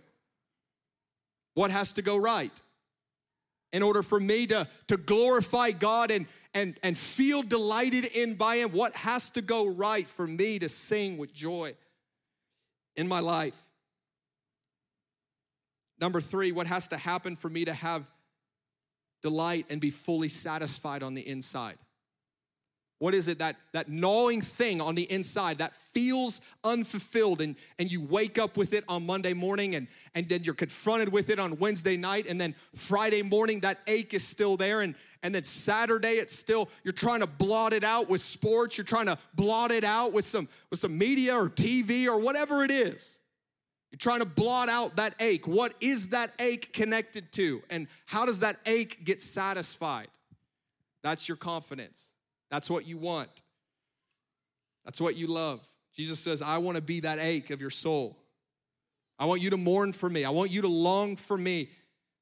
What 1.56 1.72
has 1.72 1.94
to 1.94 2.04
go 2.04 2.16
right? 2.16 2.52
In 3.74 3.82
order 3.82 4.04
for 4.04 4.20
me 4.20 4.48
to, 4.48 4.68
to 4.88 4.98
glorify 4.98 5.72
God 5.72 6.12
and, 6.12 6.28
and, 6.54 6.80
and 6.84 6.98
feel 6.98 7.42
delighted 7.42 8.06
in 8.06 8.36
by 8.36 8.58
Him, 8.58 8.72
what 8.72 8.96
has 8.96 9.32
to 9.32 9.42
go 9.42 9.66
right 9.68 10.08
for 10.08 10.28
me 10.28 10.60
to 10.60 10.70
sing 10.70 11.18
with 11.18 11.34
joy 11.34 11.74
in 12.96 13.08
my 13.08 13.20
life? 13.20 13.60
Number 16.00 16.22
three, 16.22 16.52
what 16.52 16.68
has 16.68 16.88
to 16.90 16.98
happen 16.98 17.36
for 17.36 17.50
me 17.50 17.66
to 17.66 17.74
have 17.74 18.06
delight 19.24 19.66
and 19.70 19.82
be 19.82 19.90
fully 19.90 20.30
satisfied 20.30 21.02
on 21.02 21.16
the 21.16 21.28
inside? 21.28 21.78
What 23.00 23.14
is 23.14 23.28
it 23.28 23.38
that 23.40 23.58
that 23.74 23.90
gnawing 23.90 24.42
thing 24.42 24.82
on 24.82 24.96
the 24.96 25.10
inside 25.12 25.60
that 25.60 25.76
feels 25.78 26.42
unfulfilled 26.64 27.42
and, 27.42 27.56
and 27.78 27.92
you 27.92 28.02
wake 28.02 28.40
up 28.40 28.58
with 28.58 28.74
it 28.74 28.84
on 28.88 29.06
Monday 29.06 29.34
morning 29.34 29.76
and, 29.76 29.88
and 30.16 30.28
then 30.28 30.44
you're 30.44 30.56
confronted 30.56 31.10
with 31.10 31.30
it 31.30 31.38
on 31.38 31.60
Wednesday 31.60 31.96
night 31.96 32.26
and 32.28 32.42
then 32.42 32.56
Friday 32.74 33.22
morning 33.22 33.60
that 33.60 33.80
ache 33.86 34.16
is 34.16 34.24
still 34.24 34.58
there 34.58 34.82
and, 34.82 34.96
and 35.22 35.36
then 35.36 35.44
Saturday 35.44 36.14
it's 36.14 36.36
still 36.36 36.70
you're 36.84 36.92
trying 36.92 37.20
to 37.20 37.28
blot 37.28 37.72
it 37.72 37.84
out 37.84 38.10
with 38.10 38.22
sports, 38.22 38.78
you're 38.78 38.86
trying 38.86 39.06
to 39.06 39.18
blot 39.36 39.72
it 39.72 39.84
out 39.84 40.12
with 40.12 40.26
some 40.26 40.50
with 40.72 40.80
some 40.80 40.98
media 40.98 41.36
or 41.36 41.50
TV 41.50 42.08
or 42.08 42.20
whatever 42.20 42.64
it 42.64 42.72
is. 42.72 43.20
You're 43.92 44.00
trying 44.00 44.20
to 44.20 44.26
blot 44.26 44.70
out 44.70 44.96
that 44.96 45.14
ache. 45.20 45.48
What 45.48 45.76
is 45.80 46.08
that 46.08 46.34
ache 46.40 46.74
connected 46.74 47.32
to? 47.34 47.62
And 47.70 47.88
how 48.08 48.26
does 48.26 48.40
that 48.40 48.58
ache 48.66 49.06
get 49.06 49.22
satisfied? 49.22 50.10
That's 51.04 51.28
your 51.28 51.38
confidence. 51.38 52.12
That's 52.50 52.70
what 52.70 52.88
you 52.88 52.98
want. 52.98 53.30
That's 54.86 55.02
what 55.02 55.18
you 55.18 55.28
love. 55.28 55.62
Jesus 55.96 56.20
says, 56.20 56.42
I 56.42 56.60
want 56.60 56.76
to 56.76 56.82
be 56.82 57.02
that 57.02 57.20
ache 57.20 57.50
of 57.50 57.60
your 57.60 57.70
soul. 57.70 58.18
I 59.20 59.26
want 59.26 59.42
you 59.42 59.50
to 59.50 59.58
mourn 59.58 59.94
for 59.94 60.10
me. 60.10 60.24
I 60.24 60.30
want 60.30 60.52
you 60.52 60.62
to 60.62 60.68
long 60.68 61.16
for 61.16 61.38
me. 61.38 61.70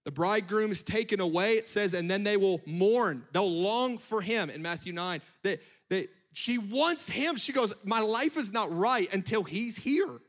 The 0.05 0.11
bridegroom 0.11 0.71
is 0.71 0.84
taken 0.84 1.19
away, 1.19 1.57
it 1.57 1.67
says, 1.67 1.93
and 1.93 2.09
then 2.09 2.23
they 2.23 2.38
will 2.38 2.61
mourn. 2.65 3.26
They'll 3.34 3.51
long 3.51 3.97
for 3.97 4.21
him 4.21 4.49
in 4.49 4.61
Matthew 4.61 4.93
9. 4.93 5.21
That, 5.43 5.61
that 5.89 6.09
she 6.32 6.57
wants 6.57 7.07
him. 7.07 7.36
She 7.36 7.53
goes, 7.53 7.76
My 7.84 8.01
life 8.01 8.38
is 8.38 8.53
not 8.53 8.71
right 8.71 9.11
until 9.13 9.43
he's 9.43 9.76
here. 9.76 10.19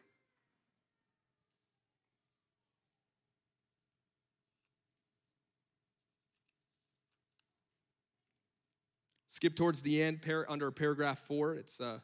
Skip 9.37 9.55
towards 9.55 9.83
the 9.83 10.03
end, 10.03 10.23
par- 10.23 10.47
under 10.49 10.71
paragraph 10.71 11.19
four. 11.29 11.53
It's 11.57 11.79
uh, 11.79 11.99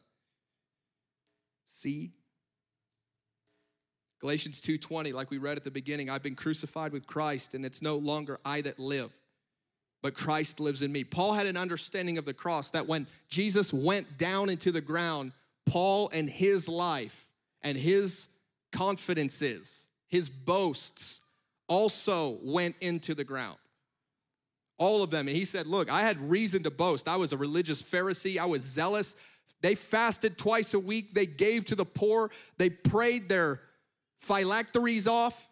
C. 1.65 2.13
Galatians 4.21 4.61
2:20, 4.61 5.15
like 5.15 5.31
we 5.31 5.39
read 5.39 5.57
at 5.57 5.65
the 5.65 5.71
beginning, 5.71 6.11
I've 6.11 6.23
been 6.23 6.35
crucified 6.35 6.93
with 6.93 7.07
Christ, 7.07 7.55
and 7.55 7.65
it's 7.65 7.81
no 7.81 7.97
longer 7.97 8.39
I 8.45 8.61
that 8.61 8.79
live, 8.79 9.15
but 10.03 10.13
Christ 10.13 10.61
lives 10.61 10.83
in 10.83 10.93
me. 10.93 11.05
Paul 11.05 11.33
had 11.33 11.47
an 11.47 11.57
understanding 11.57 12.19
of 12.19 12.27
the 12.27 12.35
cross 12.35 12.69
that 12.69 12.87
when 12.87 13.07
Jesus 13.31 13.73
went 13.73 14.19
down 14.19 14.51
into 14.51 14.71
the 14.71 14.83
ground, 14.83 15.33
Paul 15.65 16.11
and 16.13 16.29
his 16.29 16.69
life 16.69 17.27
and 17.63 17.79
his 17.79 18.29
confidences, 18.73 19.87
his 20.07 20.29
boasts, 20.29 21.21
also 21.67 22.39
went 22.43 22.77
into 22.83 23.15
the 23.15 23.25
ground 23.25 23.57
all 24.83 25.03
of 25.03 25.11
them. 25.11 25.29
And 25.29 25.37
he 25.37 25.45
said, 25.45 25.67
Look, 25.67 25.91
I 25.91 26.03
had 26.03 26.31
reason 26.31 26.65
to 26.65 26.71
boast. 26.71 27.09
I 27.09 27.17
was 27.17 27.33
a 27.33 27.37
religious 27.37 27.81
Pharisee, 27.81 28.39
I 28.39 28.47
was 28.47 28.63
zealous. 28.63 29.15
They 29.61 29.77
fasted 29.77 30.37
twice 30.37 30.75
a 30.75 30.79
week, 30.81 31.15
they 31.15 31.27
gave 31.27 31.65
to 31.67 31.77
the 31.77 31.85
poor, 31.85 32.31
they 32.59 32.69
prayed 32.69 33.29
their 33.29 33.61
phylacteries 34.21 35.07
off. 35.07 35.49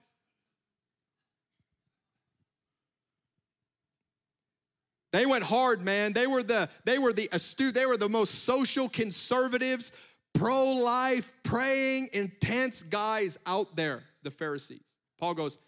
They 5.13 5.27
went 5.27 5.43
hard, 5.45 5.83
man. 5.83 6.13
They 6.13 6.27
were 6.27 6.43
the 6.43 6.69
they 6.85 6.99
were 6.99 7.13
the 7.13 7.29
astute, 7.33 7.75
they 7.75 7.87
were 7.87 7.97
the 7.97 8.09
most 8.09 8.45
social 8.45 8.89
conservatives, 8.89 9.93
pro-life, 10.35 11.33
praying, 11.45 12.11
intense 12.13 12.83
guys 12.83 13.39
out 13.47 13.77
there, 13.77 14.03
the 14.23 14.31
Pharisees. 14.31 14.83
Paul 15.19 15.35
goes, 15.35 15.59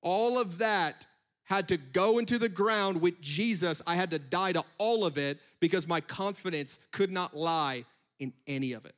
all 0.00 0.38
of 0.38 0.58
that 0.58 1.06
had 1.44 1.68
to 1.68 1.76
go 1.76 2.18
into 2.18 2.38
the 2.38 2.48
ground 2.48 3.00
with 3.00 3.20
Jesus. 3.20 3.82
I 3.86 3.96
had 3.96 4.10
to 4.10 4.18
die 4.18 4.52
to 4.52 4.64
all 4.78 5.04
of 5.04 5.18
it 5.18 5.38
because 5.60 5.86
my 5.86 6.00
confidence 6.00 6.78
could 6.90 7.10
not 7.10 7.36
lie 7.36 7.84
in 8.18 8.32
any 8.46 8.72
of 8.72 8.86
it. 8.86 8.94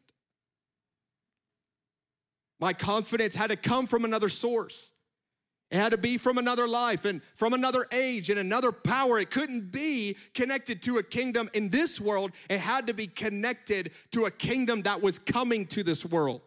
My 2.59 2.73
confidence 2.73 3.35
had 3.35 3.51
to 3.51 3.57
come 3.57 3.87
from 3.87 4.05
another 4.05 4.29
source. 4.29 4.91
It 5.71 5.79
had 5.79 5.91
to 5.91 5.99
be 5.99 6.17
from 6.17 6.39
another 6.39 6.69
life 6.69 7.05
and 7.05 7.21
from 7.35 7.53
another 7.53 7.87
age 7.91 8.31
and 8.31 8.39
another 8.39 8.71
power. 8.71 9.19
It 9.19 9.33
couldn't 9.33 9.73
be 9.73 10.17
connected 10.33 10.81
to 10.83 10.99
a 10.99 11.03
kingdom 11.03 11.51
in 11.55 11.71
this 11.71 12.01
world. 12.01 12.31
It 12.49 12.61
had 12.61 12.87
to 12.87 12.95
be 12.95 13.09
connected 13.09 13.91
to 14.13 14.27
a 14.27 14.31
kingdom 14.31 14.83
that 14.83 15.03
was 15.03 15.19
coming 15.19 15.67
to 15.67 15.83
this 15.83 16.05
world. 16.05 16.43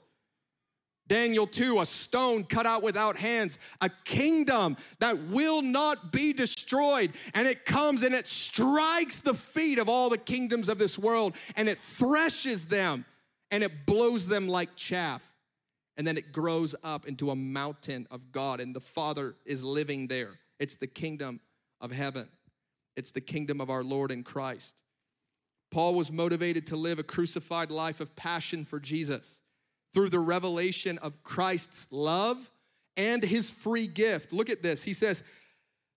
Daniel 1.09 1.47
2, 1.47 1.79
a 1.79 1.85
stone 1.87 2.43
cut 2.43 2.67
out 2.67 2.83
without 2.83 3.17
hands, 3.17 3.57
a 3.81 3.89
kingdom 4.05 4.77
that 4.99 5.19
will 5.23 5.63
not 5.63 6.11
be 6.11 6.31
destroyed. 6.31 7.11
And 7.33 7.47
it 7.47 7.65
comes 7.65 8.03
and 8.03 8.13
it 8.13 8.27
strikes 8.27 9.19
the 9.19 9.33
feet 9.33 9.79
of 9.79 9.89
all 9.89 10.09
the 10.09 10.19
kingdoms 10.19 10.69
of 10.69 10.77
this 10.77 10.97
world 10.97 11.35
and 11.55 11.67
it 11.67 11.79
threshes 11.79 12.67
them 12.67 13.05
and 13.49 13.63
it 13.63 13.87
blows 13.87 14.27
them 14.27 14.47
like 14.47 14.75
chaff. 14.75 15.23
And 15.97 16.05
then 16.05 16.15
it 16.15 16.31
grows 16.31 16.75
up 16.83 17.07
into 17.07 17.29
a 17.29 17.35
mountain 17.35 18.07
of 18.09 18.31
God, 18.31 18.61
and 18.61 18.73
the 18.73 18.79
Father 18.79 19.35
is 19.45 19.65
living 19.65 20.07
there. 20.07 20.29
It's 20.57 20.77
the 20.77 20.87
kingdom 20.87 21.41
of 21.81 21.91
heaven, 21.91 22.29
it's 22.95 23.11
the 23.11 23.19
kingdom 23.19 23.59
of 23.59 23.69
our 23.69 23.83
Lord 23.83 24.09
in 24.09 24.23
Christ. 24.23 24.75
Paul 25.71 25.95
was 25.95 26.09
motivated 26.09 26.67
to 26.67 26.77
live 26.77 26.99
a 26.99 27.03
crucified 27.03 27.69
life 27.69 27.99
of 27.99 28.15
passion 28.15 28.63
for 28.63 28.79
Jesus 28.79 29.41
through 29.93 30.09
the 30.09 30.19
revelation 30.19 30.97
of 30.99 31.23
Christ's 31.23 31.87
love 31.91 32.51
and 32.97 33.23
his 33.23 33.49
free 33.49 33.87
gift. 33.87 34.33
Look 34.33 34.49
at 34.49 34.61
this. 34.61 34.83
He 34.83 34.93
says, 34.93 35.23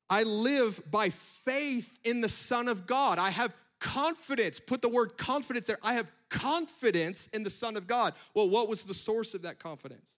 I 0.09 0.23
live 0.23 0.81
by 0.91 1.11
faith 1.11 1.91
in 2.05 2.21
the 2.21 2.29
Son 2.29 2.69
of 2.69 2.87
God. 2.87 3.19
I 3.19 3.31
have 3.31 3.53
confidence. 3.81 4.61
Put 4.61 4.83
the 4.83 4.89
word 4.89 5.17
confidence 5.17 5.67
there. 5.67 5.79
I 5.83 5.95
have 5.95 6.11
confidence 6.29 7.29
in 7.33 7.43
the 7.43 7.51
Son 7.51 7.77
of 7.77 7.87
God. 7.87 8.15
Well, 8.35 8.49
what 8.49 8.69
was 8.69 8.85
the 8.85 8.95
source 8.95 9.35
of 9.35 9.43
that 9.43 9.59
confidence? 9.59 10.11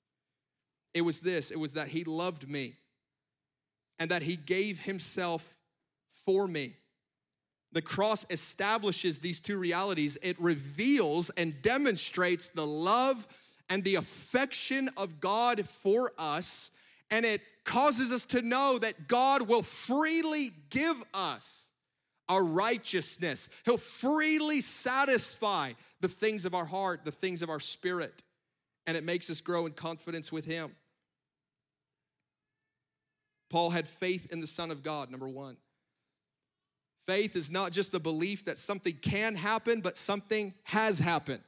It 0.92 1.02
was 1.02 1.20
this 1.20 1.50
it 1.50 1.58
was 1.58 1.72
that 1.72 1.88
he 1.88 2.04
loved 2.04 2.48
me 2.48 2.74
and 3.98 4.10
that 4.10 4.22
he 4.22 4.36
gave 4.36 4.80
himself 4.80 5.56
for 6.24 6.46
me. 6.46 6.76
The 7.72 7.82
cross 7.82 8.24
establishes 8.30 9.18
these 9.18 9.40
two 9.40 9.58
realities. 9.58 10.16
It 10.22 10.40
reveals 10.40 11.30
and 11.30 11.60
demonstrates 11.60 12.48
the 12.48 12.66
love 12.66 13.26
and 13.68 13.82
the 13.82 13.94
affection 13.96 14.90
of 14.96 15.20
God 15.20 15.68
for 15.68 16.12
us, 16.18 16.70
and 17.10 17.24
it 17.24 17.40
causes 17.64 18.12
us 18.12 18.24
to 18.26 18.42
know 18.42 18.78
that 18.78 19.08
God 19.08 19.42
will 19.42 19.62
freely 19.62 20.52
give 20.70 20.96
us 21.12 21.68
our 22.28 22.44
righteousness. 22.44 23.48
He'll 23.64 23.78
freely 23.78 24.60
satisfy 24.60 25.72
the 26.00 26.08
things 26.08 26.44
of 26.44 26.54
our 26.54 26.64
heart, 26.64 27.04
the 27.04 27.12
things 27.12 27.42
of 27.42 27.50
our 27.50 27.60
spirit, 27.60 28.22
and 28.86 28.96
it 28.96 29.04
makes 29.04 29.30
us 29.30 29.40
grow 29.40 29.66
in 29.66 29.72
confidence 29.72 30.30
with 30.30 30.44
Him. 30.44 30.74
Paul 33.50 33.70
had 33.70 33.86
faith 33.86 34.32
in 34.32 34.40
the 34.40 34.46
Son 34.46 34.70
of 34.70 34.82
God, 34.82 35.10
number 35.10 35.28
one. 35.28 35.56
Faith 37.06 37.36
is 37.36 37.50
not 37.50 37.70
just 37.70 37.92
the 37.92 38.00
belief 38.00 38.46
that 38.46 38.58
something 38.58 38.94
can 38.94 39.34
happen, 39.34 39.80
but 39.80 39.96
something 39.96 40.54
has 40.64 40.98
happened. 40.98 41.42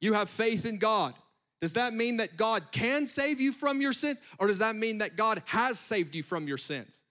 You 0.00 0.12
have 0.12 0.28
faith 0.28 0.64
in 0.64 0.78
God. 0.78 1.14
Does 1.60 1.72
that 1.72 1.92
mean 1.92 2.18
that 2.18 2.36
God 2.36 2.70
can 2.70 3.06
save 3.06 3.40
you 3.40 3.52
from 3.52 3.80
your 3.80 3.92
sins? 3.92 4.20
Or 4.38 4.46
does 4.46 4.58
that 4.58 4.76
mean 4.76 4.98
that 4.98 5.16
God 5.16 5.42
has 5.46 5.78
saved 5.78 6.14
you 6.14 6.22
from 6.22 6.46
your 6.46 6.58
sins? 6.58 7.02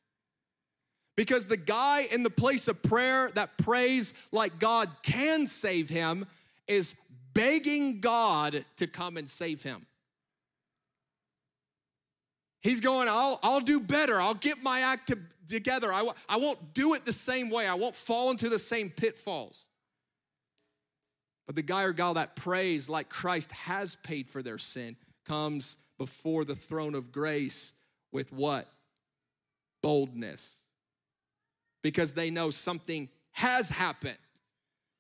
Because 1.17 1.47
the 1.47 1.57
guy 1.57 2.07
in 2.11 2.23
the 2.23 2.29
place 2.29 2.67
of 2.67 2.81
prayer 2.81 3.31
that 3.35 3.57
prays 3.57 4.13
like 4.31 4.59
God 4.59 4.89
can 5.03 5.47
save 5.47 5.89
him 5.89 6.25
is 6.67 6.95
begging 7.33 7.99
God 7.99 8.63
to 8.77 8.87
come 8.87 9.17
and 9.17 9.27
save 9.27 9.63
him. 9.63 9.85
He's 12.61 12.79
going, 12.79 13.07
I'll, 13.09 13.39
I'll 13.43 13.61
do 13.61 13.79
better. 13.79 14.19
I'll 14.19 14.33
get 14.33 14.61
my 14.61 14.81
act 14.81 15.07
to, 15.09 15.19
together. 15.47 15.91
I, 15.91 16.09
I 16.27 16.37
won't 16.37 16.73
do 16.73 16.93
it 16.93 17.05
the 17.05 17.13
same 17.13 17.49
way. 17.49 17.67
I 17.67 17.75
won't 17.75 17.95
fall 17.95 18.31
into 18.31 18.49
the 18.49 18.59
same 18.59 18.89
pitfalls. 18.89 19.67
But 21.47 21.55
the 21.55 21.63
guy 21.63 21.83
or 21.83 21.93
gal 21.93 22.13
that 22.15 22.35
prays 22.35 22.89
like 22.89 23.09
Christ 23.09 23.51
has 23.53 23.95
paid 23.95 24.29
for 24.29 24.43
their 24.43 24.57
sin 24.57 24.97
comes 25.25 25.77
before 25.97 26.45
the 26.45 26.55
throne 26.55 26.93
of 26.93 27.11
grace 27.11 27.73
with 28.11 28.31
what? 28.31 28.67
Boldness. 29.81 30.59
Because 31.81 32.13
they 32.13 32.29
know 32.29 32.51
something 32.51 33.09
has 33.31 33.69
happened, 33.69 34.17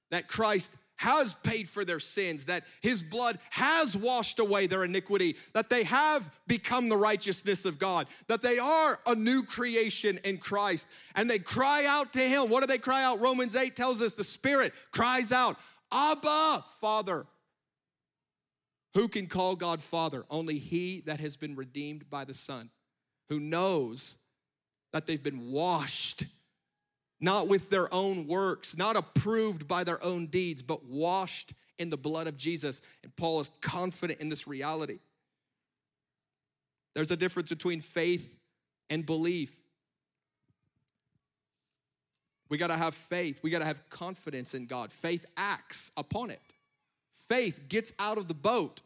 that 0.09 0.27
Christ 0.27 0.71
has 0.97 1.35
paid 1.43 1.69
for 1.69 1.85
their 1.85 1.99
sins, 1.99 2.45
that 2.45 2.63
his 2.81 3.03
blood 3.03 3.37
has 3.51 3.95
washed 3.95 4.39
away 4.39 4.65
their 4.67 4.83
iniquity, 4.83 5.35
that 5.53 5.69
they 5.69 5.83
have 5.83 6.29
become 6.47 6.89
the 6.89 6.97
righteousness 6.97 7.65
of 7.65 7.77
God, 7.77 8.07
that 8.27 8.41
they 8.41 8.57
are 8.57 8.99
a 9.05 9.13
new 9.13 9.43
creation 9.43 10.19
in 10.23 10.37
Christ. 10.37 10.87
And 11.13 11.29
they 11.29 11.39
cry 11.39 11.85
out 11.85 12.13
to 12.13 12.21
him. 12.21 12.49
What 12.49 12.61
do 12.61 12.67
they 12.67 12.79
cry 12.79 13.03
out? 13.03 13.21
Romans 13.21 13.55
8 13.55 13.75
tells 13.75 14.01
us 14.01 14.13
the 14.13 14.23
Spirit 14.23 14.73
cries 14.91 15.31
out, 15.31 15.57
Abba, 15.91 16.63
Father. 16.81 17.25
Who 18.93 19.07
can 19.07 19.27
call 19.27 19.55
God 19.55 19.81
Father? 19.81 20.25
Only 20.29 20.57
he 20.57 21.01
that 21.01 21.19
has 21.19 21.37
been 21.37 21.55
redeemed 21.55 22.09
by 22.09 22.25
the 22.25 22.33
Son, 22.33 22.69
who 23.29 23.39
knows 23.39 24.17
that 24.91 25.05
they've 25.05 25.21
been 25.21 25.51
washed 25.51 26.25
not 27.19 27.47
with 27.47 27.69
their 27.69 27.91
own 27.93 28.27
works, 28.27 28.77
not 28.77 28.95
approved 28.95 29.67
by 29.67 29.83
their 29.83 30.03
own 30.03 30.27
deeds, 30.27 30.61
but 30.61 30.85
washed 30.85 31.53
in 31.79 31.89
the 31.89 31.97
blood 31.97 32.27
of 32.27 32.37
Jesus. 32.37 32.81
And 33.03 33.15
Paul 33.15 33.39
is 33.39 33.49
confident 33.61 34.19
in 34.19 34.29
this 34.29 34.47
reality. 34.47 34.99
There's 36.93 37.11
a 37.11 37.17
difference 37.17 37.49
between 37.49 37.81
faith 37.81 38.35
and 38.89 39.05
belief. 39.05 39.55
We 42.49 42.57
got 42.57 42.67
to 42.67 42.77
have 42.77 42.95
faith. 42.95 43.39
We 43.41 43.49
got 43.49 43.59
to 43.59 43.65
have 43.65 43.89
confidence 43.89 44.53
in 44.53 44.65
God. 44.65 44.91
Faith 44.91 45.25
acts 45.35 45.91
upon 45.97 46.29
it. 46.29 46.41
Faith 47.29 47.67
gets 47.67 47.91
out 47.99 48.17
of 48.17 48.27
the 48.27 48.33
boat 48.33 48.81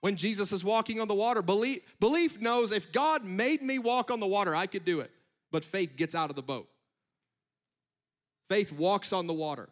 when 0.00 0.16
Jesus 0.16 0.52
is 0.52 0.62
walking 0.62 1.00
on 1.00 1.08
the 1.08 1.14
water. 1.14 1.40
Belief, 1.40 1.82
belief 2.00 2.40
knows 2.40 2.72
if 2.72 2.92
God 2.92 3.24
made 3.24 3.62
me 3.62 3.78
walk 3.78 4.10
on 4.10 4.20
the 4.20 4.26
water, 4.26 4.54
I 4.54 4.66
could 4.66 4.84
do 4.84 5.00
it. 5.00 5.10
But 5.50 5.64
faith 5.64 5.96
gets 5.96 6.14
out 6.14 6.30
of 6.30 6.36
the 6.36 6.42
boat. 6.42 6.68
Faith 8.48 8.72
walks 8.72 9.12
on 9.12 9.26
the 9.26 9.32
water. 9.32 9.68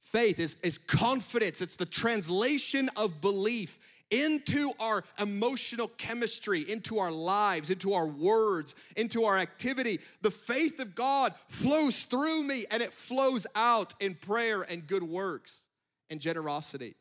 Faith 0.00 0.38
is, 0.38 0.56
is 0.62 0.78
confidence, 0.78 1.62
it's 1.62 1.76
the 1.76 1.86
translation 1.86 2.90
of 2.96 3.20
belief 3.20 3.78
into 4.12 4.72
our 4.78 5.02
emotional 5.18 5.88
chemistry, 5.88 6.70
into 6.70 6.98
our 6.98 7.10
lives, 7.10 7.70
into 7.70 7.94
our 7.94 8.06
words, 8.06 8.76
into 8.94 9.24
our 9.24 9.38
activity. 9.38 9.98
The 10.20 10.30
faith 10.30 10.78
of 10.78 10.94
God 10.94 11.34
flows 11.48 12.04
through 12.04 12.44
me 12.44 12.66
and 12.70 12.82
it 12.82 12.92
flows 12.92 13.46
out 13.56 13.94
in 13.98 14.14
prayer 14.14 14.62
and 14.62 14.86
good 14.86 15.02
works 15.02 15.64
and 16.10 16.20
generosity, 16.20 16.94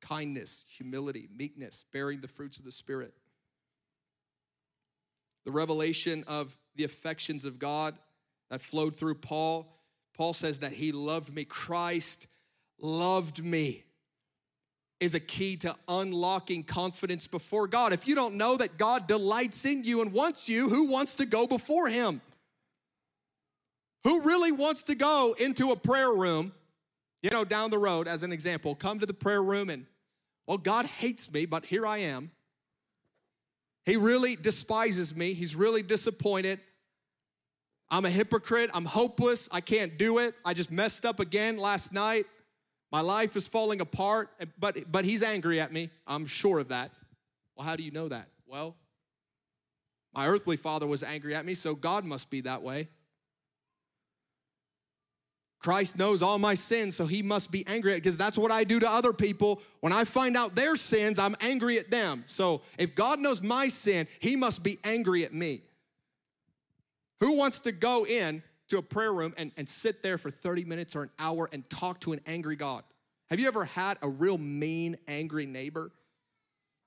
kindness, 0.00 0.64
humility, 0.66 1.28
meekness, 1.36 1.84
bearing 1.92 2.20
the 2.20 2.28
fruits 2.28 2.58
of 2.58 2.64
the 2.64 2.72
Spirit. 2.72 3.14
The 5.44 5.52
revelation 5.52 6.24
of 6.26 6.56
the 6.74 6.84
affections 6.84 7.44
of 7.44 7.58
God 7.58 7.96
that 8.50 8.62
flowed 8.62 8.96
through 8.96 9.16
Paul 9.16 9.74
Paul 10.18 10.34
says 10.34 10.58
that 10.58 10.72
he 10.72 10.90
loved 10.90 11.32
me. 11.32 11.44
Christ 11.44 12.26
loved 12.80 13.42
me 13.42 13.84
is 15.00 15.14
a 15.14 15.20
key 15.20 15.56
to 15.56 15.74
unlocking 15.86 16.64
confidence 16.64 17.26
before 17.26 17.68
God. 17.68 17.92
If 17.92 18.08
you 18.08 18.14
don't 18.14 18.34
know 18.34 18.56
that 18.56 18.78
God 18.78 19.06
delights 19.06 19.64
in 19.64 19.84
you 19.84 20.00
and 20.00 20.12
wants 20.12 20.48
you, 20.48 20.68
who 20.68 20.84
wants 20.84 21.14
to 21.16 21.26
go 21.26 21.46
before 21.46 21.88
him? 21.88 22.20
Who 24.04 24.22
really 24.22 24.52
wants 24.52 24.84
to 24.84 24.94
go 24.94 25.36
into 25.38 25.70
a 25.70 25.76
prayer 25.76 26.12
room, 26.12 26.52
you 27.22 27.30
know, 27.30 27.44
down 27.44 27.70
the 27.70 27.78
road, 27.78 28.08
as 28.08 28.22
an 28.22 28.32
example, 28.32 28.74
come 28.74 28.98
to 28.98 29.06
the 29.06 29.14
prayer 29.14 29.42
room 29.42 29.70
and, 29.70 29.86
well, 30.46 30.58
God 30.58 30.86
hates 30.86 31.30
me, 31.30 31.46
but 31.46 31.64
here 31.64 31.86
I 31.86 31.98
am. 31.98 32.30
He 33.84 33.96
really 33.96 34.36
despises 34.36 35.14
me. 35.14 35.32
He's 35.34 35.54
really 35.54 35.82
disappointed. 35.82 36.60
I'm 37.90 38.04
a 38.04 38.10
hypocrite. 38.10 38.70
I'm 38.74 38.84
hopeless. 38.84 39.48
I 39.50 39.60
can't 39.60 39.96
do 39.96 40.18
it. 40.18 40.34
I 40.44 40.54
just 40.54 40.70
messed 40.70 41.06
up 41.06 41.20
again 41.20 41.56
last 41.56 41.92
night. 41.92 42.26
My 42.90 43.00
life 43.00 43.36
is 43.36 43.46
falling 43.46 43.80
apart, 43.80 44.30
but, 44.58 44.90
but 44.90 45.04
he's 45.04 45.22
angry 45.22 45.60
at 45.60 45.72
me. 45.72 45.90
I'm 46.06 46.26
sure 46.26 46.58
of 46.58 46.68
that. 46.68 46.90
Well, 47.56 47.66
how 47.66 47.76
do 47.76 47.82
you 47.82 47.90
know 47.90 48.08
that? 48.08 48.28
Well, 48.46 48.76
my 50.14 50.26
earthly 50.26 50.56
father 50.56 50.86
was 50.86 51.02
angry 51.02 51.34
at 51.34 51.44
me, 51.44 51.54
so 51.54 51.74
God 51.74 52.04
must 52.04 52.30
be 52.30 52.40
that 52.42 52.62
way. 52.62 52.88
Christ 55.58 55.98
knows 55.98 56.22
all 56.22 56.38
my 56.38 56.54
sins, 56.54 56.94
so 56.94 57.06
he 57.06 57.20
must 57.20 57.50
be 57.50 57.66
angry 57.66 57.94
because 57.94 58.16
that's 58.16 58.38
what 58.38 58.52
I 58.52 58.62
do 58.64 58.78
to 58.78 58.88
other 58.88 59.12
people. 59.12 59.60
When 59.80 59.92
I 59.92 60.04
find 60.04 60.36
out 60.36 60.54
their 60.54 60.76
sins, 60.76 61.18
I'm 61.18 61.34
angry 61.40 61.78
at 61.78 61.90
them. 61.90 62.24
So 62.26 62.62
if 62.78 62.94
God 62.94 63.18
knows 63.18 63.42
my 63.42 63.68
sin, 63.68 64.06
he 64.20 64.36
must 64.36 64.62
be 64.62 64.78
angry 64.84 65.24
at 65.24 65.34
me. 65.34 65.62
Who 67.20 67.32
wants 67.32 67.58
to 67.60 67.72
go 67.72 68.06
in 68.06 68.44
to 68.68 68.78
a 68.78 68.82
prayer 68.82 69.12
room 69.12 69.34
and, 69.36 69.52
and 69.56 69.68
sit 69.68 70.02
there 70.02 70.18
for 70.18 70.30
30 70.30 70.64
minutes 70.64 70.94
or 70.94 71.02
an 71.02 71.10
hour 71.18 71.48
and 71.52 71.68
talk 71.70 72.00
to 72.00 72.12
an 72.12 72.20
angry 72.26 72.56
God? 72.56 72.84
Have 73.30 73.40
you 73.40 73.46
ever 73.48 73.64
had 73.64 73.98
a 74.02 74.08
real 74.08 74.38
mean, 74.38 74.96
angry 75.06 75.46
neighbor? 75.46 75.90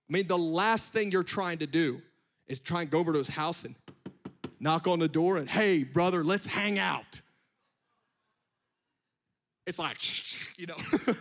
I 0.10 0.14
mean, 0.14 0.28
the 0.28 0.38
last 0.38 0.94
thing 0.94 1.12
you're 1.12 1.24
trying 1.24 1.60
to 1.60 1.68
do 1.68 2.02
is 2.48 2.60
try 2.60 2.82
and 2.82 2.90
go 2.90 3.00
over 3.00 3.14
to 3.14 3.20
his 3.20 3.30
house 3.30 3.64
and 3.64 3.76
knock 4.60 4.88
on 4.88 5.00
the 5.00 5.08
door 5.08 5.38
and, 5.38 5.50
hey, 5.50 5.84
brother, 5.84 6.24
let's 6.24 6.46
hang 6.46 6.80
out. 6.80 7.22
It's 9.66 9.80
like, 9.80 9.98
you 10.60 10.68
know, 10.68 10.76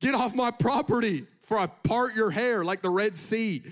get 0.00 0.14
off 0.14 0.34
my 0.34 0.50
property 0.50 1.26
for 1.42 1.58
I 1.58 1.66
part 1.66 2.14
your 2.14 2.30
hair 2.30 2.64
like 2.64 2.82
the 2.82 2.90
Red 2.90 3.16
Sea. 3.16 3.62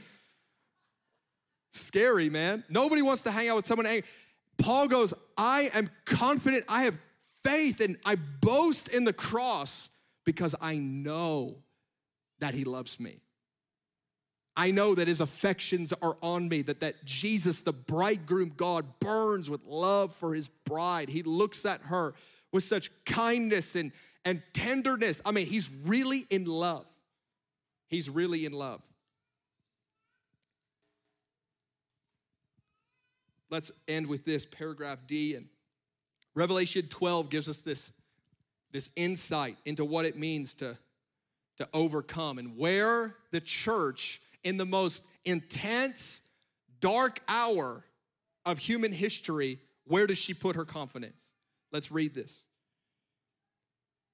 Scary, 1.73 2.31
man. 2.31 2.65
Nobody 2.69 3.03
wants 3.03 3.23
to 3.23 3.31
hang 3.31 3.49
out 3.49 3.57
with 3.57 3.67
someone 3.67 3.87
angry. 3.87 4.09
Paul 4.61 4.89
goes, 4.89 5.15
I 5.37 5.71
am 5.75 5.91
confident, 6.05 6.65
I 6.69 6.83
have 6.83 6.99
faith, 7.45 7.81
and 7.81 7.97
I 8.05 8.17
boast 8.17 8.89
in 8.89 9.05
the 9.05 9.13
cross 9.13 9.89
because 10.25 10.55
I 10.61 10.77
know 10.77 11.57
that 12.39 12.55
he 12.55 12.65
loves 12.65 13.01
me. 13.01 13.21
I 14.57 14.71
know 14.73 14.95
that 14.95 15.09
his 15.09 15.21
affections 15.21 15.95
are 16.03 16.17
on 16.23 16.49
me, 16.49 16.63
that, 16.63 16.81
that 16.81 17.05
Jesus, 17.05 17.63
the 17.63 17.73
bridegroom 17.73 18.53
God, 18.57 18.99
burns 19.01 19.49
with 19.49 19.65
love 19.65 20.15
for 20.17 20.35
his 20.35 20.49
bride. 20.49 21.09
He 21.09 21.23
looks 21.23 21.65
at 21.65 21.83
her 21.85 22.15
with 22.53 22.65
such 22.65 22.91
kindness 23.07 23.77
and, 23.77 23.93
and 24.25 24.43
tenderness. 24.53 25.23
I 25.25 25.31
mean, 25.31 25.47
he's 25.47 25.71
really 25.85 26.27
in 26.29 26.45
love. 26.45 26.85
He's 27.89 28.11
really 28.11 28.45
in 28.45 28.53
love. 28.53 28.83
Let's 33.51 33.71
end 33.89 34.07
with 34.07 34.25
this 34.25 34.47
paragraph 34.47 34.99
D. 35.07 35.35
And 35.35 35.47
Revelation 36.35 36.87
12 36.89 37.31
gives 37.31 37.49
us 37.49 37.61
this, 37.61 37.93
this 38.73 38.91
insight 38.97 39.57
into 39.65 39.85
what 39.85 40.05
it 40.05 40.17
means 40.17 40.55
to, 40.55 40.79
to 41.59 41.69
overcome 41.75 42.39
and 42.39 42.57
where 42.57 43.17
the 43.33 43.41
church, 43.41 44.21
in 44.45 44.57
the 44.57 44.67
most 44.67 45.03
intense, 45.25 46.23
dark 46.81 47.21
hour 47.29 47.85
of 48.47 48.59
human 48.59 48.93
history, 48.93 49.59
where 49.87 50.07
does 50.07 50.19
she 50.19 50.35
put 50.35 50.57
her 50.57 50.65
confidence? 50.65 51.23
Let's 51.73 51.91
read 51.91 52.15
this. 52.15 52.45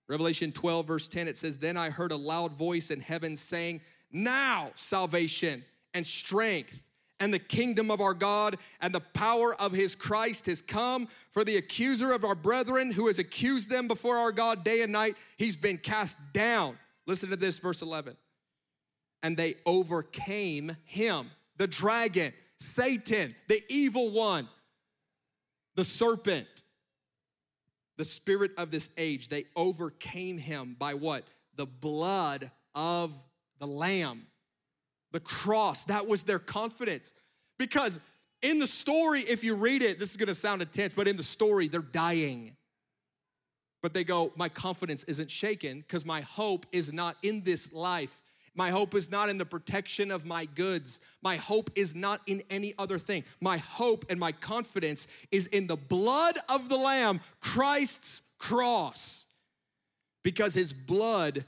Revelation 0.09 0.53
12, 0.53 0.87
verse 0.87 1.09
10, 1.09 1.29
it 1.29 1.37
says, 1.37 1.59
Then 1.59 1.77
I 1.77 1.91
heard 1.91 2.13
a 2.13 2.17
loud 2.17 2.53
voice 2.53 2.91
in 2.91 3.01
heaven 3.01 3.37
saying, 3.37 3.81
Now 4.13 4.71
salvation 4.77 5.65
and 5.95 6.07
strength 6.07 6.81
and 7.19 7.33
the 7.33 7.39
kingdom 7.39 7.91
of 7.91 8.01
our 8.01 8.15
God 8.15 8.59
and 8.81 8.95
the 8.95 9.01
power 9.01 9.55
of 9.61 9.73
his 9.73 9.95
Christ 9.95 10.47
has 10.47 10.61
come. 10.61 11.09
For 11.31 11.45
the 11.45 11.57
accuser 11.57 12.13
of 12.13 12.25
our 12.25 12.35
brethren 12.35 12.93
who 12.93 13.07
has 13.07 13.19
accused 13.19 13.71
them 13.71 13.89
before 13.89 14.17
our 14.17 14.33
God 14.33 14.65
day 14.65 14.83
and 14.83 14.93
night, 14.93 15.17
he's 15.37 15.57
been 15.57 15.79
cast 15.79 16.19
down. 16.33 16.79
Listen 17.07 17.31
to 17.31 17.37
this, 17.37 17.59
verse 17.59 17.83
11. 17.83 18.17
And 19.23 19.37
they 19.37 19.55
overcame 19.65 20.77
him, 20.85 21.31
the 21.57 21.67
dragon, 21.67 22.33
Satan, 22.59 23.35
the 23.49 23.63
evil 23.69 24.11
one, 24.11 24.49
the 25.75 25.85
serpent, 25.85 26.47
the 27.97 28.05
spirit 28.05 28.53
of 28.59 28.71
this 28.71 28.91
age. 28.97 29.29
They 29.29 29.47
overcame 29.57 30.39
him 30.39 30.77
by 30.79 30.95
what? 30.95 31.25
The 31.57 31.67
blood 31.67 32.51
of 32.75 33.13
the 33.59 33.67
Lamb 33.67 34.27
the 35.17 35.21
cross. 35.21 35.85
That 35.85 36.07
was 36.07 36.25
their 36.25 36.39
confidence. 36.39 37.15
Because 37.59 37.99
in 38.43 38.59
the 38.59 38.67
story, 38.67 39.23
if 39.23 39.43
you 39.43 39.55
read 39.55 39.81
it, 39.81 39.99
this 39.99 40.11
is 40.11 40.19
gonna 40.19 40.35
sound 40.35 40.61
intense, 40.61 40.93
but 40.93 41.09
in 41.09 41.17
the 41.17 41.23
story, 41.23 41.69
they're 41.69 41.81
dying. 41.81 42.55
But 43.81 43.95
they 43.95 44.05
go, 44.05 44.35
My 44.37 44.51
confidence 44.51 45.05
isn't 45.05 45.31
shaken 45.31 45.81
because 45.81 46.05
my 46.05 46.21
hope 46.21 46.67
is 46.71 46.93
not 46.93 47.17
in 47.23 47.45
this 47.45 47.73
life. 47.73 48.21
My 48.55 48.69
hope 48.69 48.95
is 48.95 49.11
not 49.11 49.31
in 49.31 49.39
the 49.39 49.47
protection 49.47 50.11
of 50.11 50.27
my 50.27 50.45
goods. 50.45 51.01
My 51.23 51.37
hope 51.37 51.71
is 51.75 51.95
not 51.95 52.21
in 52.27 52.43
any 52.51 52.75
other 52.79 52.99
thing. 52.99 53.25
My 53.41 53.57
hope 53.57 54.05
and 54.11 54.21
my 54.21 54.33
confidence 54.33 55.07
is 55.31 55.47
in 55.47 55.67
the 55.67 55.77
blood 55.77 56.39
of 56.51 56.69
the 56.69 56.77
Lamb, 56.77 57.21
Christ's 57.41 58.21
cross, 58.39 59.25
because 60.23 60.53
his 60.53 60.75
blood 60.75 61.47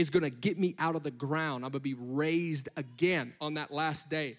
is 0.00 0.10
gonna 0.10 0.30
get 0.30 0.58
me 0.58 0.74
out 0.78 0.96
of 0.96 1.02
the 1.02 1.10
ground. 1.10 1.64
I'm 1.64 1.70
gonna 1.70 1.80
be 1.80 1.94
raised 1.94 2.68
again 2.76 3.34
on 3.40 3.54
that 3.54 3.70
last 3.70 4.08
day. 4.08 4.38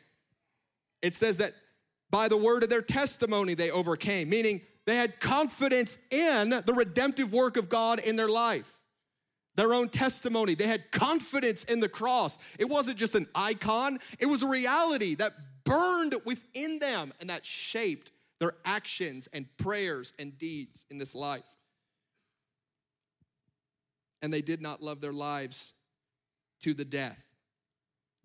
It 1.02 1.16
says 1.16 1.38
that 1.38 1.54
by 2.10 2.28
the 2.28 2.38
word 2.38 2.64
of 2.64 2.70
their 2.70 2.82
testimony 2.82 3.54
they 3.54 3.72
overcame, 3.72 4.30
meaning 4.30 4.62
they 4.86 4.96
had 4.98 5.20
confidence 5.20 5.98
in 6.10 6.50
the 6.50 6.74
redemptive 6.76 7.32
work 7.32 7.56
of 7.56 7.70
God 7.70 8.00
in 8.00 8.16
their 8.16 8.30
life. 8.30 8.78
their 9.56 9.74
own 9.74 9.90
testimony. 9.90 10.56
They 10.56 10.68
had 10.68 10.92
confidence 10.92 11.66
in 11.66 11.82
the 11.82 11.90
cross. 11.90 12.38
It 12.58 12.70
wasn't 12.70 12.98
just 12.98 13.16
an 13.16 13.28
icon, 13.36 14.00
it 14.18 14.26
was 14.26 14.44
a 14.44 14.48
reality 14.48 15.16
that 15.16 15.34
burned 15.66 16.16
within 16.26 16.80
them 16.80 17.14
and 17.20 17.30
that 17.30 17.46
shaped 17.46 18.12
their 18.40 18.54
actions 18.66 19.28
and 19.34 19.46
prayers 19.58 20.14
and 20.18 20.38
deeds 20.38 20.86
in 20.90 20.98
this 20.98 21.14
life. 21.14 21.44
And 24.22 24.34
they 24.34 24.42
did 24.42 24.62
not 24.62 24.82
love 24.82 25.02
their 25.02 25.14
lives 25.14 25.74
to 26.62 26.74
the 26.74 26.86
death. 26.86 27.22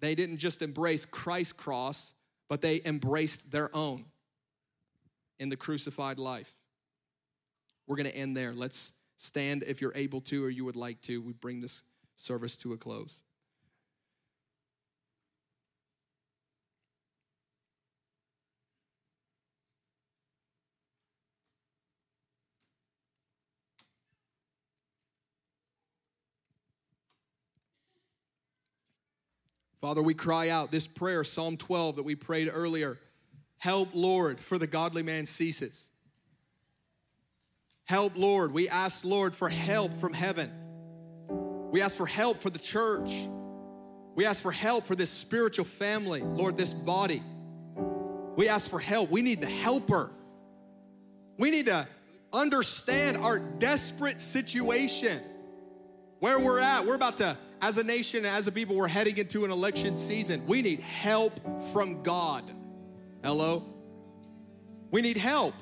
They 0.00 0.14
didn't 0.14 0.38
just 0.38 0.60
embrace 0.60 1.06
Christ's 1.06 1.52
cross, 1.52 2.12
but 2.48 2.60
they 2.60 2.82
embraced 2.84 3.50
their 3.50 3.74
own 3.74 4.04
in 5.38 5.48
the 5.48 5.56
crucified 5.56 6.18
life. 6.18 6.52
We're 7.86 7.96
going 7.96 8.10
to 8.10 8.16
end 8.16 8.36
there. 8.36 8.52
Let's 8.52 8.92
stand 9.16 9.64
if 9.66 9.80
you're 9.80 9.94
able 9.94 10.20
to 10.22 10.44
or 10.44 10.50
you 10.50 10.64
would 10.64 10.76
like 10.76 11.00
to. 11.02 11.20
We 11.20 11.32
bring 11.32 11.60
this 11.60 11.82
service 12.16 12.56
to 12.58 12.72
a 12.72 12.76
close. 12.76 13.22
Father, 29.86 30.02
we 30.02 30.14
cry 30.14 30.48
out 30.48 30.72
this 30.72 30.88
prayer, 30.88 31.22
Psalm 31.22 31.56
12, 31.56 31.94
that 31.94 32.02
we 32.02 32.16
prayed 32.16 32.50
earlier. 32.52 32.98
Help, 33.58 33.90
Lord, 33.94 34.40
for 34.40 34.58
the 34.58 34.66
godly 34.66 35.04
man 35.04 35.26
ceases. 35.26 35.90
Help, 37.84 38.18
Lord. 38.18 38.52
We 38.52 38.68
ask, 38.68 39.04
Lord, 39.04 39.32
for 39.32 39.48
help 39.48 40.00
from 40.00 40.12
heaven. 40.12 40.50
We 41.70 41.82
ask 41.82 41.96
for 41.96 42.04
help 42.04 42.40
for 42.40 42.50
the 42.50 42.58
church. 42.58 43.12
We 44.16 44.26
ask 44.26 44.42
for 44.42 44.50
help 44.50 44.86
for 44.86 44.96
this 44.96 45.08
spiritual 45.08 45.66
family, 45.66 46.20
Lord, 46.20 46.56
this 46.56 46.74
body. 46.74 47.22
We 48.34 48.48
ask 48.48 48.68
for 48.68 48.80
help. 48.80 49.08
We 49.08 49.22
need 49.22 49.40
the 49.40 49.46
helper. 49.46 50.10
We 51.38 51.52
need 51.52 51.66
to 51.66 51.86
understand 52.32 53.18
our 53.18 53.38
desperate 53.38 54.20
situation, 54.20 55.22
where 56.18 56.40
we're 56.40 56.58
at. 56.58 56.86
We're 56.86 56.96
about 56.96 57.18
to, 57.18 57.38
as 57.60 57.78
a 57.78 57.84
nation, 57.84 58.24
as 58.24 58.46
a 58.46 58.52
people, 58.52 58.76
we're 58.76 58.88
heading 58.88 59.16
into 59.16 59.44
an 59.44 59.50
election 59.50 59.96
season. 59.96 60.46
We 60.46 60.62
need 60.62 60.80
help 60.80 61.40
from 61.72 62.02
God. 62.02 62.50
Hello? 63.22 63.64
We 64.90 65.02
need 65.02 65.16
help. 65.16 65.54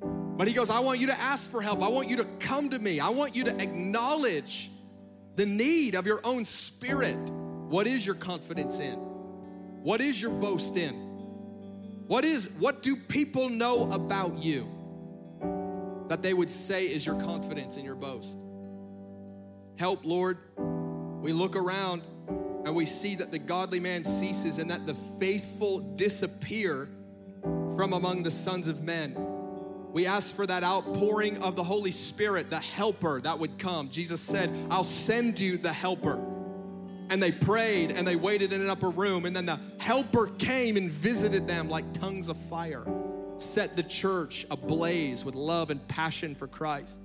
But 0.00 0.46
he 0.46 0.54
goes, 0.54 0.70
I 0.70 0.80
want 0.80 1.00
you 1.00 1.08
to 1.08 1.18
ask 1.18 1.50
for 1.50 1.60
help. 1.60 1.82
I 1.82 1.88
want 1.88 2.08
you 2.08 2.16
to 2.16 2.24
come 2.38 2.70
to 2.70 2.78
me. 2.78 3.00
I 3.00 3.08
want 3.08 3.34
you 3.34 3.44
to 3.44 3.60
acknowledge 3.60 4.70
the 5.34 5.46
need 5.46 5.94
of 5.94 6.06
your 6.06 6.20
own 6.24 6.44
spirit. 6.44 7.18
What 7.68 7.86
is 7.86 8.04
your 8.04 8.14
confidence 8.14 8.78
in? 8.78 8.94
What 8.94 10.00
is 10.00 10.20
your 10.20 10.30
boast 10.30 10.76
in? 10.76 10.94
What 12.06 12.24
is 12.24 12.50
what 12.58 12.82
do 12.82 12.96
people 12.96 13.48
know 13.48 13.90
about 13.92 14.38
you 14.38 14.66
that 16.08 16.22
they 16.22 16.34
would 16.34 16.50
say 16.50 16.86
is 16.86 17.04
your 17.04 17.20
confidence 17.20 17.76
and 17.76 17.84
your 17.84 17.94
boast? 17.94 18.38
Help, 19.78 20.04
Lord. 20.04 20.38
We 21.20 21.32
look 21.32 21.56
around 21.56 22.02
and 22.64 22.74
we 22.74 22.86
see 22.86 23.14
that 23.16 23.30
the 23.30 23.38
godly 23.38 23.80
man 23.80 24.04
ceases 24.04 24.58
and 24.58 24.70
that 24.70 24.86
the 24.86 24.94
faithful 25.18 25.78
disappear 25.78 26.88
from 27.42 27.92
among 27.92 28.22
the 28.22 28.30
sons 28.30 28.68
of 28.68 28.82
men. 28.82 29.16
We 29.92 30.06
ask 30.06 30.34
for 30.34 30.46
that 30.46 30.62
outpouring 30.62 31.42
of 31.42 31.56
the 31.56 31.64
Holy 31.64 31.92
Spirit, 31.92 32.50
the 32.50 32.60
helper 32.60 33.20
that 33.22 33.38
would 33.38 33.58
come. 33.58 33.88
Jesus 33.88 34.20
said, 34.20 34.50
I'll 34.70 34.84
send 34.84 35.40
you 35.40 35.56
the 35.56 35.72
helper. 35.72 36.22
And 37.10 37.22
they 37.22 37.32
prayed 37.32 37.92
and 37.92 38.06
they 38.06 38.16
waited 38.16 38.52
in 38.52 38.60
an 38.60 38.68
upper 38.68 38.90
room, 38.90 39.24
and 39.24 39.34
then 39.34 39.46
the 39.46 39.58
helper 39.78 40.26
came 40.38 40.76
and 40.76 40.90
visited 40.90 41.48
them 41.48 41.70
like 41.70 41.90
tongues 41.94 42.28
of 42.28 42.36
fire, 42.50 42.84
set 43.38 43.76
the 43.76 43.82
church 43.82 44.46
ablaze 44.50 45.24
with 45.24 45.34
love 45.34 45.70
and 45.70 45.86
passion 45.88 46.34
for 46.34 46.46
Christ. 46.46 47.00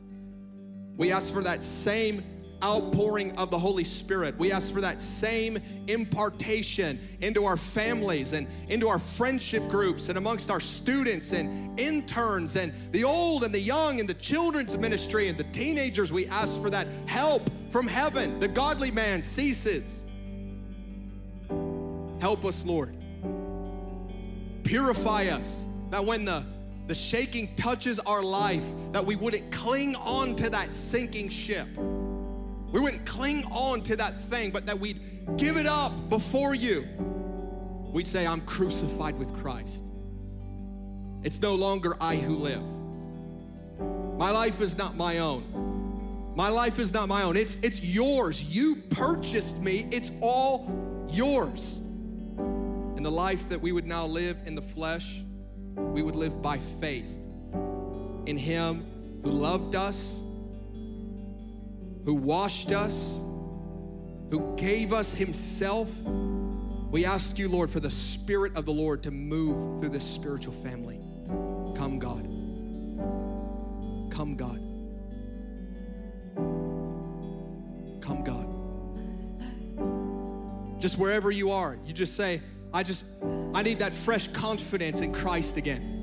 We 0.98 1.12
ask 1.12 1.34
for 1.34 1.44
that 1.44 1.64
same 1.64 2.24
outpouring 2.64 3.38
of 3.38 3.52
the 3.52 3.60
Holy 3.60 3.84
Spirit. 3.84 4.38
We 4.38 4.52
ask 4.52 4.74
for 4.74 4.82
that 4.82 5.02
same 5.02 5.60
impartation 5.88 7.00
into 7.20 7.44
our 7.44 7.58
families 7.58 8.34
and 8.34 8.48
into 8.70 8.88
our 8.88 9.00
friendship 9.00 9.68
groups 9.68 10.10
and 10.10 10.18
amongst 10.18 10.50
our 10.50 10.62
students 10.62 11.34
and 11.34 11.78
interns 11.80 12.56
and 12.56 12.74
the 12.92 13.04
old 13.04 13.44
and 13.44 13.54
the 13.54 13.60
young 13.60 14.00
and 14.00 14.08
the 14.08 14.14
children's 14.14 14.78
ministry 14.78 15.28
and 15.28 15.38
the 15.38 15.44
teenagers. 15.46 16.12
We 16.12 16.28
ask 16.28 16.62
for 16.62 16.70
that 16.70 16.88
help 17.06 17.50
from 17.72 17.86
heaven. 17.86 18.40
The 18.40 18.48
godly 18.48 18.92
man 18.92 19.22
ceases. 19.22 20.04
Help 22.22 22.46
us, 22.46 22.66
Lord. 22.66 22.96
Purify 24.64 25.26
us 25.26 25.68
that 25.90 26.04
when 26.06 26.24
the 26.24 26.46
the 26.86 26.96
shaking 26.96 27.56
touches 27.56 27.98
our 28.00 28.22
life, 28.22 28.66
that 28.92 29.06
we 29.06 29.16
wouldn't 29.16 29.50
cling 29.54 29.96
on 29.96 30.36
to 30.36 30.50
that 30.50 30.74
sinking 30.74 31.30
ship 31.30 31.68
we 32.74 32.80
wouldn't 32.80 33.06
cling 33.06 33.46
on 33.46 33.84
to 33.84 33.96
that 33.98 34.20
thing, 34.24 34.50
but 34.50 34.66
that 34.66 34.80
we'd 34.80 35.00
give 35.38 35.58
it 35.58 35.68
up 35.68 36.10
before 36.10 36.56
you. 36.56 36.88
We'd 37.94 38.08
say, 38.08 38.26
I'm 38.26 38.42
crucified 38.42 39.18
with 39.18 39.32
Christ. 39.36 39.84
It's 41.22 41.40
no 41.40 41.54
longer 41.54 41.96
I 42.02 42.16
who 42.16 42.36
live. 42.36 42.64
My 44.18 44.32
life 44.32 44.60
is 44.60 44.76
not 44.76 44.98
my 44.98 45.20
own. 45.20 46.34
My 46.36 46.50
life 46.50 46.80
is 46.80 46.92
not 46.92 47.08
my 47.08 47.22
own. 47.22 47.38
It's, 47.38 47.58
it's 47.62 47.80
yours. 47.80 48.44
You 48.44 48.78
purchased 48.90 49.60
me. 49.60 49.88
It's 49.92 50.10
all 50.20 51.08
yours. 51.12 51.78
And 51.78 53.06
the 53.06 53.12
life 53.12 53.48
that 53.50 53.62
we 53.62 53.72
would 53.72 53.86
now 53.86 54.08
live 54.08 54.38
in 54.48 54.56
the 54.56 54.64
flesh, 54.64 55.22
we 55.76 56.02
would 56.02 56.16
live 56.16 56.42
by 56.42 56.58
faith 56.82 57.06
in 58.26 58.36
Him 58.36 59.22
who 59.24 59.30
loved 59.30 59.76
us 59.76 60.20
who 62.06 62.14
washed 62.14 62.72
us, 62.72 63.20
who 64.30 64.56
gave 64.58 64.94
us 64.94 65.14
Himself. 65.14 65.90
We 66.92 67.06
ask 67.06 67.38
you, 67.38 67.50
Lord, 67.50 67.70
for 67.70 67.80
the 67.80 67.92
Spirit 67.92 68.56
of 68.56 68.66
the 68.66 68.74
Lord 68.74 69.04
to 69.04 69.12
move 69.12 69.80
through 69.80 69.90
this 69.90 70.06
spiritual 70.06 70.54
family. 70.54 71.00
Come, 71.76 72.00
God. 72.00 72.24
Come, 74.12 74.36
God. 74.36 74.60
Come, 78.02 78.24
God. 78.24 78.50
Just 80.80 80.98
wherever 80.98 81.32
you 81.32 81.52
are, 81.52 81.78
you 81.86 81.94
just 81.94 82.16
say, 82.16 82.42
I 82.74 82.84
just, 82.84 83.06
I 83.54 83.62
need 83.62 83.80
that 83.80 83.94
fresh 83.94 84.28
confidence 84.28 85.02
in 85.02 85.14
Christ 85.14 85.58
again. 85.58 86.03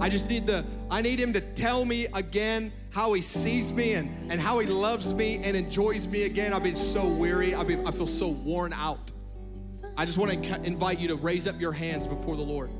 I 0.00 0.08
just 0.08 0.28
need 0.28 0.46
the, 0.46 0.64
I 0.90 1.02
need 1.02 1.18
him 1.18 1.32
to 1.32 1.40
tell 1.40 1.84
me 1.84 2.06
again 2.06 2.72
how 2.90 3.12
he 3.12 3.22
sees 3.22 3.72
me 3.72 3.94
and, 3.94 4.30
and 4.30 4.40
how 4.40 4.58
he 4.60 4.66
loves 4.66 5.12
me 5.12 5.42
and 5.44 5.56
enjoys 5.56 6.10
me 6.12 6.24
again. 6.24 6.52
I've 6.52 6.62
been 6.62 6.76
so 6.76 7.06
weary. 7.06 7.54
I've 7.54 7.66
been, 7.66 7.86
I 7.86 7.90
feel 7.90 8.06
so 8.06 8.28
worn 8.28 8.72
out. 8.72 9.10
I 9.96 10.04
just 10.04 10.16
want 10.16 10.44
to 10.44 10.62
invite 10.62 11.00
you 11.00 11.08
to 11.08 11.16
raise 11.16 11.46
up 11.46 11.60
your 11.60 11.72
hands 11.72 12.06
before 12.06 12.36
the 12.36 12.42
Lord. 12.42 12.70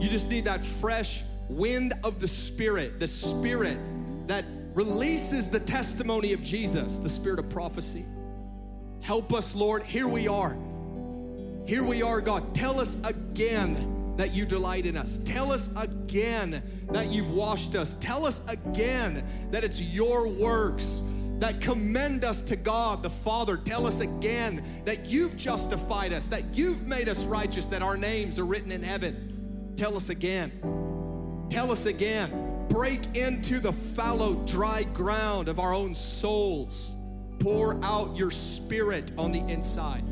You 0.00 0.08
just 0.08 0.28
need 0.28 0.44
that 0.44 0.64
fresh 0.64 1.24
wind 1.48 1.92
of 2.04 2.20
the 2.20 2.28
Spirit, 2.28 3.00
the 3.00 3.08
Spirit 3.08 3.78
that 4.28 4.44
releases 4.74 5.48
the 5.48 5.60
testimony 5.60 6.32
of 6.32 6.42
Jesus, 6.42 6.98
the 6.98 7.08
Spirit 7.08 7.40
of 7.40 7.50
prophecy. 7.50 8.04
Help 9.00 9.32
us, 9.34 9.54
Lord. 9.54 9.82
Here 9.82 10.08
we 10.08 10.28
are. 10.28 10.56
Here 11.66 11.82
we 11.82 12.02
are, 12.02 12.20
God. 12.20 12.54
Tell 12.54 12.80
us 12.80 12.96
again 13.04 13.93
that 14.16 14.32
you 14.32 14.46
delight 14.46 14.86
in 14.86 14.96
us. 14.96 15.20
Tell 15.24 15.50
us 15.50 15.68
again 15.76 16.62
that 16.90 17.10
you've 17.10 17.30
washed 17.30 17.74
us. 17.74 17.94
Tell 18.00 18.24
us 18.26 18.42
again 18.48 19.24
that 19.50 19.64
it's 19.64 19.80
your 19.80 20.28
works 20.28 21.02
that 21.38 21.60
commend 21.60 22.24
us 22.24 22.42
to 22.42 22.56
God 22.56 23.02
the 23.02 23.10
Father. 23.10 23.56
Tell 23.56 23.86
us 23.86 24.00
again 24.00 24.82
that 24.84 25.06
you've 25.06 25.36
justified 25.36 26.12
us, 26.12 26.28
that 26.28 26.54
you've 26.54 26.86
made 26.86 27.08
us 27.08 27.24
righteous, 27.24 27.66
that 27.66 27.82
our 27.82 27.96
names 27.96 28.38
are 28.38 28.46
written 28.46 28.70
in 28.70 28.82
heaven. 28.82 29.74
Tell 29.76 29.96
us 29.96 30.08
again. 30.08 30.52
Tell 31.50 31.72
us 31.72 31.86
again. 31.86 32.66
Break 32.68 33.16
into 33.16 33.60
the 33.60 33.72
fallow, 33.72 34.34
dry 34.46 34.84
ground 34.84 35.48
of 35.48 35.58
our 35.58 35.74
own 35.74 35.94
souls. 35.94 36.92
Pour 37.40 37.82
out 37.84 38.16
your 38.16 38.30
spirit 38.30 39.10
on 39.18 39.32
the 39.32 39.40
inside. 39.40 40.04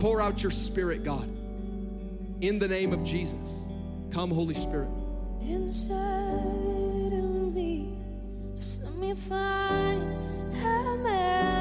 Pour 0.00 0.22
out 0.22 0.42
your 0.42 0.52
spirit, 0.52 1.04
God 1.04 1.28
in 2.42 2.58
the 2.58 2.66
name 2.68 2.92
of 2.92 3.02
Jesus. 3.04 3.68
Come, 4.10 4.30
Holy 4.30 4.54
Spirit. 4.54 4.90
Inside 5.40 7.12
of 7.12 7.54
me, 7.54 7.96
let 8.82 8.94
me 8.96 9.14
find 9.14 10.02
a 10.52 10.96
man. 11.02 11.51